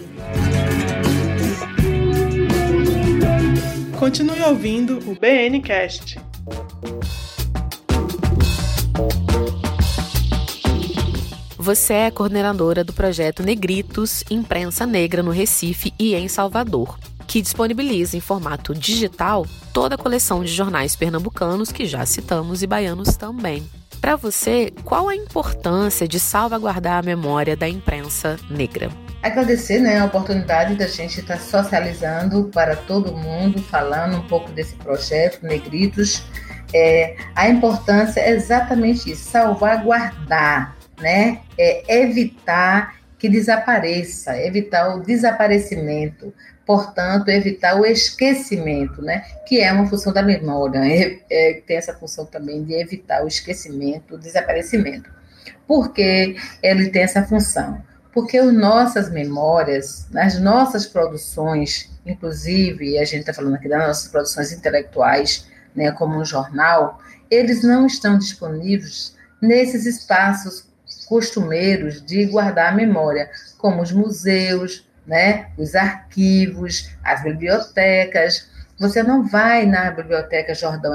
Continue 3.98 4.42
ouvindo 4.42 5.00
o 5.10 5.16
BNcast. 5.16 6.20
Você 11.58 11.94
é 11.94 12.12
coordenadora 12.12 12.84
do 12.84 12.92
projeto 12.92 13.42
Negritos 13.42 14.26
Imprensa 14.30 14.86
Negra 14.86 15.24
no 15.24 15.32
Recife 15.32 15.94
e 15.98 16.14
em 16.14 16.28
Salvador 16.28 17.00
que 17.28 17.42
disponibiliza 17.42 18.18
em 18.18 18.22
formato 18.22 18.74
digital 18.74 19.46
toda 19.74 19.96
a 19.96 19.98
coleção 19.98 20.44
de 20.44 20.52
jornais 20.52 20.96
pernambucanos 20.96 21.72
que 21.72 21.86
já 21.86 22.06
citamos 22.06 22.62
e 22.64 22.68
baianos 22.68 23.16
também. 23.16 23.68
Para 24.00 24.18
você, 24.18 24.72
qual 24.84 25.08
a 25.08 25.16
importância 25.16 26.06
de 26.06 26.20
salvaguardar 26.20 27.00
a 27.00 27.02
memória 27.02 27.56
da 27.56 27.70
imprensa 27.70 28.38
negra? 28.50 28.90
Agradecer 29.22 29.80
né, 29.80 30.00
a 30.00 30.06
oportunidade 30.06 30.76
da 30.76 30.88
gente 30.88 31.22
estar 31.22 31.40
socializando 31.40 32.50
para 32.54 32.76
todo 32.76 33.16
mundo, 33.16 33.62
falando 33.64 34.18
um 34.18 34.28
pouco 34.28 34.52
desse 34.52 34.76
projeto, 34.76 35.42
Negritos. 35.42 36.22
É, 36.74 37.16
a 37.34 37.48
importância 37.48 38.20
é 38.20 38.32
exatamente 38.32 39.10
isso, 39.10 39.30
salvaguardar, 39.30 40.76
né? 41.00 41.40
É 41.58 42.02
evitar 42.02 42.96
que 43.18 43.30
desapareça, 43.30 44.38
evitar 44.38 44.98
o 44.98 45.00
desaparecimento, 45.02 46.34
portanto, 46.66 47.30
evitar 47.30 47.80
o 47.80 47.86
esquecimento, 47.86 49.02
né? 49.02 49.26
que 49.46 49.60
é 49.60 49.72
uma 49.72 49.88
função 49.88 50.14
da 50.14 50.22
memória, 50.22 50.80
é, 50.80 51.20
é, 51.30 51.62
tem 51.66 51.78
essa 51.78 51.94
função 51.94 52.26
também 52.26 52.64
de 52.64 52.74
evitar 52.74 53.24
o 53.24 53.28
esquecimento, 53.28 54.16
o 54.16 54.18
desaparecimento. 54.18 55.10
Por 55.68 55.94
que 55.94 56.36
ele 56.62 56.90
tem 56.90 57.04
essa 57.04 57.24
função? 57.24 57.82
Porque 58.14 58.38
as 58.38 58.54
nossas 58.54 59.10
memórias, 59.12 60.08
nas 60.12 60.40
nossas 60.40 60.86
produções, 60.86 61.90
inclusive, 62.06 62.98
a 62.98 63.06
gente 63.06 63.22
está 63.22 63.34
falando 63.34 63.56
aqui 63.56 63.68
das 63.68 63.88
nossas 63.88 64.08
produções 64.08 64.52
intelectuais, 64.52 65.48
né, 65.76 65.92
como 65.92 66.20
um 66.20 66.26
jornal, 66.26 67.00
eles 67.30 67.64
não 67.64 67.88
estão 67.88 68.18
disponíveis 68.18 69.16
nesses 69.42 69.86
espaços 69.86 70.68
costumeiros 71.08 72.02
de 72.02 72.26
guardar 72.26 72.72
a 72.72 72.76
memória, 72.76 73.30
como 73.58 73.82
os 73.82 73.92
museus, 73.92 74.88
né? 75.06 75.48
Os 75.58 75.76
arquivos, 75.76 76.90
as 77.04 77.24
bibliotecas. 77.24 78.50
Você 78.80 79.04
não 79.04 79.28
vai 79.28 79.66
na 79.66 79.92
biblioteca 79.92 80.54
Jordão 80.54 80.94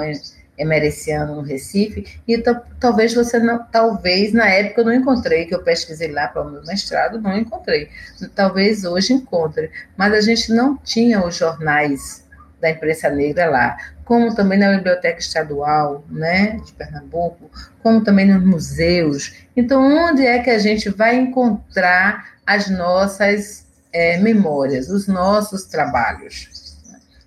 Emereciano 0.57 1.37
no 1.37 1.42
Recife 1.42 2.21
e 2.27 2.42
talvez 2.81 3.14
você 3.14 3.38
não, 3.38 3.64
talvez 3.71 4.33
na 4.33 4.49
época 4.49 4.81
eu 4.81 4.87
não 4.87 4.94
encontrei, 4.94 5.47
que 5.47 5.55
eu 5.55 5.62
pesquisei 5.62 6.11
lá 6.11 6.27
para 6.27 6.42
o 6.42 6.51
meu 6.51 6.64
mestrado, 6.64 7.21
não 7.21 7.37
encontrei. 7.38 7.88
Talvez 8.35 8.85
hoje 8.85 9.12
encontre, 9.12 9.71
mas 9.97 10.12
a 10.12 10.21
gente 10.21 10.53
não 10.53 10.77
tinha 10.77 11.25
os 11.25 11.37
jornais 11.37 12.27
da 12.61 12.71
imprensa 12.71 13.09
negra 13.09 13.49
lá, 13.49 13.77
como 14.05 14.35
também 14.35 14.59
na 14.59 14.77
biblioteca 14.77 15.21
estadual, 15.21 16.05
né, 16.11 16.59
de 16.64 16.73
Pernambuco, 16.73 17.49
como 17.81 18.03
também 18.03 18.27
nos 18.27 18.44
museus. 18.44 19.35
Então, 19.57 19.81
onde 19.81 20.27
é 20.27 20.40
que 20.40 20.51
a 20.51 20.59
gente 20.59 20.88
vai 20.88 21.14
encontrar 21.14 22.38
as 22.44 22.68
nossas 22.68 23.67
é, 23.92 24.18
memórias, 24.18 24.88
os 24.88 25.07
nossos 25.07 25.64
trabalhos. 25.64 26.59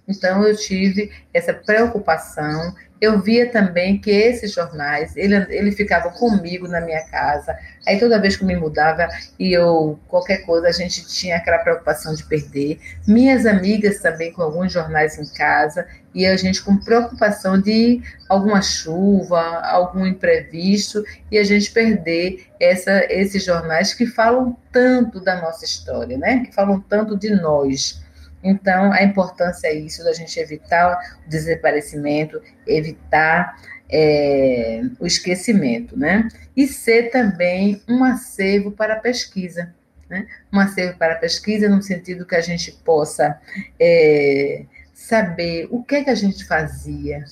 Então 0.07 0.43
eu 0.43 0.55
tive 0.55 1.11
essa 1.33 1.53
preocupação. 1.53 2.75
Eu 3.01 3.19
via 3.19 3.51
também 3.51 3.99
que 3.99 4.11
esses 4.11 4.53
jornais, 4.53 5.17
ele, 5.17 5.35
ele 5.49 5.71
ficava 5.71 6.11
comigo 6.11 6.67
na 6.67 6.79
minha 6.79 7.03
casa. 7.05 7.57
Aí 7.87 7.99
toda 7.99 8.21
vez 8.21 8.37
que 8.37 8.43
eu 8.43 8.47
me 8.47 8.55
mudava 8.55 9.09
e 9.39 9.51
eu 9.51 9.99
qualquer 10.07 10.45
coisa 10.45 10.67
a 10.67 10.71
gente 10.71 11.07
tinha 11.07 11.37
aquela 11.37 11.57
preocupação 11.57 12.13
de 12.13 12.23
perder. 12.23 12.79
Minhas 13.07 13.47
amigas 13.47 13.99
também 13.99 14.31
com 14.31 14.43
alguns 14.43 14.71
jornais 14.71 15.17
em 15.17 15.25
casa 15.33 15.87
e 16.13 16.27
a 16.27 16.37
gente 16.37 16.61
com 16.61 16.77
preocupação 16.77 17.59
de 17.59 18.03
alguma 18.29 18.61
chuva, 18.61 19.39
algum 19.63 20.05
imprevisto 20.05 21.03
e 21.31 21.39
a 21.39 21.43
gente 21.43 21.71
perder 21.71 22.45
essa, 22.59 23.05
esses 23.11 23.43
jornais 23.43 23.95
que 23.95 24.05
falam 24.05 24.55
tanto 24.71 25.19
da 25.19 25.41
nossa 25.41 25.65
história, 25.65 26.17
né? 26.19 26.43
Que 26.45 26.53
falam 26.53 26.79
tanto 26.81 27.17
de 27.17 27.31
nós. 27.31 28.00
Então, 28.43 28.91
a 28.91 29.03
importância 29.03 29.67
é 29.67 29.73
isso, 29.73 30.03
da 30.03 30.13
gente 30.13 30.39
evitar 30.39 30.97
o 31.25 31.29
desaparecimento, 31.29 32.41
evitar 32.65 33.55
é, 33.89 34.81
o 34.99 35.05
esquecimento, 35.05 35.97
né? 35.97 36.27
E 36.55 36.67
ser 36.67 37.11
também 37.11 37.81
um 37.87 38.03
acervo 38.03 38.71
para 38.71 38.93
a 38.93 38.99
pesquisa, 38.99 39.73
né? 40.09 40.27
Um 40.51 40.59
acervo 40.59 40.97
para 40.97 41.13
a 41.13 41.17
pesquisa 41.17 41.69
no 41.69 41.81
sentido 41.81 42.25
que 42.25 42.35
a 42.35 42.41
gente 42.41 42.71
possa 42.83 43.39
é, 43.79 44.65
saber 44.93 45.67
o 45.69 45.83
que 45.83 45.95
é 45.95 46.03
que 46.03 46.09
a 46.09 46.15
gente 46.15 46.45
fazia, 46.45 47.25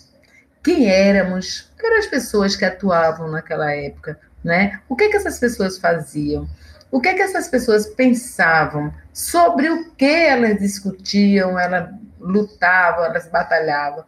quem 0.64 0.90
éramos, 0.90 1.72
quem 1.80 1.90
eram 1.90 2.00
as 2.00 2.08
pessoas 2.08 2.56
que 2.56 2.66
atuavam 2.66 3.30
naquela 3.30 3.74
época, 3.74 4.20
né? 4.44 4.82
O 4.90 4.96
que 4.96 5.06
é 5.06 5.10
que 5.10 5.18
essas 5.18 5.40
pessoas 5.40 5.78
faziam? 5.78 6.48
O 6.92 7.00
que 7.00 7.10
é 7.10 7.14
que 7.14 7.22
essas 7.22 7.48
pessoas 7.48 7.88
pensavam? 7.88 8.94
Sobre 9.14 9.70
o 9.70 9.92
que 9.92 10.06
elas 10.06 10.60
discutiam, 10.60 11.60
elas 11.60 11.90
lutavam, 12.20 13.06
elas 13.06 13.28
batalhavam? 13.28 14.04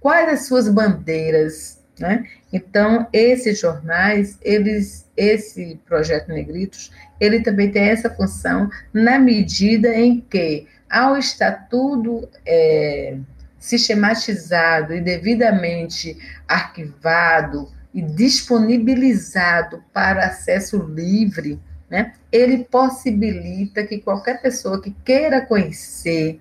Quais 0.00 0.28
as 0.28 0.46
suas 0.46 0.68
bandeiras? 0.68 1.82
Né? 1.98 2.26
Então, 2.52 3.06
esses 3.12 3.60
jornais, 3.60 4.38
eles, 4.42 5.06
esse 5.16 5.78
projeto 5.86 6.28
Negritos, 6.28 6.90
ele 7.20 7.42
também 7.42 7.70
tem 7.70 7.84
essa 7.84 8.10
função 8.10 8.68
na 8.92 9.18
medida 9.18 9.94
em 9.94 10.20
que, 10.20 10.66
ao 10.90 11.16
estar 11.16 11.68
tudo 11.68 12.28
é, 12.46 13.16
sistematizado 13.58 14.94
e 14.94 15.00
devidamente 15.00 16.18
arquivado 16.48 17.70
e 17.94 18.02
disponibilizado 18.02 19.84
para 19.92 20.26
acesso 20.26 20.78
livre, 20.78 21.60
né, 21.92 22.14
ele 22.32 22.64
possibilita 22.64 23.84
que 23.84 23.98
qualquer 23.98 24.40
pessoa 24.40 24.80
que 24.80 24.90
queira 25.04 25.44
conhecer 25.44 26.40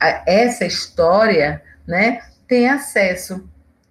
a, 0.00 0.24
essa 0.26 0.64
história, 0.64 1.62
né, 1.86 2.20
tenha 2.48 2.74
acesso 2.74 3.48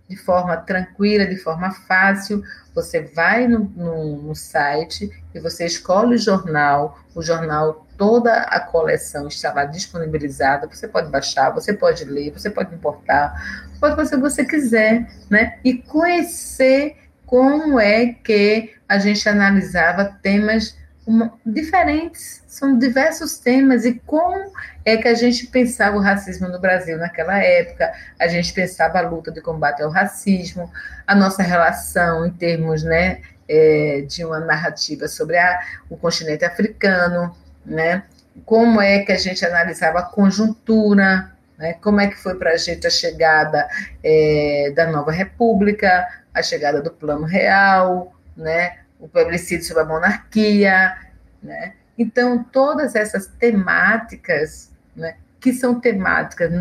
de 0.10 0.18
forma 0.18 0.58
tranquila, 0.58 1.26
de 1.26 1.38
forma 1.38 1.72
fácil. 1.72 2.44
Você 2.76 3.04
vai 3.04 3.48
no, 3.48 3.60
no, 3.60 4.22
no, 4.22 4.36
site 4.36 5.10
e 5.34 5.40
você 5.40 5.66
escolhe 5.66 6.16
o 6.16 6.18
jornal, 6.18 7.00
o 7.16 7.22
jornal, 7.22 7.88
toda 7.98 8.42
a 8.42 8.60
coleção 8.60 9.30
está 9.30 9.54
lá 9.54 9.64
disponibilizada, 9.64 10.68
você 10.68 10.90
pode 10.90 11.10
baixar, 11.10 11.52
você 11.52 11.72
pode 11.72 12.04
ler, 12.04 12.32
você 12.32 12.50
pode 12.50 12.76
importar, 12.76 13.66
pode 13.80 13.96
fazer 13.96 14.16
o 14.16 14.22
que 14.22 14.30
você 14.30 14.44
quiser, 14.44 15.10
né? 15.30 15.58
E 15.64 15.76
conhecer 15.76 16.98
como 17.26 17.80
é 17.80 18.08
que 18.08 18.74
a 18.90 19.00
gente 19.00 19.28
analisava 19.30 20.04
temas 20.22 20.76
uma, 21.08 21.34
diferentes, 21.46 22.44
são 22.48 22.78
diversos 22.78 23.40
temas 23.40 23.86
e 23.86 23.94
como 24.06 24.52
é 24.84 24.98
que 24.98 25.08
a 25.08 25.14
gente 25.14 25.48
pensava 25.48 25.96
o 25.96 26.02
racismo 26.02 26.50
no 26.50 26.60
Brasil 26.60 26.98
naquela 26.98 27.42
época, 27.42 27.94
a 28.20 28.28
gente 28.28 28.54
pensava 28.54 29.00
a 29.00 29.08
luta 29.08 29.32
de 29.32 29.40
combate 29.40 29.82
ao 29.82 29.90
racismo, 29.90 30.70
a 31.08 31.16
nossa 31.16 31.42
relação 31.42 32.26
em 32.26 32.32
termos 32.32 32.84
né, 32.84 33.22
é, 33.48 34.04
de 34.06 34.26
uma 34.26 34.42
narrativa 34.42 35.08
sobre 35.08 35.38
a, 35.38 35.58
o 35.90 35.96
continente 35.96 36.44
africano, 36.44 37.34
né, 37.66 38.04
como 38.44 38.82
é 38.82 39.00
que 39.00 39.14
a 39.14 39.18
gente 39.18 39.46
analisava 39.46 40.00
a 40.00 40.04
conjuntura, 40.04 41.32
né, 41.58 41.74
como 41.82 42.02
é 42.02 42.08
que 42.08 42.18
foi 42.18 42.36
para 42.36 42.52
a 42.52 42.58
gente 42.58 42.86
a 42.86 42.90
chegada 42.90 43.66
é, 44.04 44.74
da 44.76 44.88
nova 44.88 45.14
república, 45.14 46.06
a 46.34 46.44
chegada 46.44 46.82
do 46.82 46.92
plano 46.92 47.24
real, 47.26 48.14
né, 48.36 48.80
o 49.00 49.08
plebiscito 49.08 49.66
sobre 49.66 49.84
a 49.84 49.86
monarquia, 49.86 50.98
né? 51.42 51.74
Então, 51.98 52.44
todas 52.44 52.96
essas 52.96 53.28
temáticas, 53.28 54.72
né, 54.96 55.16
que 55.40 55.52
são 55.52 55.80
temáticas 55.80 56.52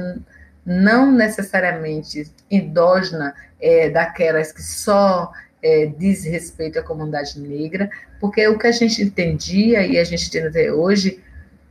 não 0.64 1.12
necessariamente 1.12 2.32
endógena 2.50 3.34
é, 3.60 3.90
daquelas 3.90 4.50
que 4.50 4.62
só 4.62 5.30
é, 5.62 5.86
diz 5.86 6.24
respeito 6.24 6.78
à 6.78 6.82
comunidade 6.82 7.38
negra, 7.38 7.90
porque 8.18 8.46
o 8.48 8.58
que 8.58 8.66
a 8.66 8.72
gente 8.72 9.02
entendia 9.02 9.86
e 9.86 9.98
a 9.98 10.04
gente 10.04 10.26
entende 10.26 10.48
até 10.48 10.72
hoje, 10.72 11.22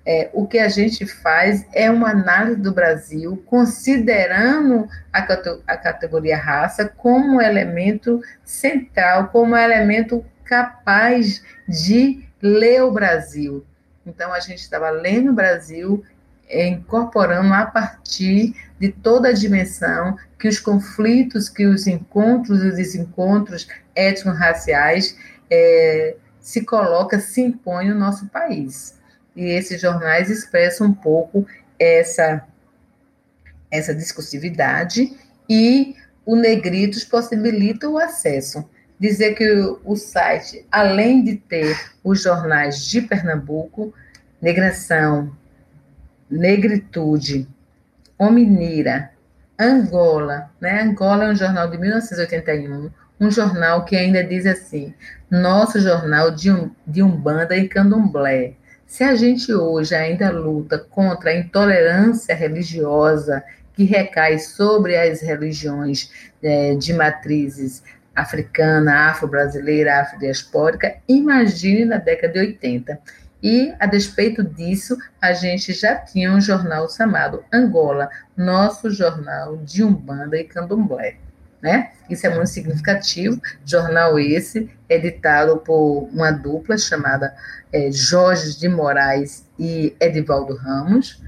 é, 0.06 0.30
o 0.34 0.46
que 0.46 0.60
a 0.60 0.70
gente 0.70 1.06
faz 1.06 1.66
é 1.74 1.90
uma 1.90 2.12
análise 2.12 2.62
do 2.62 2.72
Brasil, 2.72 3.44
considerando 3.48 4.88
a, 5.12 5.20
a 5.68 5.78
categoria 5.78 6.38
raça 6.38 6.88
como 6.88 7.42
elemento 7.42 8.22
central, 8.44 9.30
como 9.30 9.58
elemento 9.58 10.24
capaz 10.46 11.44
de 11.68 12.24
ler 12.42 12.84
o 12.84 12.92
Brasil. 12.92 13.66
Então, 14.06 14.32
a 14.32 14.40
gente 14.40 14.60
estava 14.60 14.90
lendo 14.92 15.32
o 15.32 15.34
Brasil, 15.34 16.04
é, 16.48 16.68
incorporando 16.68 17.54
a 17.54 17.66
partir 17.66 18.56
de 18.80 18.92
toda 18.92 19.30
a 19.30 19.34
dimensão 19.34 20.18
que 20.40 20.48
os 20.48 20.60
conflitos, 20.60 21.50
que 21.50 21.66
os 21.66 21.88
encontros 21.88 22.64
e 22.64 22.68
os 22.68 22.76
desencontros 22.76 23.68
étnico-raciais 23.96 25.18
é, 25.50 26.18
se 26.40 26.64
coloca, 26.64 27.20
se 27.20 27.42
impõe 27.42 27.90
no 27.90 27.96
nosso 27.96 28.28
país. 28.28 29.00
E 29.36 29.46
esses 29.46 29.82
jornais 29.82 30.30
expressam 30.30 30.88
um 30.88 30.94
pouco 30.94 31.48
essa, 31.80 32.46
essa 33.72 33.94
discursividade 33.94 35.18
e 35.50 35.96
o 36.26 36.36
Negritos 36.36 37.04
possibilita 37.04 37.90
o 37.90 37.98
acesso 37.98 38.68
dizer 39.00 39.36
que 39.36 39.78
o, 39.84 39.96
site, 39.96 40.66
além 40.72 41.24
de 41.24 41.36
ter 41.36 41.76
os 42.04 42.22
jornais 42.22 42.86
de 42.88 43.02
Pernambuco, 43.02 43.94
Negração, 44.42 45.36
Negritude, 46.30 47.48
Homineira, 48.18 49.12
Angola, 49.60 50.50
né? 50.60 50.82
Angola 50.82 51.26
é 51.26 51.32
um 51.32 51.36
jornal 51.36 51.70
de 51.70 51.78
1981, 51.78 52.90
um 53.20 53.32
jornal 53.32 53.86
que 53.86 53.96
ainda 53.96 54.24
diz 54.24 54.46
assim: 54.46 54.94
nosso 55.30 55.80
jornal 55.80 56.32
de, 56.32 56.52
um, 56.52 56.72
de 56.86 57.02
Umbanda 57.02 57.56
e 57.56 57.68
Candomblé. 57.68 58.54
Se 58.86 59.04
a 59.04 59.16
gente 59.16 59.54
hoje 59.54 59.96
ainda 59.96 60.30
luta 60.30 60.78
contra 60.78 61.32
a 61.32 61.38
intolerância 61.38 62.36
religiosa 62.36 63.44
que 63.74 63.84
recai 63.84 64.40
sobre 64.40 64.96
as 64.96 65.22
religiões 65.22 66.10
é, 66.42 66.76
de 66.76 66.94
matrizes 66.94 67.84
africana, 68.16 69.10
afro-brasileira, 69.10 70.02
afro-diaspórica, 70.02 70.96
imagine 71.08 71.86
na 71.86 71.98
década 71.98 72.34
de 72.34 72.40
80. 72.40 73.00
E, 73.44 73.76
a 73.80 73.86
despeito 73.86 74.44
disso, 74.44 74.98
a 75.22 75.34
gente 75.34 75.74
já 75.74 75.96
tinha 75.96 76.32
um 76.32 76.42
jornal 76.42 76.90
chamado 76.90 77.44
Angola, 77.54 78.10
nosso 78.36 78.90
jornal 78.90 79.58
de 79.58 79.84
Umbanda 79.84 80.38
e 80.38 80.46
Candomblé. 80.46 81.18
Né? 81.62 81.92
Isso 82.10 82.26
é 82.26 82.30
muito 82.30 82.50
significativo. 82.50 83.40
Jornal 83.66 84.18
esse, 84.18 84.70
editado 84.90 85.58
por 85.58 86.10
uma 86.12 86.32
dupla 86.32 86.78
chamada 86.78 87.36
é, 87.72 87.92
Jorge 87.92 88.58
de 88.58 88.70
Moraes 88.70 89.46
e 89.60 89.96
Edivaldo 90.00 90.56
Ramos. 90.56 91.22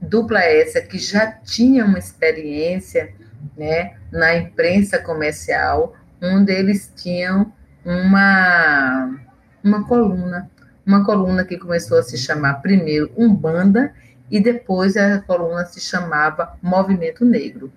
Dupla 0.00 0.42
essa 0.42 0.80
que 0.80 0.98
já 0.98 1.26
tinha 1.26 1.84
uma 1.84 1.98
experiência 1.98 3.12
né, 3.56 3.96
na 4.10 4.36
imprensa 4.36 4.98
comercial, 4.98 5.94
onde 6.22 6.52
eles 6.52 6.92
tinham 6.96 7.52
uma, 7.84 9.18
uma 9.62 9.84
coluna, 9.86 10.50
uma 10.84 11.04
coluna 11.04 11.44
que 11.44 11.58
começou 11.58 11.98
a 11.98 12.02
se 12.02 12.18
chamar 12.18 12.54
primeiro 12.54 13.10
Umbanda 13.16 13.92
e 14.30 14.40
depois 14.40 14.96
a 14.96 15.20
coluna 15.20 15.64
se 15.64 15.80
chamava 15.80 16.56
Movimento 16.62 17.24
Negro. 17.24 17.72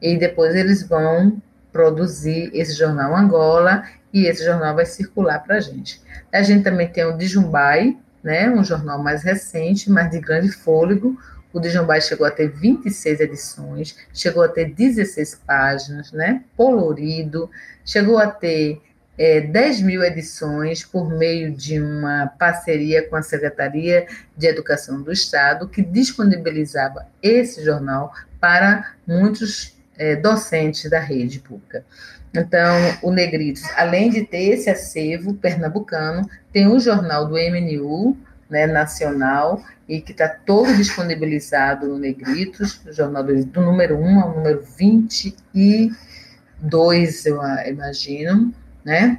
E 0.00 0.16
depois 0.16 0.54
eles 0.54 0.86
vão 0.86 1.40
produzir 1.72 2.50
esse 2.54 2.74
jornal 2.74 3.14
Angola 3.16 3.84
e 4.12 4.26
esse 4.26 4.44
jornal 4.44 4.74
vai 4.74 4.86
circular 4.86 5.40
para 5.40 5.56
a 5.56 5.60
gente. 5.60 6.00
A 6.32 6.42
gente 6.42 6.64
também 6.64 6.88
tem 6.88 7.04
o 7.04 7.16
Dijumbai, 7.16 7.96
né, 8.22 8.50
um 8.50 8.64
jornal 8.64 9.02
mais 9.02 9.22
recente, 9.22 9.90
mas 9.90 10.10
de 10.10 10.18
grande 10.20 10.50
fôlego, 10.50 11.18
o 11.56 11.60
Dijambai 11.60 12.02
chegou 12.02 12.26
a 12.26 12.30
ter 12.30 12.50
26 12.50 13.18
edições, 13.18 13.96
chegou 14.12 14.42
a 14.42 14.48
ter 14.48 14.74
16 14.74 15.40
páginas, 15.46 16.12
né? 16.12 16.44
Polorido, 16.54 17.50
chegou 17.82 18.18
a 18.18 18.26
ter 18.26 18.82
é, 19.16 19.40
10 19.40 19.80
mil 19.80 20.04
edições 20.04 20.84
por 20.84 21.08
meio 21.08 21.50
de 21.50 21.80
uma 21.80 22.26
parceria 22.38 23.08
com 23.08 23.16
a 23.16 23.22
Secretaria 23.22 24.06
de 24.36 24.46
Educação 24.46 25.00
do 25.00 25.10
Estado, 25.10 25.66
que 25.66 25.80
disponibilizava 25.80 27.06
esse 27.22 27.64
jornal 27.64 28.12
para 28.38 28.92
muitos 29.06 29.78
é, 29.96 30.14
docentes 30.14 30.90
da 30.90 31.00
rede 31.00 31.38
pública. 31.38 31.86
Então, 32.34 32.76
o 33.02 33.10
Negritos, 33.10 33.62
além 33.76 34.10
de 34.10 34.26
ter 34.26 34.52
esse 34.52 34.68
acervo 34.68 35.32
pernambucano, 35.32 36.28
tem 36.52 36.66
o 36.66 36.78
jornal 36.78 37.26
do 37.26 37.36
MNU, 37.36 38.14
né, 38.48 38.66
nacional, 38.66 39.62
e 39.88 40.00
que 40.00 40.12
está 40.12 40.28
todo 40.28 40.74
disponibilizado 40.76 41.88
no 41.88 41.98
Negritos, 41.98 42.80
no 42.84 42.92
jornal 42.92 43.22
do, 43.22 43.44
do 43.44 43.60
número 43.60 43.98
1 43.98 44.20
ao 44.20 44.36
número 44.36 44.64
22, 44.76 47.26
eu 47.26 47.40
imagino, 47.66 48.54
né? 48.84 49.18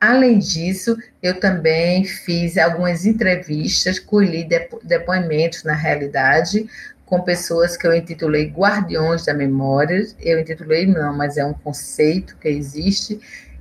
Além 0.00 0.38
disso, 0.38 0.96
eu 1.22 1.38
também 1.38 2.06
fiz 2.06 2.56
algumas 2.56 3.04
entrevistas, 3.04 3.98
colhi 3.98 4.44
depo 4.44 4.80
depoimentos, 4.82 5.62
na 5.62 5.74
realidade, 5.74 6.66
com 7.04 7.20
pessoas 7.20 7.76
que 7.76 7.86
eu 7.86 7.94
intitulei 7.94 8.46
Guardiões 8.46 9.26
da 9.26 9.34
Memória. 9.34 10.06
Eu 10.18 10.40
intitulei, 10.40 10.86
não, 10.86 11.14
mas 11.14 11.36
é 11.36 11.44
um 11.44 11.52
conceito 11.52 12.34
que 12.38 12.48
existe, 12.48 13.20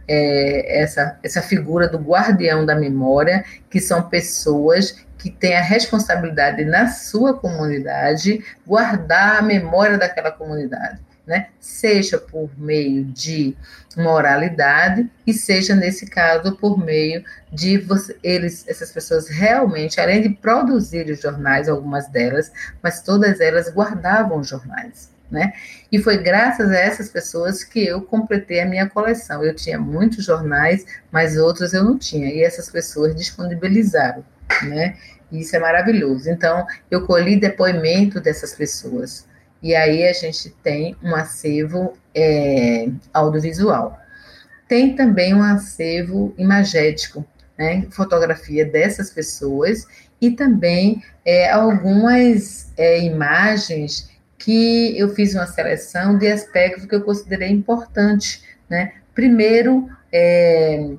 é, 0.09 0.81
essa, 0.81 1.19
essa 1.21 1.41
figura 1.41 1.87
do 1.87 1.99
guardião 1.99 2.65
da 2.65 2.75
memória, 2.75 3.45
que 3.69 3.79
são 3.79 4.09
pessoas 4.09 5.05
que 5.19 5.29
tem 5.29 5.55
a 5.55 5.61
responsabilidade 5.61 6.65
na 6.65 6.87
sua 6.87 7.37
comunidade 7.37 8.43
guardar 8.65 9.37
a 9.37 9.41
memória 9.41 9.97
daquela 9.97 10.31
comunidade, 10.31 10.99
né? 11.27 11.49
Seja 11.59 12.17
por 12.17 12.49
meio 12.57 13.03
de 13.03 13.55
moralidade 13.95 15.07
e 15.27 15.33
seja 15.33 15.75
nesse 15.75 16.07
caso 16.07 16.55
por 16.55 16.79
meio 16.83 17.23
de 17.51 17.77
você, 17.77 18.17
eles, 18.23 18.65
essas 18.67 18.91
pessoas 18.91 19.27
realmente, 19.27 19.99
além 19.99 20.21
de 20.21 20.29
produzir 20.29 21.11
os 21.11 21.21
jornais, 21.21 21.69
algumas 21.69 22.07
delas, 22.07 22.51
mas 22.81 23.01
todas 23.01 23.39
elas 23.39 23.69
guardavam 23.69 24.39
os 24.39 24.47
jornais. 24.47 25.11
Né? 25.31 25.53
E 25.91 25.99
foi 25.99 26.17
graças 26.17 26.71
a 26.71 26.77
essas 26.77 27.09
pessoas 27.09 27.63
que 27.63 27.85
eu 27.85 28.01
completei 28.01 28.61
a 28.61 28.65
minha 28.65 28.89
coleção. 28.89 29.43
Eu 29.43 29.55
tinha 29.55 29.77
muitos 29.77 30.25
jornais, 30.25 30.85
mas 31.11 31.37
outros 31.37 31.73
eu 31.73 31.83
não 31.83 31.97
tinha, 31.99 32.33
e 32.33 32.41
essas 32.41 32.69
pessoas 32.69 33.15
disponibilizaram 33.15 34.25
né? 34.63 34.95
Isso 35.31 35.55
é 35.55 35.59
maravilhoso. 35.59 36.29
Então, 36.29 36.65
eu 36.89 37.05
colhi 37.05 37.39
depoimento 37.39 38.19
dessas 38.19 38.53
pessoas. 38.53 39.27
E 39.61 39.75
aí 39.75 40.07
a 40.07 40.13
gente 40.13 40.49
tem 40.63 40.95
um 41.03 41.15
acervo 41.15 41.93
é, 42.15 42.89
audiovisual. 43.13 43.99
Tem 44.67 44.95
também 44.95 45.33
um 45.33 45.43
acervo 45.43 46.33
imagético, 46.37 47.25
né? 47.57 47.85
Fotografia 47.91 48.65
dessas 48.65 49.09
pessoas 49.09 49.85
e 50.21 50.31
também 50.31 51.03
é, 51.25 51.49
algumas 51.51 52.71
é, 52.77 52.99
imagens 53.01 54.09
que 54.39 54.97
eu 54.97 55.13
fiz 55.13 55.35
uma 55.35 55.45
seleção 55.45 56.17
de 56.17 56.27
aspectos 56.31 56.85
que 56.85 56.95
eu 56.95 57.01
considerei 57.01 57.49
importantes, 57.49 58.43
né? 58.69 58.93
Primeiro, 59.13 59.89
é, 60.11 60.95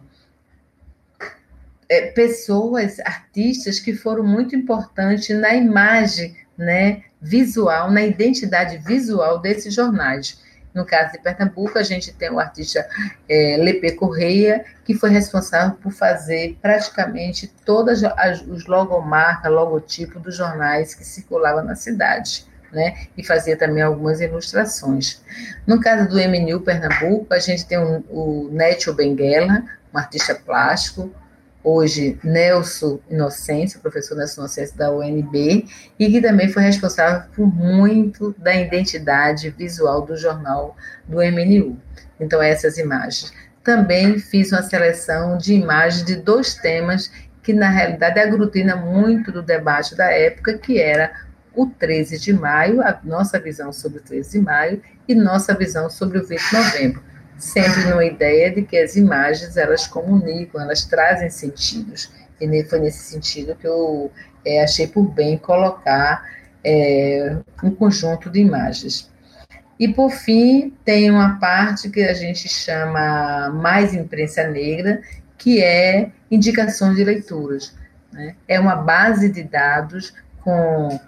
é, 1.89 2.03
pessoas, 2.13 3.01
artistas 3.01 3.81
que 3.81 3.95
foram 3.95 4.23
muito 4.23 4.55
importantes 4.55 5.37
na 5.41 5.55
imagem 5.55 6.37
né, 6.57 7.03
visual, 7.21 7.91
na 7.91 8.03
identidade 8.03 8.77
visual 8.79 9.41
desses 9.41 9.75
jornais. 9.75 10.39
No 10.73 10.85
caso 10.85 11.13
de 11.13 11.19
Pernambuco, 11.19 11.79
a 11.79 11.83
gente 11.83 12.13
tem 12.13 12.31
o 12.31 12.39
artista 12.39 12.87
é, 13.29 13.57
Lepe 13.59 13.93
Correia, 13.93 14.65
que 14.85 14.95
foi 14.95 15.11
responsável 15.11 15.77
por 15.83 15.91
fazer 15.91 16.57
praticamente 16.63 17.49
todas 17.65 18.05
as 18.05 18.41
os 18.43 18.67
logomarcas, 18.67 19.51
logotipo 19.51 20.21
dos 20.21 20.37
jornais 20.37 20.95
que 20.95 21.05
circulavam 21.05 21.65
na 21.65 21.75
cidade. 21.75 22.47
Né, 22.73 23.07
e 23.17 23.27
fazia 23.27 23.57
também 23.57 23.83
algumas 23.83 24.21
ilustrações. 24.21 25.21
No 25.67 25.81
caso 25.81 26.09
do 26.09 26.17
MNU 26.17 26.61
Pernambuco, 26.61 27.35
a 27.35 27.39
gente 27.41 27.67
tem 27.67 27.77
o, 27.79 28.05
o 28.09 28.49
Nétio 28.53 28.95
Benguela, 28.95 29.65
um 29.93 29.99
artista 29.99 30.37
plástico, 30.37 31.13
hoje 31.63 32.19
Nelson 32.23 32.99
Inocêncio, 33.11 33.81
professor 33.81 34.17
Nelson 34.17 34.43
Inocêncio 34.43 34.77
da 34.77 34.91
UNB, 34.91 35.67
e 35.99 36.11
que 36.11 36.21
também 36.21 36.49
foi 36.49 36.63
responsável 36.63 37.29
por 37.35 37.47
muito 37.47 38.35
da 38.39 38.55
identidade 38.55 39.51
visual 39.51 40.03
do 40.03 40.17
jornal 40.17 40.77
do 41.07 41.17
MNU. 41.17 41.79
Então, 42.19 42.43
essas 42.43 42.79
imagens. 42.79 43.33
Também 43.63 44.19
fiz 44.19 44.53
uma 44.53 44.63
seleção 44.63 45.37
de 45.37 45.55
imagens 45.55 46.05
de 46.05 46.17
dois 46.17 46.55
temas 46.55 47.11
que, 47.43 47.53
na 47.53 47.69
realidade, 47.69 48.19
aglutina 48.19 48.77
muito 48.77 49.31
do 49.31 49.43
debate 49.43 49.95
da 49.95 50.11
época, 50.11 50.59
que 50.59 50.81
era 50.81 51.13
o 51.55 51.67
13 51.67 52.19
de 52.19 52.33
maio, 52.33 52.83
a 52.83 52.99
nossa 53.05 53.39
visão 53.39 53.73
sobre 53.73 53.99
o 53.99 54.03
13 54.03 54.39
de 54.39 54.45
maio 54.45 54.83
e 55.09 55.15
nossa 55.15 55.55
visão 55.55 55.91
sobre 55.91 56.19
o 56.19 56.27
20 56.27 56.41
de 56.41 56.57
novembro 56.57 57.11
sempre 57.41 57.85
numa 57.87 58.05
ideia 58.05 58.53
de 58.53 58.63
que 58.63 58.77
as 58.77 58.95
imagens 58.95 59.57
elas 59.57 59.87
comunicam, 59.87 60.61
elas 60.61 60.85
trazem 60.85 61.31
sentidos. 61.31 62.13
E 62.41 62.65
foi 62.65 62.81
nesse 62.81 63.11
sentido 63.11 63.57
que 63.57 63.67
eu 63.67 64.13
é, 64.45 64.63
achei 64.63 64.87
por 64.87 65.05
bem 65.05 65.37
colocar 65.39 66.23
é, 66.63 67.37
um 67.63 67.71
conjunto 67.71 68.31
de 68.31 68.41
imagens. 68.41 69.11
E, 69.79 69.89
por 69.89 70.11
fim, 70.11 70.75
tem 70.85 71.11
uma 71.11 71.39
parte 71.39 71.89
que 71.89 72.03
a 72.03 72.13
gente 72.13 72.49
chama 72.49 73.49
mais 73.51 73.95
imprensa 73.95 74.47
negra, 74.47 75.01
que 75.39 75.63
é 75.63 76.11
indicações 76.31 76.97
de 76.97 77.05
leituras. 77.05 77.75
Né? 78.13 78.37
É 78.47 78.61
uma 78.61 78.77
base 78.77 79.31
de 79.31 79.43
dados 79.43 80.13
com 80.43 81.01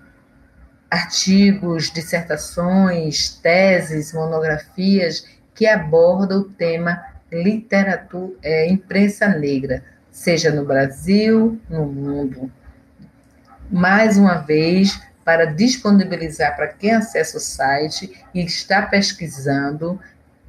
artigos, 0.92 1.90
dissertações, 1.90 3.30
teses, 3.30 4.12
monografias 4.12 5.26
que 5.54 5.66
aborda 5.66 6.36
o 6.36 6.44
tema 6.44 7.02
literatura, 7.32 8.34
é, 8.42 8.68
imprensa 8.68 9.26
negra, 9.26 9.82
seja 10.10 10.50
no 10.50 10.66
Brasil, 10.66 11.58
no 11.66 11.86
mundo. 11.86 12.52
Mais 13.70 14.18
uma 14.18 14.34
vez, 14.34 15.00
para 15.24 15.46
disponibilizar 15.46 16.54
para 16.56 16.68
quem 16.68 16.90
acessa 16.90 17.38
o 17.38 17.40
site 17.40 18.12
e 18.34 18.44
está 18.44 18.82
pesquisando 18.82 19.98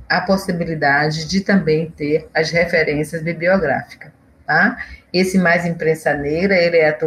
a 0.09 0.19
possibilidade 0.19 1.25
de 1.25 1.39
também 1.39 1.89
ter 1.89 2.27
as 2.33 2.51
referências 2.51 3.23
bibliográficas. 3.23 4.11
Tá? 4.45 4.77
Esse 5.13 5.37
Mais 5.37 5.65
Imprensa 5.65 6.13
Negra, 6.13 6.53
ele 6.57 6.75
é 6.75 6.97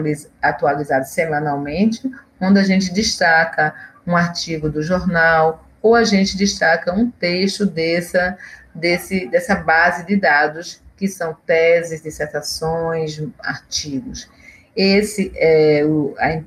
atualizado 0.40 1.04
semanalmente, 1.04 2.00
onde 2.40 2.58
a 2.58 2.64
gente 2.64 2.92
destaca 2.92 3.74
um 4.06 4.16
artigo 4.16 4.68
do 4.70 4.82
jornal, 4.82 5.66
ou 5.82 5.94
a 5.94 6.04
gente 6.04 6.36
destaca 6.36 6.92
um 6.92 7.10
texto 7.10 7.66
dessa, 7.66 8.36
desse, 8.74 9.28
dessa 9.28 9.54
base 9.54 10.06
de 10.06 10.16
dados, 10.16 10.80
que 10.96 11.08
são 11.08 11.36
teses, 11.46 12.02
dissertações, 12.02 13.22
artigos. 13.38 14.28
Esse 14.74 15.32
é 15.36 15.84
o, 15.84 16.14
a, 16.18 16.40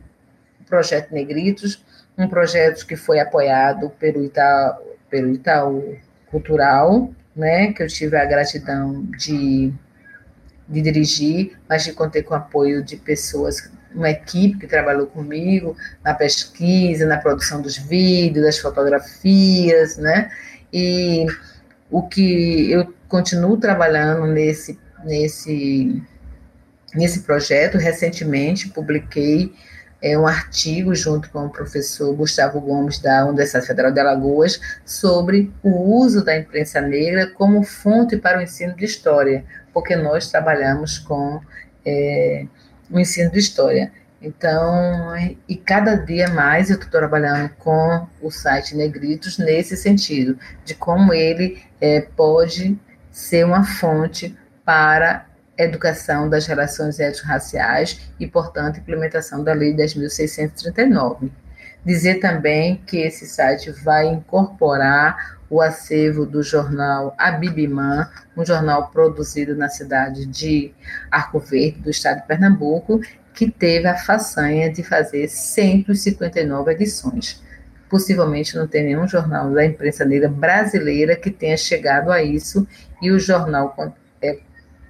projeto 0.68 1.12
Negritos, 1.12 1.84
um 2.18 2.28
projeto 2.28 2.86
que 2.86 2.96
foi 2.96 3.20
apoiado 3.20 3.90
pelo 3.92 4.24
Itaú, 4.24 4.98
pelo 5.10 5.34
Itaú 5.34 5.98
Cultural, 6.30 7.12
né, 7.36 7.74
que 7.74 7.82
eu 7.82 7.88
tive 7.88 8.18
a 8.18 8.26
gratidão 8.26 9.04
de, 9.18 9.74
de 10.70 10.82
dirigir, 10.82 11.57
mas 11.67 11.84
de 11.84 11.93
contei 11.93 12.22
com 12.22 12.34
o 12.34 12.38
apoio 12.38 12.84
de 12.84 12.95
pessoas 12.95 13.70
uma 13.93 14.09
equipe 14.09 14.59
que 14.59 14.67
trabalhou 14.67 15.07
comigo 15.07 15.76
na 16.03 16.13
pesquisa, 16.13 17.05
na 17.05 17.17
produção 17.17 17.61
dos 17.61 17.76
vídeos, 17.76 18.45
das 18.45 18.59
fotografias, 18.59 19.97
né? 19.97 20.32
E 20.72 21.26
o 21.89 22.03
que 22.03 22.72
eu 22.72 22.93
continuo 23.07 23.57
trabalhando 23.57 24.28
nesse, 24.28 24.80
nesse, 25.03 26.01
nesse 26.93 27.22
projeto, 27.22 27.78
recentemente 27.78 28.70
publiquei 28.70 29.51
é, 30.01 30.17
um 30.17 30.28
artigo 30.28 30.95
junto 30.95 31.30
com 31.30 31.45
o 31.45 31.49
professor 31.49 32.13
Gustavo 32.15 32.61
Gomes 32.61 32.99
da 32.99 33.26
Universidade 33.26 33.67
Federal 33.67 33.91
de 33.91 33.99
Alagoas 33.99 34.59
sobre 34.86 35.51
o 35.61 35.97
uso 35.97 36.24
da 36.24 36.38
imprensa 36.38 36.80
negra 36.80 37.28
como 37.32 37.63
fonte 37.63 38.15
para 38.15 38.39
o 38.39 38.41
ensino 38.41 38.76
de 38.76 38.86
história, 38.86 39.43
porque 39.74 39.95
nós 39.95 40.30
trabalhamos 40.30 40.97
com 40.97 41.41
é, 41.86 42.45
o 42.89 42.99
ensino 42.99 43.32
de 43.32 43.39
história. 43.39 43.91
Então, 44.22 45.15
e 45.47 45.55
cada 45.55 45.95
dia 45.95 46.28
mais 46.30 46.70
eu 46.70 46.76
estou 46.76 46.91
trabalhando 46.91 47.49
com 47.57 48.05
o 48.22 48.30
site 48.30 48.76
Negritos 48.76 49.38
nesse 49.38 49.78
sentido, 49.78 50.38
de 50.65 50.76
como 50.76 51.13
ele 51.13 51.63
é, 51.80 52.01
pode 52.01 52.78
ser 53.11 53.45
uma 53.45 53.63
fonte 53.63 54.38
para 54.65 55.26
educação 55.57 56.30
das 56.30 56.45
relações 56.45 56.99
étnico-raciais 56.99 58.11
e, 58.20 58.28
portanto, 58.28 58.80
implementação 58.80 59.43
da 59.43 59.53
Lei 59.53 59.74
10.639. 59.74 61.30
Dizer 61.84 62.20
também 62.20 62.82
que 62.86 62.97
esse 62.97 63.26
site 63.26 63.72
vai 63.72 64.07
incorporar 64.07 65.39
o 65.50 65.62
acervo 65.62 66.26
do 66.26 66.43
jornal 66.43 67.16
Abibimã, 67.18 68.10
um 68.38 68.45
jornal 68.45 68.89
produzido 68.89 69.56
na 69.56 69.68
cidade 69.68 70.26
de 70.26 70.72
Arco 71.10 71.39
Verde, 71.39 71.80
do 71.82 71.89
estado 71.89 72.22
de 72.22 72.28
Pernambuco, 72.28 73.02
que 73.34 73.50
teve 73.50 73.88
a 73.88 73.97
façanha 73.97 74.72
de 74.72 74.84
fazer 74.84 75.28
159 75.28 76.72
edições. 76.72 77.41
Possivelmente 77.89 78.56
não 78.56 78.68
tem 78.68 78.84
nenhum 78.84 79.08
jornal 79.08 79.52
da 79.52 79.66
imprensa 79.66 80.06
negra 80.06 80.30
brasileira 80.30 81.16
que 81.16 81.32
tenha 81.32 81.58
chegado 81.58 82.12
a 82.12 82.22
isso, 82.22 82.68
e 83.02 83.10
o 83.10 83.18
jornal 83.20 83.74
é 84.22 84.39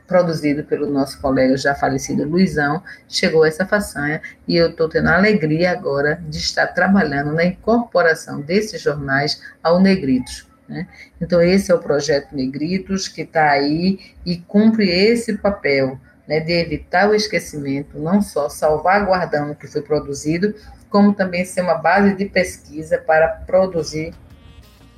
produzido 0.06 0.64
pelo 0.64 0.90
nosso 0.90 1.22
colega 1.22 1.56
já 1.56 1.76
falecido 1.76 2.28
Luizão, 2.28 2.84
chegou 3.08 3.46
essa 3.46 3.66
façanha, 3.66 4.20
e 4.48 4.58
eu 4.58 4.72
estou 4.72 4.90
tendo 4.90 5.08
a 5.08 5.16
alegria 5.16 5.72
agora 5.72 6.22
de 6.28 6.40
estar 6.40 6.68
trabalhando 6.68 7.32
na 7.32 7.46
incorporação 7.46 8.42
desses 8.42 8.82
jornais 8.82 9.42
ao 9.64 9.80
Negritos. 9.80 10.49
Né? 10.70 10.88
Então, 11.20 11.42
esse 11.42 11.72
é 11.72 11.76
o 11.76 11.80
projeto 11.80 12.36
Negritos, 12.36 13.08
que 13.08 13.22
está 13.22 13.50
aí 13.50 14.00
e 14.24 14.38
cumpre 14.38 14.88
esse 14.88 15.36
papel 15.36 16.00
né, 16.28 16.40
de 16.40 16.52
evitar 16.52 17.10
o 17.10 17.16
esquecimento, 17.16 17.98
não 17.98 18.22
só 18.22 18.48
salvaguardando 18.48 19.54
o 19.54 19.56
que 19.56 19.68
foi 19.68 19.82
produzido, 19.82 20.54
como 20.88 21.14
também 21.14 21.44
ser 21.44 21.62
uma 21.62 21.74
base 21.74 22.16
de 22.16 22.26
pesquisa 22.26 23.00
para 23.00 23.28
produzir 23.28 24.14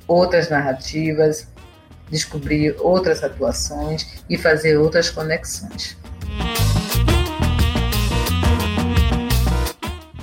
outras 0.06 0.50
narrativas, 0.50 1.48
descobrir 2.10 2.76
outras 2.78 3.24
atuações 3.24 4.22
e 4.28 4.36
fazer 4.36 4.76
outras 4.76 5.08
conexões. 5.08 5.96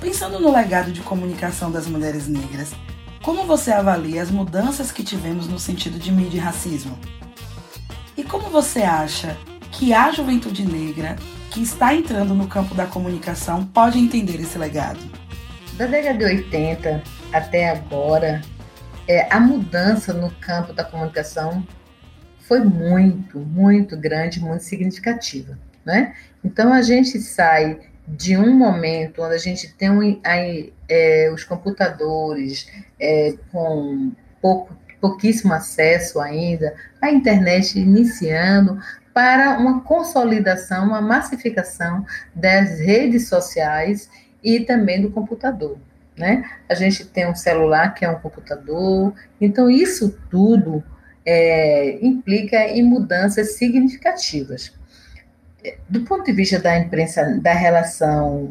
Pensando 0.00 0.38
no 0.38 0.52
legado 0.52 0.92
de 0.92 1.00
comunicação 1.00 1.72
das 1.72 1.88
mulheres 1.88 2.28
negras, 2.28 2.72
como 3.22 3.44
você 3.44 3.70
avalia 3.70 4.22
as 4.22 4.30
mudanças 4.30 4.90
que 4.90 5.04
tivemos 5.04 5.46
no 5.46 5.58
sentido 5.58 5.98
de 5.98 6.10
mídia 6.10 6.38
e 6.38 6.40
racismo? 6.40 6.98
E 8.16 8.24
como 8.24 8.48
você 8.48 8.82
acha 8.82 9.36
que 9.70 9.92
a 9.92 10.10
juventude 10.10 10.64
negra 10.64 11.16
que 11.50 11.62
está 11.62 11.94
entrando 11.94 12.34
no 12.34 12.46
campo 12.46 12.74
da 12.74 12.86
comunicação 12.86 13.64
pode 13.66 13.98
entender 13.98 14.40
esse 14.40 14.56
legado? 14.56 15.00
Da 15.74 15.86
década 15.86 16.18
de 16.18 16.24
80 16.24 17.02
até 17.32 17.68
agora, 17.70 18.40
é, 19.06 19.32
a 19.32 19.38
mudança 19.38 20.12
no 20.14 20.30
campo 20.30 20.72
da 20.72 20.84
comunicação 20.84 21.66
foi 22.38 22.60
muito, 22.60 23.38
muito 23.38 23.96
grande, 23.96 24.40
muito 24.40 24.64
significativa. 24.64 25.58
Né? 25.84 26.14
Então 26.42 26.72
a 26.72 26.82
gente 26.82 27.18
sai 27.20 27.80
de 28.16 28.36
um 28.36 28.52
momento 28.52 29.22
onde 29.22 29.34
a 29.34 29.38
gente 29.38 29.72
tem 29.74 29.90
um, 29.90 30.20
aí, 30.24 30.72
é, 30.88 31.30
os 31.32 31.44
computadores 31.44 32.68
é, 32.98 33.34
com 33.52 34.12
pouco, 34.40 34.76
pouquíssimo 35.00 35.52
acesso 35.52 36.20
ainda, 36.20 36.74
a 37.00 37.10
internet 37.10 37.78
iniciando, 37.78 38.80
para 39.12 39.58
uma 39.58 39.80
consolidação, 39.82 40.86
uma 40.86 41.00
massificação 41.00 42.04
das 42.34 42.78
redes 42.80 43.28
sociais 43.28 44.08
e 44.42 44.60
também 44.60 45.02
do 45.02 45.10
computador. 45.10 45.78
Né? 46.16 46.48
A 46.68 46.74
gente 46.74 47.04
tem 47.04 47.28
um 47.28 47.34
celular 47.34 47.94
que 47.94 48.04
é 48.04 48.10
um 48.10 48.18
computador, 48.18 49.12
então 49.40 49.70
isso 49.70 50.16
tudo 50.30 50.82
é, 51.24 51.98
implica 52.04 52.56
em 52.68 52.82
mudanças 52.82 53.56
significativas 53.56 54.72
do 55.88 56.02
ponto 56.02 56.24
de 56.24 56.32
vista 56.32 56.58
da 56.58 56.78
imprensa, 56.78 57.38
da 57.40 57.52
relação 57.52 58.48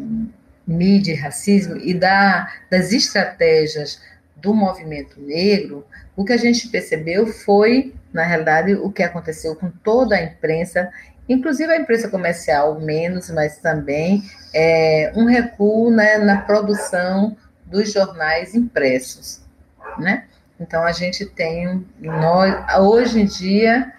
mídia 0.65 1.13
e 1.13 1.15
racismo 1.15 1.77
e 1.77 1.93
da, 1.93 2.51
das 2.69 2.91
estratégias 2.91 4.01
do 4.35 4.53
movimento 4.53 5.19
negro, 5.19 5.85
o 6.15 6.23
que 6.23 6.33
a 6.33 6.37
gente 6.37 6.67
percebeu 6.67 7.27
foi, 7.27 7.93
na 8.13 8.23
realidade, 8.23 8.73
o 8.75 8.91
que 8.91 9.03
aconteceu 9.03 9.55
com 9.55 9.69
toda 9.69 10.15
a 10.15 10.23
imprensa, 10.23 10.89
inclusive 11.27 11.71
a 11.71 11.77
imprensa 11.77 12.09
comercial 12.09 12.79
menos, 12.79 13.29
mas 13.31 13.57
também 13.57 14.23
é, 14.53 15.11
um 15.15 15.25
recuo 15.25 15.91
né, 15.91 16.17
na 16.17 16.41
produção 16.41 17.35
dos 17.65 17.91
jornais 17.91 18.55
impressos, 18.55 19.41
né? 19.97 20.25
Então 20.59 20.83
a 20.83 20.91
gente 20.91 21.25
tem 21.25 21.85
nós 21.99 22.77
hoje 22.79 23.21
em 23.21 23.25
dia 23.25 23.93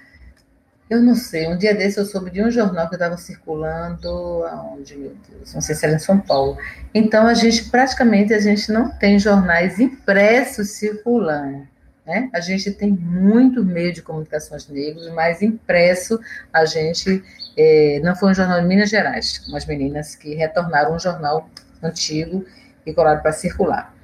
eu 0.91 1.01
não 1.01 1.15
sei, 1.15 1.47
um 1.47 1.57
dia 1.57 1.73
desse 1.73 2.01
eu 2.01 2.05
soube 2.05 2.33
de 2.33 2.43
um 2.43 2.51
jornal 2.51 2.89
que 2.89 2.97
estava 2.97 3.17
circulando, 3.17 4.09
aonde, 4.45 4.97
meu 4.97 5.15
Deus, 5.29 5.55
não 5.55 5.61
sei 5.61 5.77
se 5.77 5.87
era 5.87 5.95
em 5.95 6.01
São 6.01 6.19
Paulo. 6.19 6.59
Então, 6.93 7.29
a 7.29 7.35
gente, 7.35 7.71
praticamente, 7.71 8.35
a 8.35 8.41
gente 8.41 8.73
não 8.73 8.91
tem 8.99 9.17
jornais 9.17 9.79
impressos 9.79 10.71
circulando. 10.71 11.65
Né? 12.05 12.29
A 12.35 12.41
gente 12.41 12.73
tem 12.73 12.91
muito 12.91 13.65
meio 13.65 13.93
de 13.93 14.03
comunicações 14.03 14.67
negros, 14.69 15.09
mas 15.13 15.43
impresso 15.43 16.19
a 16.53 16.65
gente, 16.65 17.23
é, 17.57 18.01
não 18.03 18.17
foi 18.17 18.33
um 18.33 18.35
jornal 18.35 18.61
de 18.61 18.67
Minas 18.67 18.91
Gerais, 18.91 19.47
umas 19.47 19.65
meninas 19.65 20.17
que 20.17 20.35
retornaram 20.35 20.97
um 20.97 20.99
jornal 20.99 21.49
antigo 21.81 22.45
e 22.85 22.93
colocaram 22.93 23.23
para 23.23 23.31
circular. 23.31 23.95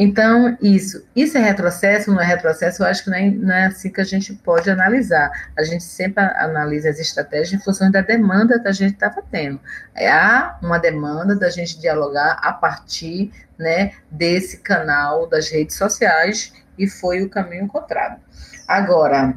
Então, 0.00 0.56
isso. 0.62 1.04
Isso 1.14 1.36
é 1.36 1.40
retrocesso, 1.40 2.12
não 2.12 2.20
é 2.20 2.24
retrocesso? 2.24 2.84
Eu 2.84 2.86
acho 2.86 3.02
que 3.02 3.10
não 3.10 3.16
é, 3.16 3.30
não 3.30 3.54
é, 3.54 3.66
assim 3.66 3.90
que 3.90 4.00
a 4.00 4.04
gente 4.04 4.32
pode 4.32 4.70
analisar. 4.70 5.28
A 5.58 5.64
gente 5.64 5.82
sempre 5.82 6.22
analisa 6.22 6.88
as 6.88 7.00
estratégias 7.00 7.60
em 7.60 7.64
função 7.64 7.90
da 7.90 8.00
demanda 8.00 8.60
que 8.60 8.68
a 8.68 8.72
gente 8.72 8.94
estava 8.94 9.20
tendo. 9.28 9.58
Há 9.96 10.56
uma 10.62 10.78
demanda 10.78 11.34
da 11.34 11.50
gente 11.50 11.80
dialogar 11.80 12.38
a 12.40 12.52
partir 12.52 13.32
né, 13.58 13.90
desse 14.08 14.58
canal 14.58 15.28
das 15.28 15.50
redes 15.50 15.76
sociais 15.76 16.52
e 16.78 16.86
foi 16.86 17.24
o 17.24 17.28
caminho 17.28 17.64
encontrado. 17.64 18.20
Agora, 18.68 19.34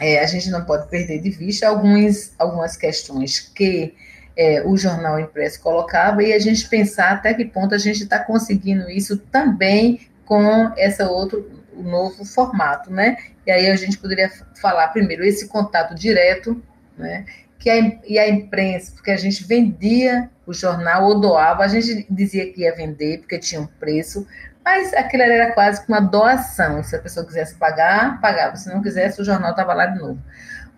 é, 0.00 0.18
a 0.18 0.26
gente 0.26 0.50
não 0.50 0.64
pode 0.64 0.88
perder 0.88 1.20
de 1.22 1.30
vista 1.30 1.68
alguns, 1.68 2.32
algumas 2.36 2.76
questões 2.76 3.38
que 3.38 3.94
é, 4.38 4.62
o 4.64 4.76
jornal 4.76 5.18
impresso 5.18 5.60
colocava 5.60 6.22
e 6.22 6.32
a 6.32 6.38
gente 6.38 6.68
pensar 6.68 7.10
até 7.10 7.34
que 7.34 7.44
ponto 7.44 7.74
a 7.74 7.78
gente 7.78 8.04
está 8.04 8.20
conseguindo 8.20 8.88
isso 8.88 9.18
também 9.18 10.00
com 10.24 10.72
essa 10.76 11.10
outro 11.10 11.50
novo 11.74 12.24
formato, 12.24 12.92
né? 12.92 13.16
E 13.44 13.50
aí 13.50 13.68
a 13.68 13.74
gente 13.74 13.98
poderia 13.98 14.30
falar 14.60 14.88
primeiro 14.88 15.24
esse 15.24 15.48
contato 15.48 15.92
direto, 15.92 16.62
né? 16.96 17.24
Que 17.58 17.68
a, 17.68 17.98
e 18.06 18.16
a 18.16 18.28
imprensa, 18.28 18.92
porque 18.92 19.10
a 19.10 19.16
gente 19.16 19.44
vendia 19.44 20.30
o 20.46 20.54
jornal 20.54 21.06
ou 21.06 21.18
doava, 21.18 21.64
a 21.64 21.68
gente 21.68 22.06
dizia 22.08 22.52
que 22.52 22.60
ia 22.60 22.74
vender 22.74 23.18
porque 23.18 23.40
tinha 23.40 23.60
um 23.60 23.66
preço, 23.66 24.24
mas 24.64 24.94
aquilo 24.94 25.24
era 25.24 25.52
quase 25.52 25.84
que 25.84 25.88
uma 25.88 26.00
doação. 26.00 26.84
Se 26.84 26.94
a 26.94 27.00
pessoa 27.00 27.26
quisesse 27.26 27.56
pagar, 27.56 28.20
pagava. 28.20 28.54
Se 28.54 28.68
não 28.68 28.80
quisesse, 28.82 29.20
o 29.20 29.24
jornal 29.24 29.50
estava 29.50 29.74
lá 29.74 29.86
de 29.86 29.98
novo 29.98 30.22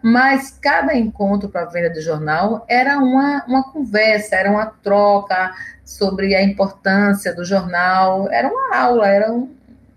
mas 0.02 0.50
cada 0.60 0.94
encontro 0.94 1.48
para 1.48 1.62
a 1.62 1.66
venda 1.66 1.90
do 1.90 2.00
jornal 2.00 2.64
era 2.68 2.98
uma, 2.98 3.44
uma 3.46 3.70
conversa, 3.70 4.36
era 4.36 4.50
uma 4.50 4.66
troca 4.66 5.54
sobre 5.84 6.34
a 6.34 6.42
importância 6.42 7.34
do 7.34 7.44
jornal, 7.44 8.30
era 8.30 8.48
uma 8.48 8.76
aula, 8.76 9.08
era 9.08 9.32
um, 9.32 9.52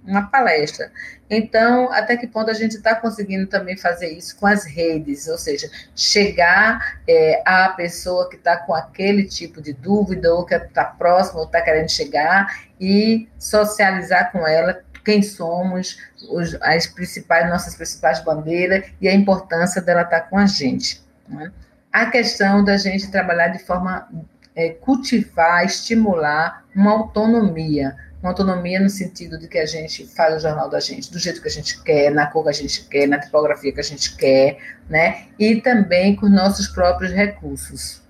uma 0.06 0.24
palestra. 0.24 0.92
Então, 1.30 1.92
até 1.92 2.18
que 2.18 2.28
ponto 2.28 2.52
a 2.52 2.54
gente 2.54 2.76
está 2.76 2.94
conseguindo 2.96 3.48
também 3.48 3.78
fazer 3.78 4.10
isso 4.10 4.36
com 4.36 4.46
as 4.46 4.66
redes, 4.66 5.28
ou 5.28 5.38
seja, 5.38 5.70
chegar 5.96 7.00
é, 7.08 7.42
à 7.46 7.70
pessoa 7.70 8.30
que 8.30 8.36
está 8.36 8.58
com 8.58 8.74
aquele 8.74 9.24
tipo 9.24 9.62
de 9.62 9.74
dúvida, 9.74 10.34
ou 10.34 10.46
que 10.46 10.54
está 10.54 10.84
próxima, 10.84 11.40
ou 11.40 11.46
está 11.46 11.62
querendo 11.62 11.90
chegar, 11.90 12.66
e 12.80 13.28
socializar 13.40 14.32
com 14.32 14.48
ela 14.48 14.84
quem 15.04 15.22
somos, 15.22 15.98
os, 16.30 16.56
as 16.62 16.88
principais, 16.88 17.50
nossas 17.50 17.76
principais 17.76 18.24
bandeiras 18.24 18.86
e 19.02 19.08
a 19.08 19.14
importância 19.14 19.82
dela 19.82 20.04
estar 20.04 20.22
com 20.22 20.38
a 20.38 20.46
gente. 20.46 21.02
Né? 21.28 21.52
A 21.92 22.08
questão 22.08 22.64
da 22.64 22.78
gente 22.78 23.12
trabalhar 23.12 23.50
de 23.50 23.60
forma 23.60 24.08
é, 24.56 24.70
cultivar, 24.70 25.66
estimular 25.66 26.64
uma 26.76 26.92
autonomia, 26.92 27.96
uma 28.22 28.32
autonomia 28.32 28.80
no 28.80 28.90
sentido 28.90 29.38
de 29.38 29.48
que 29.48 29.58
a 29.58 29.66
gente 29.66 30.06
faz 30.08 30.36
o 30.36 30.40
jornal 30.40 30.70
da 30.70 30.80
gente 30.80 31.12
do 31.12 31.20
jeito 31.20 31.42
que 31.42 31.48
a 31.48 31.52
gente 31.52 31.82
quer, 31.84 32.10
na 32.10 32.28
cor 32.28 32.44
que 32.44 32.50
a 32.50 32.54
gente 32.54 32.86
quer, 32.88 33.08
na 33.08 33.20
tipografia 33.20 33.74
que 33.74 33.80
a 33.80 33.84
gente 33.84 34.16
quer, 34.16 34.58
né? 34.90 35.26
E 35.38 35.60
também 35.60 36.16
com 36.16 36.30
nossos 36.30 36.68
próprios 36.68 37.12
recursos. 37.12 38.03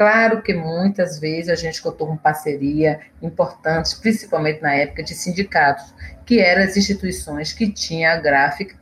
Claro 0.00 0.40
que 0.40 0.54
muitas 0.54 1.18
vezes 1.18 1.50
a 1.50 1.54
gente 1.54 1.82
contou 1.82 2.06
com 2.06 2.16
parceria 2.16 3.00
importantes, 3.20 3.92
principalmente 3.92 4.62
na 4.62 4.72
época 4.72 5.02
de 5.02 5.12
sindicatos, 5.12 5.94
que 6.24 6.40
eram 6.40 6.62
as 6.62 6.74
instituições 6.74 7.52
que 7.52 7.70
tinham 7.70 8.10
a 8.10 8.16
gráfica 8.16 8.76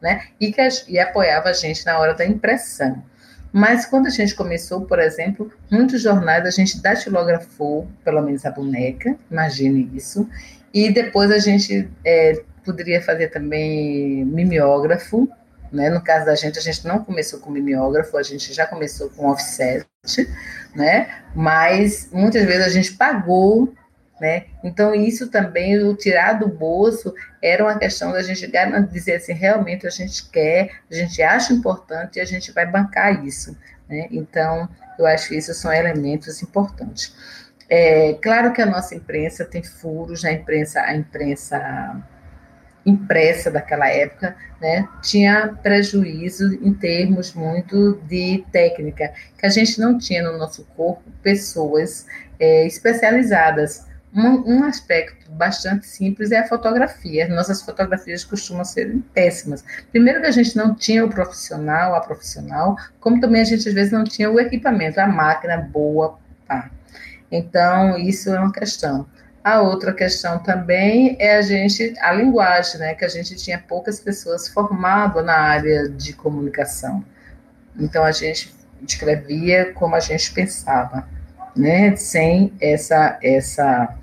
né, 0.00 0.28
e 0.40 0.50
que 0.50 0.66
e 0.88 0.98
apoiava 0.98 1.50
a 1.50 1.52
gente 1.52 1.84
na 1.84 1.98
hora 1.98 2.14
da 2.14 2.24
impressão. 2.24 3.04
Mas 3.52 3.84
quando 3.84 4.06
a 4.06 4.10
gente 4.10 4.34
começou, 4.34 4.86
por 4.86 4.98
exemplo, 4.98 5.52
muitos 5.70 6.00
jornais 6.00 6.46
a 6.46 6.50
gente 6.50 6.80
datilografou, 6.80 7.86
pelo 8.02 8.22
menos 8.22 8.46
a 8.46 8.50
boneca, 8.50 9.14
imagine 9.30 9.90
isso, 9.92 10.26
e 10.72 10.90
depois 10.90 11.30
a 11.30 11.38
gente 11.38 11.86
é, 12.02 12.42
poderia 12.64 13.02
fazer 13.02 13.28
também 13.28 14.24
mimeógrafo, 14.24 15.28
né? 15.70 15.90
No 15.90 16.02
caso 16.02 16.24
da 16.24 16.34
gente, 16.34 16.58
a 16.58 16.62
gente 16.62 16.86
não 16.86 17.04
começou 17.04 17.40
com 17.40 17.50
mimeógrafo, 17.50 18.16
a 18.16 18.22
gente 18.22 18.54
já 18.54 18.66
começou 18.66 19.10
com 19.10 19.26
offset, 19.26 19.86
né? 20.74 21.22
Mas 21.34 22.08
muitas 22.12 22.44
vezes 22.44 22.66
a 22.66 22.70
gente 22.70 22.92
pagou, 22.94 23.72
né? 24.20 24.46
Então 24.64 24.92
isso 24.92 25.30
também 25.30 25.78
o 25.78 25.94
tirar 25.94 26.34
do 26.34 26.48
bolso 26.48 27.14
era 27.40 27.62
uma 27.62 27.78
questão 27.78 28.10
da 28.10 28.22
gente 28.22 28.50
dizer 28.90 29.14
assim, 29.14 29.32
realmente 29.32 29.86
a 29.86 29.90
gente 29.90 30.28
quer, 30.28 30.70
a 30.90 30.94
gente 30.94 31.22
acha 31.22 31.52
importante 31.52 32.16
e 32.16 32.20
a 32.20 32.24
gente 32.24 32.50
vai 32.50 32.66
bancar 32.66 33.24
isso, 33.24 33.56
né? 33.88 34.08
Então 34.10 34.68
eu 34.98 35.06
acho 35.06 35.28
que 35.28 35.36
isso 35.36 35.54
são 35.54 35.72
elementos 35.72 36.42
importantes. 36.42 37.14
É, 37.68 38.14
claro 38.14 38.52
que 38.52 38.60
a 38.60 38.66
nossa 38.66 38.96
imprensa 38.96 39.44
tem 39.44 39.62
furos, 39.62 40.24
a 40.24 40.32
imprensa, 40.32 40.80
a 40.80 40.96
imprensa 40.96 42.02
impressa 42.84 43.50
daquela 43.50 43.88
época, 43.88 44.36
né, 44.60 44.88
tinha 45.02 45.48
prejuízo 45.62 46.54
em 46.62 46.72
termos 46.72 47.34
muito 47.34 48.00
de 48.08 48.44
técnica, 48.52 49.12
que 49.38 49.46
a 49.46 49.48
gente 49.48 49.80
não 49.80 49.98
tinha 49.98 50.22
no 50.22 50.38
nosso 50.38 50.64
corpo 50.76 51.02
pessoas 51.22 52.06
é, 52.38 52.66
especializadas. 52.66 53.86
Um, 54.14 54.58
um, 54.58 54.64
aspecto 54.64 55.30
bastante 55.30 55.86
simples 55.86 56.32
é 56.32 56.40
a 56.40 56.46
fotografia. 56.46 57.26
Nossas 57.28 57.62
fotografias 57.62 58.24
costumam 58.24 58.62
ser 58.62 58.94
péssimas. 59.14 59.64
Primeiro 59.90 60.20
que 60.20 60.26
a 60.26 60.30
gente 60.30 60.54
não 60.54 60.74
tinha 60.74 61.02
o 61.02 61.08
profissional, 61.08 61.94
a 61.94 62.00
profissional, 62.00 62.76
como 63.00 63.20
também 63.20 63.40
a 63.40 63.44
gente 63.44 63.66
às 63.66 63.74
vezes 63.74 63.90
não 63.90 64.04
tinha 64.04 64.30
o 64.30 64.38
equipamento, 64.38 65.00
a 65.00 65.06
máquina 65.06 65.56
boa. 65.56 66.18
Tá. 66.46 66.70
Então, 67.30 67.96
isso 67.96 68.28
é 68.28 68.38
uma 68.38 68.52
questão. 68.52 69.06
A 69.44 69.60
outra 69.60 69.92
questão 69.92 70.38
também 70.38 71.16
é 71.18 71.36
a 71.36 71.42
gente, 71.42 71.94
a 72.00 72.12
linguagem, 72.12 72.78
né? 72.78 72.94
Que 72.94 73.04
a 73.04 73.08
gente 73.08 73.34
tinha 73.34 73.58
poucas 73.58 73.98
pessoas 73.98 74.46
formadas 74.48 75.24
na 75.24 75.34
área 75.34 75.88
de 75.88 76.12
comunicação. 76.12 77.04
Então 77.76 78.04
a 78.04 78.12
gente 78.12 78.54
escrevia 78.86 79.72
como 79.72 79.96
a 79.96 80.00
gente 80.00 80.32
pensava, 80.32 81.08
né? 81.56 81.96
Sem 81.96 82.52
essa, 82.60 83.18
essa, 83.20 83.98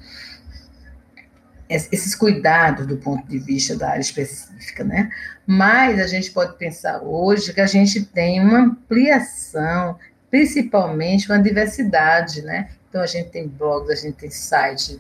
esses 1.70 2.14
cuidados 2.16 2.86
do 2.86 2.98
ponto 2.98 3.26
de 3.26 3.40
vista 3.40 3.78
da 3.78 3.92
área 3.92 4.02
específica, 4.02 4.84
né? 4.84 5.10
Mas 5.48 6.02
a 6.02 6.08
gente 6.08 6.32
pode 6.32 6.58
pensar 6.58 7.02
hoje 7.02 7.54
que 7.54 7.62
a 7.62 7.68
gente 7.68 8.04
tem 8.04 8.42
uma 8.42 8.60
ampliação, 8.60 9.98
principalmente 10.30 11.32
uma 11.32 11.42
diversidade, 11.42 12.42
né? 12.42 12.70
Então, 12.90 13.02
a 13.02 13.08
gente 13.08 13.30
tem 13.30 13.48
blogs, 13.48 13.92
a 13.92 13.96
gente 13.96 14.16
tem 14.16 14.32
site, 14.32 15.00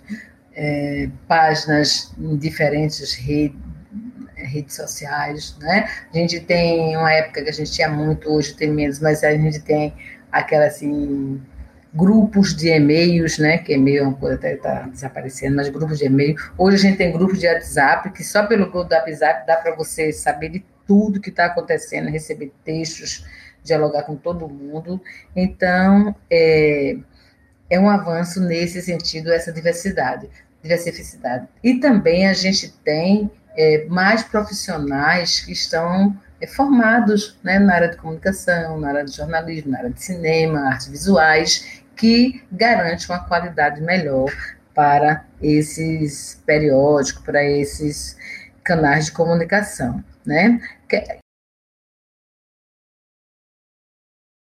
é, 0.61 1.09
páginas 1.25 2.13
em 2.19 2.35
diferentes 2.35 3.13
redes, 3.13 3.57
redes 4.35 4.75
sociais, 4.75 5.55
né? 5.61 5.89
A 6.13 6.17
gente 6.17 6.41
tem 6.41 6.97
uma 6.97 7.11
época 7.13 7.43
que 7.43 7.49
a 7.49 7.53
gente 7.53 7.71
tinha 7.71 7.87
muito, 7.87 8.29
hoje 8.29 8.53
tem 8.53 8.69
menos, 8.69 8.99
mas 8.99 9.23
a 9.23 9.31
gente 9.31 9.61
tem 9.61 9.93
aquela 10.29 10.65
assim 10.65 11.41
grupos 11.93 12.53
de 12.53 12.67
e-mails, 12.67 13.37
né? 13.37 13.57
Que 13.57 13.73
e-mail 13.73 13.99
é 13.99 14.07
uma 14.07 14.13
coisa 14.15 14.35
até 14.35 14.55
está 14.55 14.81
desaparecendo, 14.81 15.55
mas 15.55 15.69
grupos 15.69 15.97
de 15.97 16.05
e-mail. 16.05 16.35
Hoje 16.57 16.75
a 16.75 16.79
gente 16.79 16.97
tem 16.97 17.13
grupos 17.13 17.39
de 17.39 17.47
WhatsApp 17.47 18.11
que 18.11 18.23
só 18.23 18.45
pelo 18.45 18.69
grupo 18.69 18.89
do 18.89 18.93
WhatsApp 18.93 19.47
dá 19.47 19.55
para 19.55 19.73
você 19.75 20.11
saber 20.11 20.49
de 20.49 20.65
tudo 20.85 21.21
que 21.21 21.29
está 21.29 21.45
acontecendo, 21.45 22.09
receber 22.09 22.51
textos, 22.65 23.25
dialogar 23.63 24.03
com 24.03 24.15
todo 24.17 24.49
mundo. 24.49 25.01
Então, 25.33 26.13
é, 26.29 26.97
é 27.69 27.79
um 27.79 27.89
avanço 27.89 28.41
nesse 28.41 28.81
sentido, 28.81 29.31
essa 29.31 29.53
diversidade, 29.53 30.29
diversificidade. 30.61 31.47
E 31.63 31.79
também 31.79 32.27
a 32.27 32.33
gente 32.33 32.71
tem 32.83 33.31
é, 33.57 33.85
mais 33.85 34.23
profissionais 34.23 35.39
que 35.39 35.51
estão 35.51 36.15
é, 36.39 36.47
formados 36.47 37.37
né, 37.43 37.59
na 37.59 37.75
área 37.75 37.89
de 37.89 37.97
comunicação, 37.97 38.79
na 38.79 38.89
área 38.89 39.05
de 39.05 39.15
jornalismo, 39.15 39.71
na 39.71 39.79
área 39.79 39.89
de 39.89 40.01
cinema, 40.01 40.69
artes 40.69 40.87
visuais, 40.87 41.83
que 41.95 42.43
garante 42.51 43.09
uma 43.09 43.25
qualidade 43.27 43.81
melhor 43.81 44.31
para 44.73 45.25
esses 45.41 46.41
periódicos, 46.45 47.21
para 47.23 47.43
esses 47.43 48.15
canais 48.63 49.05
de 49.05 49.11
comunicação, 49.11 50.01
né? 50.25 50.61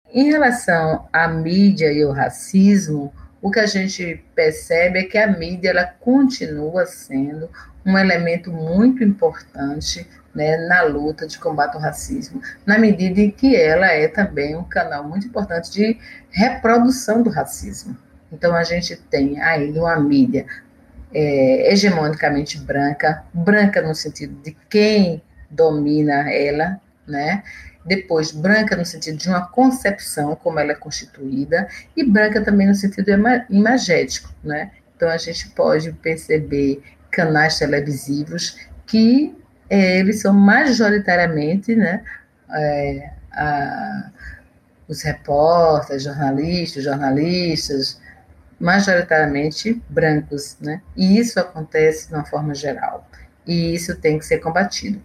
Em 0.10 0.32
relação 0.32 1.08
à 1.14 1.28
mídia 1.28 1.92
e 1.92 2.04
ao 2.04 2.12
racismo, 2.12 3.14
o 3.46 3.52
que 3.52 3.60
a 3.60 3.68
gente 3.68 4.26
percebe 4.34 4.98
é 4.98 5.04
que 5.04 5.20
a 5.20 5.28
mídia 5.28 5.70
ela 5.70 5.86
continua 5.86 6.84
sendo 6.88 7.48
um 7.86 7.96
elemento 7.96 8.52
muito 8.52 9.04
importante 9.04 10.10
né, 10.34 10.58
na 10.68 10.82
luta 10.82 11.28
de 11.28 11.38
combate 11.38 11.76
ao 11.76 11.80
racismo, 11.80 12.42
na 12.66 12.80
medida 12.80 13.22
em 13.22 13.30
que 13.30 13.56
ela 13.56 13.86
é 13.86 14.08
também 14.08 14.56
um 14.56 14.64
canal 14.64 15.08
muito 15.08 15.28
importante 15.28 15.72
de 15.72 15.96
reprodução 16.32 17.22
do 17.22 17.30
racismo. 17.30 17.96
Então 18.32 18.56
a 18.56 18.64
gente 18.64 18.96
tem 18.96 19.40
ainda 19.40 19.80
uma 19.80 20.00
mídia 20.00 20.48
é, 21.14 21.72
hegemonicamente 21.72 22.58
branca, 22.58 23.26
branca 23.32 23.80
no 23.80 23.94
sentido 23.94 24.42
de 24.42 24.58
quem 24.68 25.22
domina 25.52 26.34
ela, 26.34 26.82
né? 27.08 27.44
Depois 27.86 28.32
branca 28.32 28.76
no 28.76 28.84
sentido 28.84 29.18
de 29.18 29.30
uma 29.30 29.48
concepção, 29.48 30.36
como 30.36 30.60
ela 30.60 30.72
é 30.72 30.76
constituída, 30.76 31.68
e 31.96 32.04
branca 32.04 32.44
também 32.44 32.68
no 32.68 32.76
sentido 32.76 33.10
imagético, 33.50 34.34
né? 34.44 34.72
Então 34.96 35.10
a 35.10 35.18
gente 35.18 35.50
pode 35.50 35.92
perceber 35.94 36.82
canais 37.12 37.60
televisivos 37.60 38.58
que 38.86 39.36
é, 39.70 40.00
eles 40.00 40.22
são 40.22 40.34
majoritariamente, 40.34 41.76
né, 41.76 42.04
é, 42.52 43.10
a, 43.32 44.12
os 44.88 45.02
repórteres, 45.02 46.04
jornalistas, 46.04 46.84
jornalistas, 46.84 48.00
majoritariamente 48.60 49.82
brancos, 49.90 50.58
né? 50.62 50.82
E 50.96 51.18
isso 51.20 51.40
acontece 51.40 52.08
de 52.08 52.14
uma 52.14 52.26
forma 52.26 52.54
geral. 52.54 53.10
E 53.46 53.74
isso 53.74 53.96
tem 53.96 54.18
que 54.18 54.26
ser 54.26 54.40
combatido. 54.40 55.02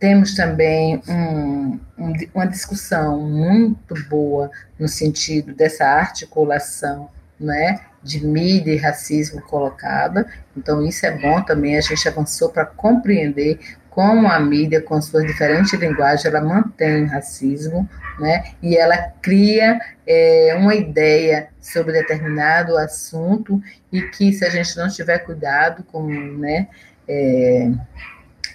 Temos 0.00 0.34
também 0.34 1.02
um, 1.06 1.78
um, 1.98 2.12
uma 2.34 2.46
discussão 2.46 3.20
muito 3.20 3.94
boa 4.08 4.50
no 4.78 4.88
sentido 4.88 5.54
dessa 5.54 5.84
articulação 5.84 7.10
né, 7.38 7.80
de 8.02 8.26
mídia 8.26 8.72
e 8.72 8.78
racismo 8.78 9.42
colocada. 9.42 10.26
Então, 10.56 10.84
isso 10.84 11.04
é 11.04 11.10
bom 11.10 11.42
também. 11.42 11.76
A 11.76 11.82
gente 11.82 12.08
avançou 12.08 12.48
para 12.48 12.64
compreender 12.64 13.58
como 13.90 14.28
a 14.28 14.40
mídia, 14.40 14.80
com 14.80 15.02
suas 15.02 15.26
diferentes 15.26 15.72
linguagens, 15.74 16.24
ela 16.24 16.40
mantém 16.40 17.06
racismo, 17.06 17.88
né? 18.18 18.52
E 18.62 18.76
ela 18.76 18.96
cria 19.20 19.78
é, 20.06 20.56
uma 20.58 20.74
ideia 20.74 21.48
sobre 21.60 21.92
determinado 21.92 22.78
assunto 22.78 23.60
e 23.92 24.00
que, 24.02 24.32
se 24.32 24.44
a 24.44 24.48
gente 24.48 24.76
não 24.76 24.88
tiver 24.88 25.18
cuidado 25.18 25.82
com, 25.84 26.06
né? 26.06 26.68
É, 27.08 27.70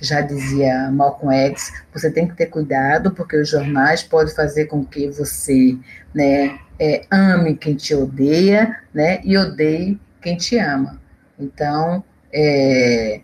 já 0.02 0.22
dizia 0.22 0.92
Malcolm 0.92 1.34
X, 1.34 1.72
você 1.94 2.12
tem 2.12 2.28
que 2.28 2.36
ter 2.36 2.48
cuidado, 2.48 3.12
porque 3.12 3.38
os 3.38 3.50
jornais 3.50 4.04
podem 4.04 4.34
fazer 4.34 4.66
com 4.66 4.84
que 4.84 5.10
você 5.10 5.78
né, 6.14 6.60
é, 6.80 7.06
ame 7.10 7.56
quem 7.56 7.76
te 7.76 7.94
odeia 7.94 8.80
né, 8.94 9.20
e 9.24 9.38
odeie 9.38 10.00
quem 10.22 10.38
te 10.38 10.58
ama. 10.58 11.00
Então, 11.40 12.04
é, 12.34 13.22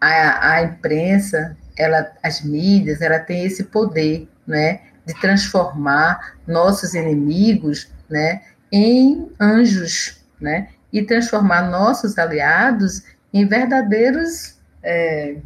a, 0.00 0.54
a 0.54 0.62
imprensa, 0.62 1.56
ela, 1.76 2.12
as 2.22 2.42
mídias, 2.42 3.00
ela 3.00 3.18
tem 3.18 3.44
esse 3.44 3.64
poder 3.64 4.28
né, 4.46 4.80
de 5.06 5.14
transformar 5.20 6.34
nossos 6.46 6.94
inimigos 6.94 7.90
né, 8.08 8.42
em 8.70 9.30
anjos, 9.40 10.22
né, 10.40 10.68
e 10.92 11.02
transformar 11.02 11.70
nossos 11.70 12.18
aliados 12.18 13.02
em 13.32 13.46
verdadeiros 13.46 14.58
é, 14.82 15.36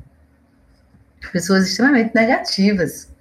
pessoas 1.33 1.69
extremamente 1.69 2.15
negativas. 2.15 3.13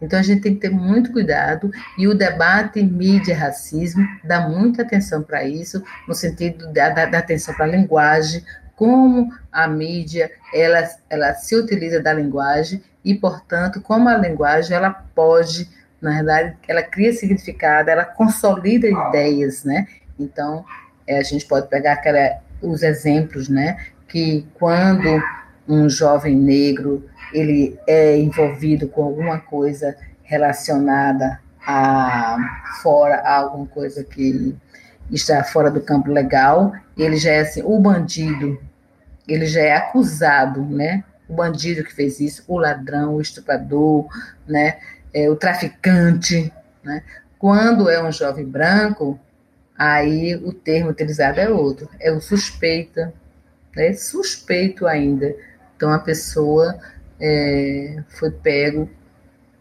Então 0.00 0.18
a 0.18 0.22
gente 0.22 0.42
tem 0.42 0.54
que 0.54 0.60
ter 0.60 0.70
muito 0.70 1.12
cuidado 1.12 1.70
e 1.96 2.08
o 2.08 2.14
debate 2.14 2.82
mídia 2.82 3.36
racismo 3.36 4.04
dá 4.24 4.48
muita 4.48 4.82
atenção 4.82 5.22
para 5.22 5.44
isso, 5.44 5.82
no 6.08 6.14
sentido 6.14 6.72
da, 6.72 6.90
da, 6.90 7.06
da 7.06 7.18
atenção 7.18 7.54
para 7.54 7.66
a 7.66 7.68
linguagem, 7.68 8.44
como 8.74 9.32
a 9.52 9.68
mídia 9.68 10.30
ela, 10.52 10.88
ela 11.08 11.34
se 11.34 11.54
utiliza 11.54 12.00
da 12.00 12.12
linguagem 12.12 12.82
e, 13.04 13.14
portanto, 13.14 13.80
como 13.80 14.08
a 14.08 14.16
linguagem 14.16 14.76
ela 14.76 14.90
pode, 14.90 15.68
na 16.00 16.10
verdade, 16.10 16.56
ela 16.66 16.82
cria 16.82 17.12
significado, 17.12 17.90
ela 17.90 18.04
consolida 18.04 18.88
ideias, 18.88 19.62
né? 19.62 19.86
Então, 20.18 20.64
é, 21.06 21.18
a 21.18 21.22
gente 21.22 21.46
pode 21.46 21.68
pegar 21.68 21.92
aquela, 21.94 22.40
os 22.60 22.82
exemplos, 22.82 23.48
né? 23.48 23.76
Que 24.08 24.46
quando 24.54 25.22
um 25.68 25.88
jovem 25.88 26.36
negro 26.36 27.08
ele 27.32 27.78
é 27.86 28.16
envolvido 28.18 28.88
com 28.88 29.02
alguma 29.02 29.38
coisa 29.38 29.96
relacionada 30.22 31.40
a 31.64 32.36
fora 32.82 33.16
a 33.16 33.36
alguma 33.36 33.66
coisa 33.66 34.02
que 34.02 34.54
está 35.10 35.44
fora 35.44 35.70
do 35.70 35.80
campo 35.80 36.10
legal, 36.10 36.72
ele 36.96 37.16
já 37.16 37.32
é 37.32 37.40
assim, 37.40 37.62
o 37.62 37.78
bandido, 37.78 38.60
ele 39.28 39.46
já 39.46 39.60
é 39.60 39.76
acusado, 39.76 40.62
né? 40.62 41.04
O 41.28 41.34
bandido 41.34 41.84
que 41.84 41.94
fez 41.94 42.20
isso, 42.20 42.44
o 42.48 42.58
ladrão, 42.58 43.14
o 43.14 43.20
estuprador, 43.20 44.06
né? 44.46 44.78
É, 45.12 45.28
o 45.28 45.36
traficante, 45.36 46.52
né? 46.82 47.02
Quando 47.38 47.88
é 47.90 48.02
um 48.02 48.10
jovem 48.10 48.44
branco, 48.44 49.18
aí 49.76 50.34
o 50.36 50.52
termo 50.52 50.90
utilizado 50.90 51.40
é 51.40 51.48
outro, 51.48 51.88
é 52.00 52.10
o 52.10 52.20
suspeita, 52.20 53.12
né? 53.76 53.92
Suspeito 53.92 54.86
ainda. 54.86 55.34
Então 55.76 55.92
a 55.92 55.98
pessoa 55.98 56.78
é, 57.20 58.02
foi 58.08 58.30
pego 58.30 58.88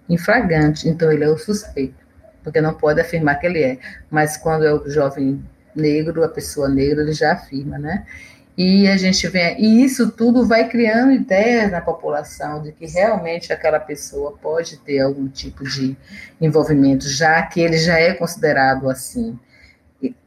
em 0.10 0.18
flagrante, 0.18 0.90
então 0.90 1.12
ele 1.12 1.24
é 1.24 1.30
o 1.30 1.38
suspeito, 1.38 1.96
porque 2.44 2.60
não 2.60 2.74
pode 2.74 3.00
afirmar 3.00 3.36
que 3.40 3.48
ele 3.48 3.64
é. 3.64 3.78
Mas 4.10 4.38
quando 4.38 4.66
é 4.66 4.74
o 4.74 4.90
jovem 4.90 5.44
negro, 5.76 6.24
a 6.24 6.30
pessoa 6.30 6.68
negra, 6.68 7.02
ele 7.02 7.14
já 7.14 7.34
afirma, 7.34 7.78
né? 7.78 8.06
E 8.58 8.88
a 8.88 8.98
gente 8.98 9.28
vê, 9.30 9.56
e 9.58 9.84
isso 9.84 10.12
tudo 10.12 10.46
vai 10.46 10.68
criando 10.68 11.14
ideias 11.14 11.72
na 11.72 11.80
população 11.80 12.62
de 12.62 12.74
que 12.74 12.86
realmente 12.86 13.54
aquela 13.54 13.80
pessoa 13.80 14.38
pode 14.42 14.78
ter 14.78 15.00
algum 15.00 15.28
tipo 15.30 15.64
de 15.64 15.96
envolvimento, 16.40 17.08
já 17.08 17.42
que 17.44 17.62
ele 17.62 17.78
já 17.78 17.98
é 17.98 18.14
considerado 18.14 18.90
assim. 18.90 19.40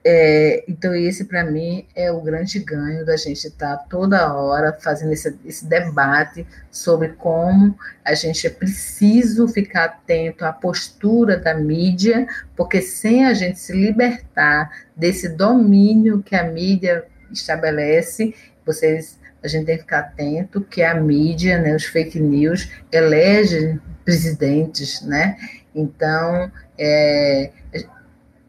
É, 0.04 0.64
então, 0.68 0.94
esse 0.94 1.24
para 1.24 1.42
mim 1.42 1.86
é 1.96 2.12
o 2.12 2.20
grande 2.20 2.60
ganho 2.60 3.04
da 3.04 3.16
gente 3.16 3.46
estar 3.46 3.76
tá 3.76 3.84
toda 3.88 4.32
hora 4.32 4.72
fazendo 4.72 5.12
esse, 5.12 5.36
esse, 5.44 5.66
debate 5.66 6.46
sobre 6.70 7.08
como 7.08 7.76
a 8.04 8.14
gente 8.14 8.46
é 8.46 8.50
preciso 8.50 9.48
ficar 9.48 9.86
atento 9.86 10.44
à 10.44 10.52
postura 10.52 11.36
da 11.36 11.54
mídia, 11.54 12.26
porque 12.54 12.80
sem 12.80 13.24
a 13.24 13.34
gente 13.34 13.58
se 13.58 13.72
libertar 13.72 14.70
desse 14.94 15.28
domínio 15.28 16.22
que 16.22 16.36
a 16.36 16.44
mídia 16.44 17.04
estabelece, 17.32 18.34
vocês 18.64 19.18
a 19.42 19.48
gente 19.48 19.66
tem 19.66 19.76
que 19.76 19.82
ficar 19.82 19.98
atento 19.98 20.62
que 20.62 20.82
a 20.82 20.94
mídia, 20.94 21.58
né, 21.58 21.76
os 21.76 21.84
fake 21.84 22.18
news, 22.18 22.70
elegem 22.90 23.78
presidentes, 24.02 25.02
né? 25.02 25.36
Então, 25.74 26.50
é, 26.78 27.50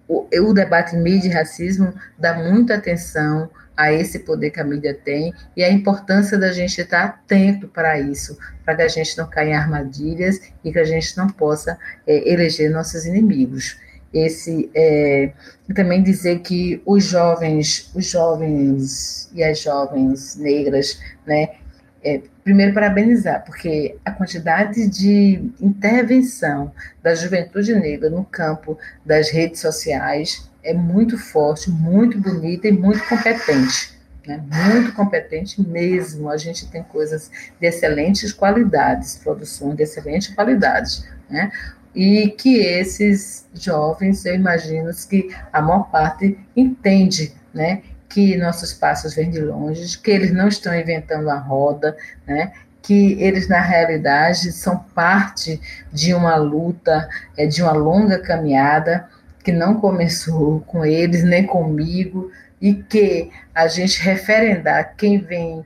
o, 0.07 0.27
o 0.31 0.53
debate 0.53 0.95
mídia 0.95 1.29
e 1.29 1.31
racismo 1.31 1.93
dá 2.17 2.33
muita 2.33 2.75
atenção 2.75 3.49
a 3.75 3.91
esse 3.91 4.19
poder 4.19 4.51
que 4.51 4.59
a 4.59 4.63
mídia 4.63 4.93
tem 4.93 5.33
e 5.55 5.63
a 5.63 5.69
importância 5.69 6.37
da 6.37 6.51
gente 6.51 6.79
estar 6.79 7.03
atento 7.03 7.67
para 7.67 7.99
isso, 7.99 8.37
para 8.63 8.75
que 8.75 8.81
a 8.83 8.87
gente 8.87 9.17
não 9.17 9.29
caia 9.29 9.49
em 9.49 9.53
armadilhas 9.53 10.39
e 10.63 10.71
que 10.71 10.79
a 10.79 10.85
gente 10.85 11.17
não 11.17 11.27
possa 11.27 11.77
é, 12.07 12.31
eleger 12.31 12.71
nossos 12.71 13.05
inimigos. 13.05 13.77
Esse 14.13 14.69
é, 14.73 15.33
também 15.73 16.01
dizer 16.01 16.39
que 16.39 16.81
os 16.85 17.03
jovens, 17.03 17.91
os 17.93 18.05
jovens 18.05 19.29
e 19.33 19.43
as 19.43 19.59
jovens 19.59 20.37
negras, 20.37 21.01
né, 21.27 21.55
é, 22.05 22.21
primeiro 22.43 22.71
parabenizar, 22.71 23.43
porque 23.43 23.97
a 24.05 24.11
quantidade 24.11 24.87
de 24.87 25.51
intervenção 25.59 26.71
da 27.01 27.15
juventude 27.15 27.73
negra 27.73 28.11
no 28.11 28.23
campo 28.23 28.77
das 29.03 29.31
redes 29.31 29.59
sociais 29.59 30.47
é 30.63 30.71
muito 30.71 31.17
forte, 31.17 31.71
muito 31.71 32.19
bonita 32.19 32.67
e 32.67 32.71
muito 32.71 33.03
competente. 33.07 33.95
Né? 34.25 34.43
Muito 34.51 34.93
competente 34.93 35.59
mesmo. 35.61 36.29
A 36.29 36.37
gente 36.37 36.67
tem 36.67 36.83
coisas 36.83 37.31
de 37.59 37.67
excelentes 37.67 38.31
qualidades, 38.31 39.15
produções 39.17 39.75
de 39.75 39.83
excelentes 39.83 40.33
qualidades. 40.33 41.07
Né? 41.27 41.51
E 41.95 42.29
que 42.29 42.57
esses 42.57 43.47
jovens, 43.53 44.25
eu 44.25 44.35
imagino 44.35 44.91
que 45.09 45.35
a 45.51 45.61
maior 45.61 45.89
parte 45.89 46.37
entende 46.55 47.33
né, 47.53 47.81
que 48.09 48.37
nossos 48.37 48.73
passos 48.73 49.15
vêm 49.15 49.29
de 49.29 49.41
longe, 49.41 49.97
que 49.97 50.11
eles 50.11 50.33
não 50.33 50.47
estão 50.47 50.73
inventando 50.73 51.29
a 51.29 51.37
roda, 51.37 51.97
né? 52.25 52.51
que 52.81 53.19
eles, 53.19 53.47
na 53.47 53.59
realidade, 53.59 54.51
são 54.51 54.77
parte 54.77 55.59
de 55.91 56.13
uma 56.13 56.35
luta, 56.35 57.09
é, 57.35 57.47
de 57.47 57.63
uma 57.63 57.71
longa 57.71 58.19
caminhada, 58.19 59.09
que 59.43 59.51
não 59.51 59.79
começou 59.79 60.61
com 60.61 60.85
eles, 60.85 61.23
nem 61.23 61.47
comigo, 61.47 62.31
e 62.61 62.75
que 62.75 63.31
a 63.53 63.67
gente 63.67 64.01
referendar 64.01 64.95
quem 64.95 65.19
vem 65.19 65.65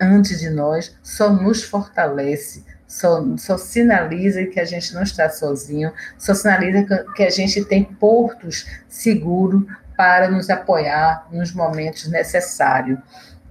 antes 0.00 0.40
de 0.40 0.48
nós 0.48 0.96
só 1.02 1.30
nos 1.30 1.62
fortalece, 1.62 2.64
só, 2.86 3.22
só 3.36 3.58
sinaliza 3.58 4.46
que 4.46 4.58
a 4.58 4.64
gente 4.64 4.94
não 4.94 5.02
está 5.02 5.28
sozinho, 5.28 5.92
só 6.18 6.34
sinaliza 6.34 7.04
que 7.14 7.22
a 7.22 7.30
gente 7.30 7.62
tem 7.64 7.84
portos 7.84 8.66
seguros 8.88 9.64
para 9.98 10.30
nos 10.30 10.48
apoiar 10.48 11.26
nos 11.32 11.52
momentos 11.52 12.06
necessários. 12.06 13.00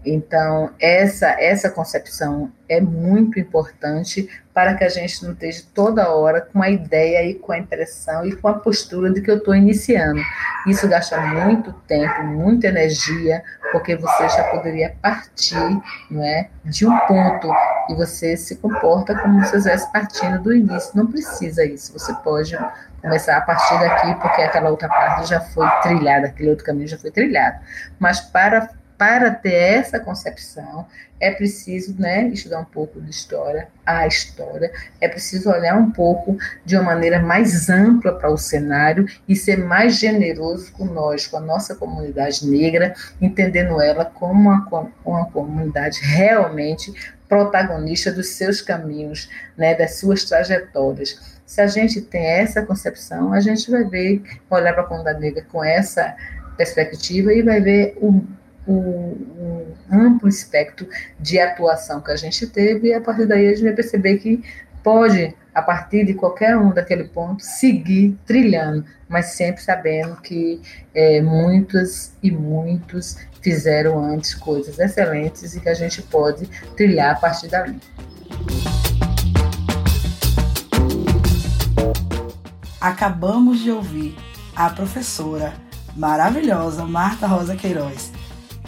Então, 0.09 0.71
essa, 0.79 1.27
essa 1.39 1.69
concepção 1.69 2.51
é 2.69 2.79
muito 2.79 3.39
importante 3.39 4.29
para 4.53 4.73
que 4.73 4.83
a 4.83 4.89
gente 4.89 5.23
não 5.23 5.33
esteja 5.33 5.63
toda 5.73 6.09
hora 6.09 6.41
com 6.41 6.61
a 6.61 6.69
ideia 6.69 7.23
e 7.29 7.35
com 7.35 7.51
a 7.51 7.57
impressão 7.57 8.25
e 8.25 8.35
com 8.35 8.47
a 8.47 8.53
postura 8.55 9.11
de 9.11 9.21
que 9.21 9.29
eu 9.29 9.37
estou 9.37 9.53
iniciando. 9.53 10.21
Isso 10.65 10.87
gasta 10.87 11.19
muito 11.19 11.73
tempo, 11.87 12.23
muita 12.23 12.67
energia, 12.67 13.43
porque 13.71 13.95
você 13.95 14.29
já 14.29 14.45
poderia 14.45 14.95
partir 15.01 15.81
não 16.09 16.23
é, 16.23 16.49
de 16.63 16.87
um 16.87 16.97
ponto 17.01 17.51
e 17.89 17.95
você 17.95 18.35
se 18.37 18.55
comporta 18.55 19.13
como 19.15 19.43
se 19.45 19.57
estivesse 19.57 19.91
partindo 19.91 20.41
do 20.41 20.53
início. 20.53 20.91
Não 20.95 21.05
precisa 21.05 21.65
isso, 21.65 21.93
você 21.93 22.13
pode 22.15 22.57
começar 23.01 23.37
a 23.37 23.41
partir 23.41 23.79
daqui, 23.79 24.15
porque 24.15 24.41
aquela 24.41 24.69
outra 24.69 24.87
parte 24.87 25.29
já 25.29 25.39
foi 25.39 25.67
trilhada, 25.81 26.27
aquele 26.27 26.49
outro 26.49 26.65
caminho 26.65 26.87
já 26.87 26.97
foi 26.97 27.11
trilhado. 27.11 27.59
Mas 27.99 28.21
para 28.21 28.69
para 28.97 29.29
ter 29.29 29.53
essa 29.53 29.99
concepção, 29.99 30.87
é 31.19 31.31
preciso 31.31 31.95
né, 31.99 32.27
estudar 32.27 32.59
um 32.59 32.65
pouco 32.65 32.99
de 33.01 33.09
história, 33.09 33.67
a 33.85 34.07
história, 34.07 34.71
é 34.99 35.07
preciso 35.07 35.49
olhar 35.49 35.77
um 35.77 35.91
pouco 35.91 36.37
de 36.65 36.75
uma 36.75 36.83
maneira 36.83 37.19
mais 37.19 37.69
ampla 37.69 38.13
para 38.13 38.31
o 38.31 38.37
cenário 38.37 39.05
e 39.27 39.35
ser 39.35 39.57
mais 39.57 39.99
generoso 39.99 40.71
com 40.73 40.85
nós, 40.85 41.27
com 41.27 41.37
a 41.37 41.41
nossa 41.41 41.75
comunidade 41.75 42.47
negra, 42.47 42.93
entendendo 43.21 43.81
ela 43.81 44.05
como 44.05 44.33
uma, 44.33 44.91
uma 45.05 45.25
comunidade 45.31 45.99
realmente 46.01 46.93
protagonista 47.27 48.11
dos 48.11 48.29
seus 48.29 48.61
caminhos, 48.61 49.29
né, 49.57 49.75
das 49.75 49.95
suas 49.99 50.23
trajetórias. 50.23 51.37
Se 51.45 51.61
a 51.61 51.67
gente 51.67 52.01
tem 52.01 52.25
essa 52.25 52.61
concepção, 52.61 53.33
a 53.33 53.39
gente 53.39 53.69
vai 53.69 53.83
ver, 53.83 54.21
olhar 54.49 54.73
para 54.73 54.83
a 54.83 54.85
comunidade 54.85 55.19
negra 55.19 55.45
com 55.51 55.63
essa 55.63 56.15
perspectiva 56.57 57.33
e 57.33 57.41
vai 57.41 57.61
ver 57.61 57.97
o 58.01 58.23
um, 58.67 59.15
um 59.39 59.75
amplo 59.91 60.27
espectro 60.27 60.87
de 61.19 61.39
atuação 61.39 62.01
que 62.01 62.11
a 62.11 62.15
gente 62.15 62.45
teve, 62.47 62.89
e 62.89 62.93
a 62.93 63.01
partir 63.01 63.25
daí 63.25 63.47
a 63.47 63.51
gente 63.51 63.63
vai 63.63 63.73
perceber 63.73 64.17
que 64.17 64.43
pode, 64.83 65.35
a 65.53 65.61
partir 65.61 66.05
de 66.05 66.13
qualquer 66.13 66.57
um 66.57 66.71
daquele 66.71 67.05
ponto, 67.05 67.43
seguir 67.43 68.17
trilhando, 68.25 68.85
mas 69.07 69.27
sempre 69.27 69.61
sabendo 69.61 70.15
que 70.17 70.61
é, 70.93 71.21
muitos 71.21 72.11
e 72.21 72.31
muitos 72.31 73.17
fizeram 73.41 74.03
antes 74.03 74.33
coisas 74.33 74.77
excelentes 74.79 75.55
e 75.55 75.59
que 75.59 75.69
a 75.69 75.73
gente 75.73 76.01
pode 76.01 76.45
trilhar 76.75 77.15
a 77.15 77.19
partir 77.19 77.47
dali. 77.47 77.79
Acabamos 82.79 83.59
de 83.59 83.71
ouvir 83.71 84.15
a 84.55 84.69
professora 84.69 85.53
maravilhosa 85.95 86.85
Marta 86.85 87.25
Rosa 87.25 87.55
Queiroz 87.55 88.11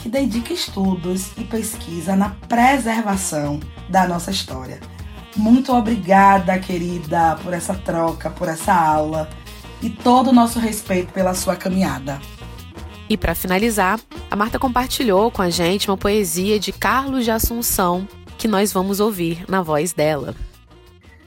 que 0.01 0.09
dedica 0.09 0.53
estudos 0.53 1.31
e 1.37 1.43
pesquisa 1.43 2.15
na 2.15 2.29
preservação 2.29 3.59
da 3.89 4.07
nossa 4.07 4.31
história. 4.31 4.79
Muito 5.35 5.73
obrigada, 5.73 6.57
querida, 6.57 7.37
por 7.43 7.53
essa 7.53 7.73
troca, 7.73 8.29
por 8.29 8.47
essa 8.47 8.73
aula 8.73 9.29
e 9.81 9.89
todo 9.89 10.29
o 10.29 10.33
nosso 10.33 10.59
respeito 10.59 11.13
pela 11.13 11.33
sua 11.33 11.55
caminhada. 11.55 12.19
E 13.09 13.17
para 13.17 13.35
finalizar, 13.35 13.99
a 14.29 14.35
Marta 14.35 14.59
compartilhou 14.59 15.31
com 15.31 15.41
a 15.41 15.49
gente 15.49 15.89
uma 15.89 15.97
poesia 15.97 16.59
de 16.59 16.71
Carlos 16.71 17.25
de 17.25 17.31
Assunção 17.31 18.07
que 18.37 18.47
nós 18.47 18.71
vamos 18.71 18.99
ouvir 18.99 19.43
na 19.49 19.61
voz 19.61 19.93
dela. 19.93 20.35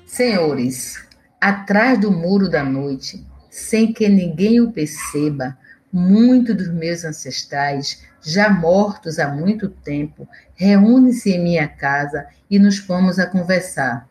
Senhores, 0.06 1.06
atrás 1.40 2.00
do 2.00 2.10
muro 2.10 2.48
da 2.48 2.62
noite, 2.62 3.26
sem 3.50 3.92
que 3.92 4.08
ninguém 4.08 4.60
o 4.60 4.70
perceba, 4.70 5.56
muitos 5.92 6.56
dos 6.56 6.68
meus 6.68 7.04
ancestrais 7.04 8.02
já 8.22 8.48
mortos 8.48 9.18
há 9.18 9.28
muito 9.28 9.68
tempo, 9.68 10.28
reúne-se 10.54 11.30
em 11.30 11.42
minha 11.42 11.68
casa 11.68 12.26
e 12.48 12.58
nos 12.58 12.78
pomos 12.78 13.18
a 13.18 13.26
conversar 13.26 14.08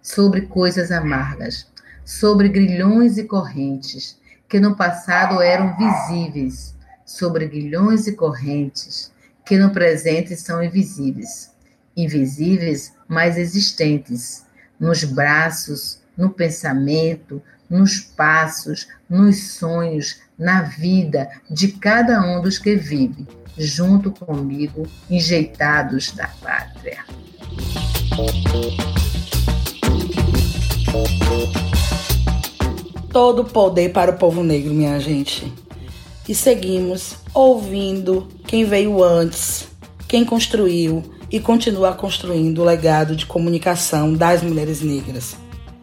sobre 0.00 0.42
coisas 0.42 0.92
amargas, 0.92 1.66
sobre 2.04 2.48
grilhões 2.48 3.18
e 3.18 3.24
correntes 3.24 4.18
que 4.48 4.60
no 4.60 4.76
passado 4.76 5.42
eram 5.42 5.76
visíveis, 5.76 6.76
sobre 7.04 7.46
grilhões 7.46 8.06
e 8.06 8.12
correntes 8.12 9.12
que 9.44 9.56
no 9.56 9.70
presente 9.70 10.36
são 10.36 10.62
invisíveis, 10.62 11.52
invisíveis, 11.96 12.92
mas 13.08 13.36
existentes, 13.36 14.44
nos 14.78 15.04
braços, 15.04 16.00
no 16.16 16.30
pensamento, 16.30 17.42
nos 17.68 18.00
passos, 18.00 18.88
nos 19.08 19.52
sonhos, 19.54 20.20
na 20.38 20.62
vida 20.62 21.28
de 21.50 21.68
cada 21.68 22.20
um 22.20 22.42
dos 22.42 22.58
que 22.58 22.76
vive, 22.76 23.26
junto 23.56 24.10
comigo, 24.10 24.86
enjeitados 25.10 26.12
da 26.12 26.28
pátria. 26.42 27.04
Todo 33.10 33.44
poder 33.44 33.92
para 33.92 34.10
o 34.10 34.18
povo 34.18 34.44
negro, 34.44 34.74
minha 34.74 35.00
gente. 35.00 35.52
E 36.28 36.34
seguimos 36.34 37.16
ouvindo 37.32 38.28
quem 38.46 38.64
veio 38.64 39.02
antes, 39.02 39.68
quem 40.06 40.24
construiu 40.24 41.02
e 41.30 41.40
continua 41.40 41.94
construindo 41.94 42.60
o 42.60 42.64
legado 42.64 43.16
de 43.16 43.26
comunicação 43.26 44.12
das 44.12 44.42
mulheres 44.42 44.80
negras. 44.80 45.36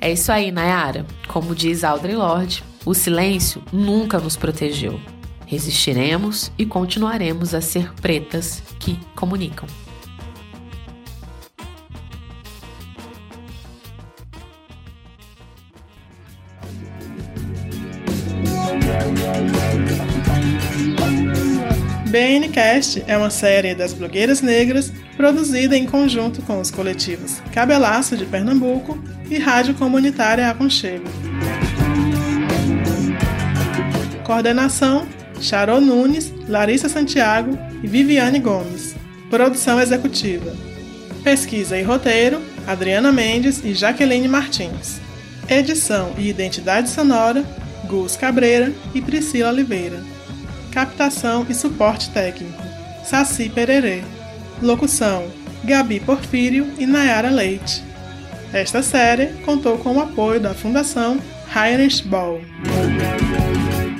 É 0.03 0.11
isso 0.11 0.33
aí, 0.33 0.51
Nayara. 0.51 1.05
Como 1.29 1.55
diz 1.55 1.81
Audre 1.81 2.13
Lorde, 2.13 2.61
o 2.85 2.93
silêncio 2.93 3.63
nunca 3.71 4.19
nos 4.19 4.35
protegeu. 4.35 4.99
Resistiremos 5.45 6.51
e 6.57 6.65
continuaremos 6.65 7.53
a 7.53 7.61
ser 7.61 7.93
pretas 7.93 8.61
que 8.81 8.99
comunicam. 9.15 9.65
BNcast 22.09 23.05
é 23.07 23.17
uma 23.17 23.29
série 23.29 23.73
das 23.73 23.93
blogueiras 23.93 24.41
negras 24.41 24.91
produzida 25.15 25.77
em 25.77 25.85
conjunto 25.85 26.41
com 26.43 26.59
os 26.59 26.69
coletivos 26.69 27.39
Cabelaço 27.51 28.15
de 28.15 28.25
Pernambuco 28.25 29.01
e 29.33 29.39
Rádio 29.39 29.73
Comunitária 29.73 30.47
Aconchego. 30.49 31.05
Coordenação: 34.23 35.07
Charô 35.41 35.81
Nunes, 35.81 36.31
Larissa 36.47 36.87
Santiago 36.87 37.57
e 37.81 37.87
Viviane 37.87 38.39
Gomes. 38.39 38.95
Produção 39.29 39.81
executiva: 39.81 40.53
Pesquisa 41.23 41.77
e 41.77 41.83
roteiro: 41.83 42.41
Adriana 42.67 43.11
Mendes 43.11 43.63
e 43.65 43.73
Jaqueline 43.73 44.27
Martins. 44.27 45.01
Edição 45.49 46.13
e 46.17 46.29
identidade 46.29 46.89
sonora: 46.89 47.43
Gus 47.85 48.15
Cabreira 48.15 48.71
e 48.93 49.01
Priscila 49.01 49.49
Oliveira. 49.49 49.99
Captação 50.71 51.45
e 51.49 51.55
suporte 51.55 52.11
técnico: 52.11 52.61
Saci 53.03 53.49
Pererê. 53.49 54.03
Locução: 54.61 55.25
Gabi 55.63 55.99
Porfírio 55.99 56.71
e 56.77 56.85
Nayara 56.85 57.31
Leite. 57.31 57.92
Esta 58.53 58.83
série 58.83 59.27
contou 59.43 59.79
com 59.79 59.97
o 59.97 59.99
apoio 59.99 60.39
da 60.39 60.53
Fundação 60.53 61.19
Heinrich 61.55 62.07
Ball. 62.07 62.39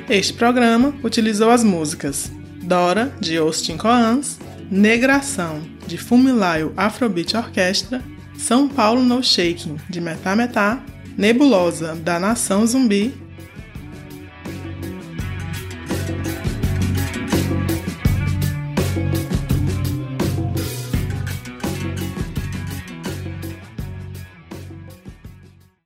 Este 0.07 0.31
programa 0.33 0.93
utilizou 1.03 1.49
as 1.49 1.63
músicas 1.63 2.31
Dora, 2.61 3.11
de 3.19 3.35
Austin 3.35 3.77
Coans, 3.77 4.39
Negração, 4.69 5.59
de 5.87 5.97
Fumilayo 5.97 6.71
Afrobeat 6.77 7.35
Orquestra, 7.35 7.99
São 8.37 8.69
Paulo 8.69 9.01
No 9.01 9.23
Shaking, 9.23 9.77
de 9.89 9.99
Metá 9.99 10.35
Metá, 10.35 10.83
Nebulosa, 11.17 11.95
da 11.95 12.19
Nação 12.19 12.65
Zumbi 12.67 13.11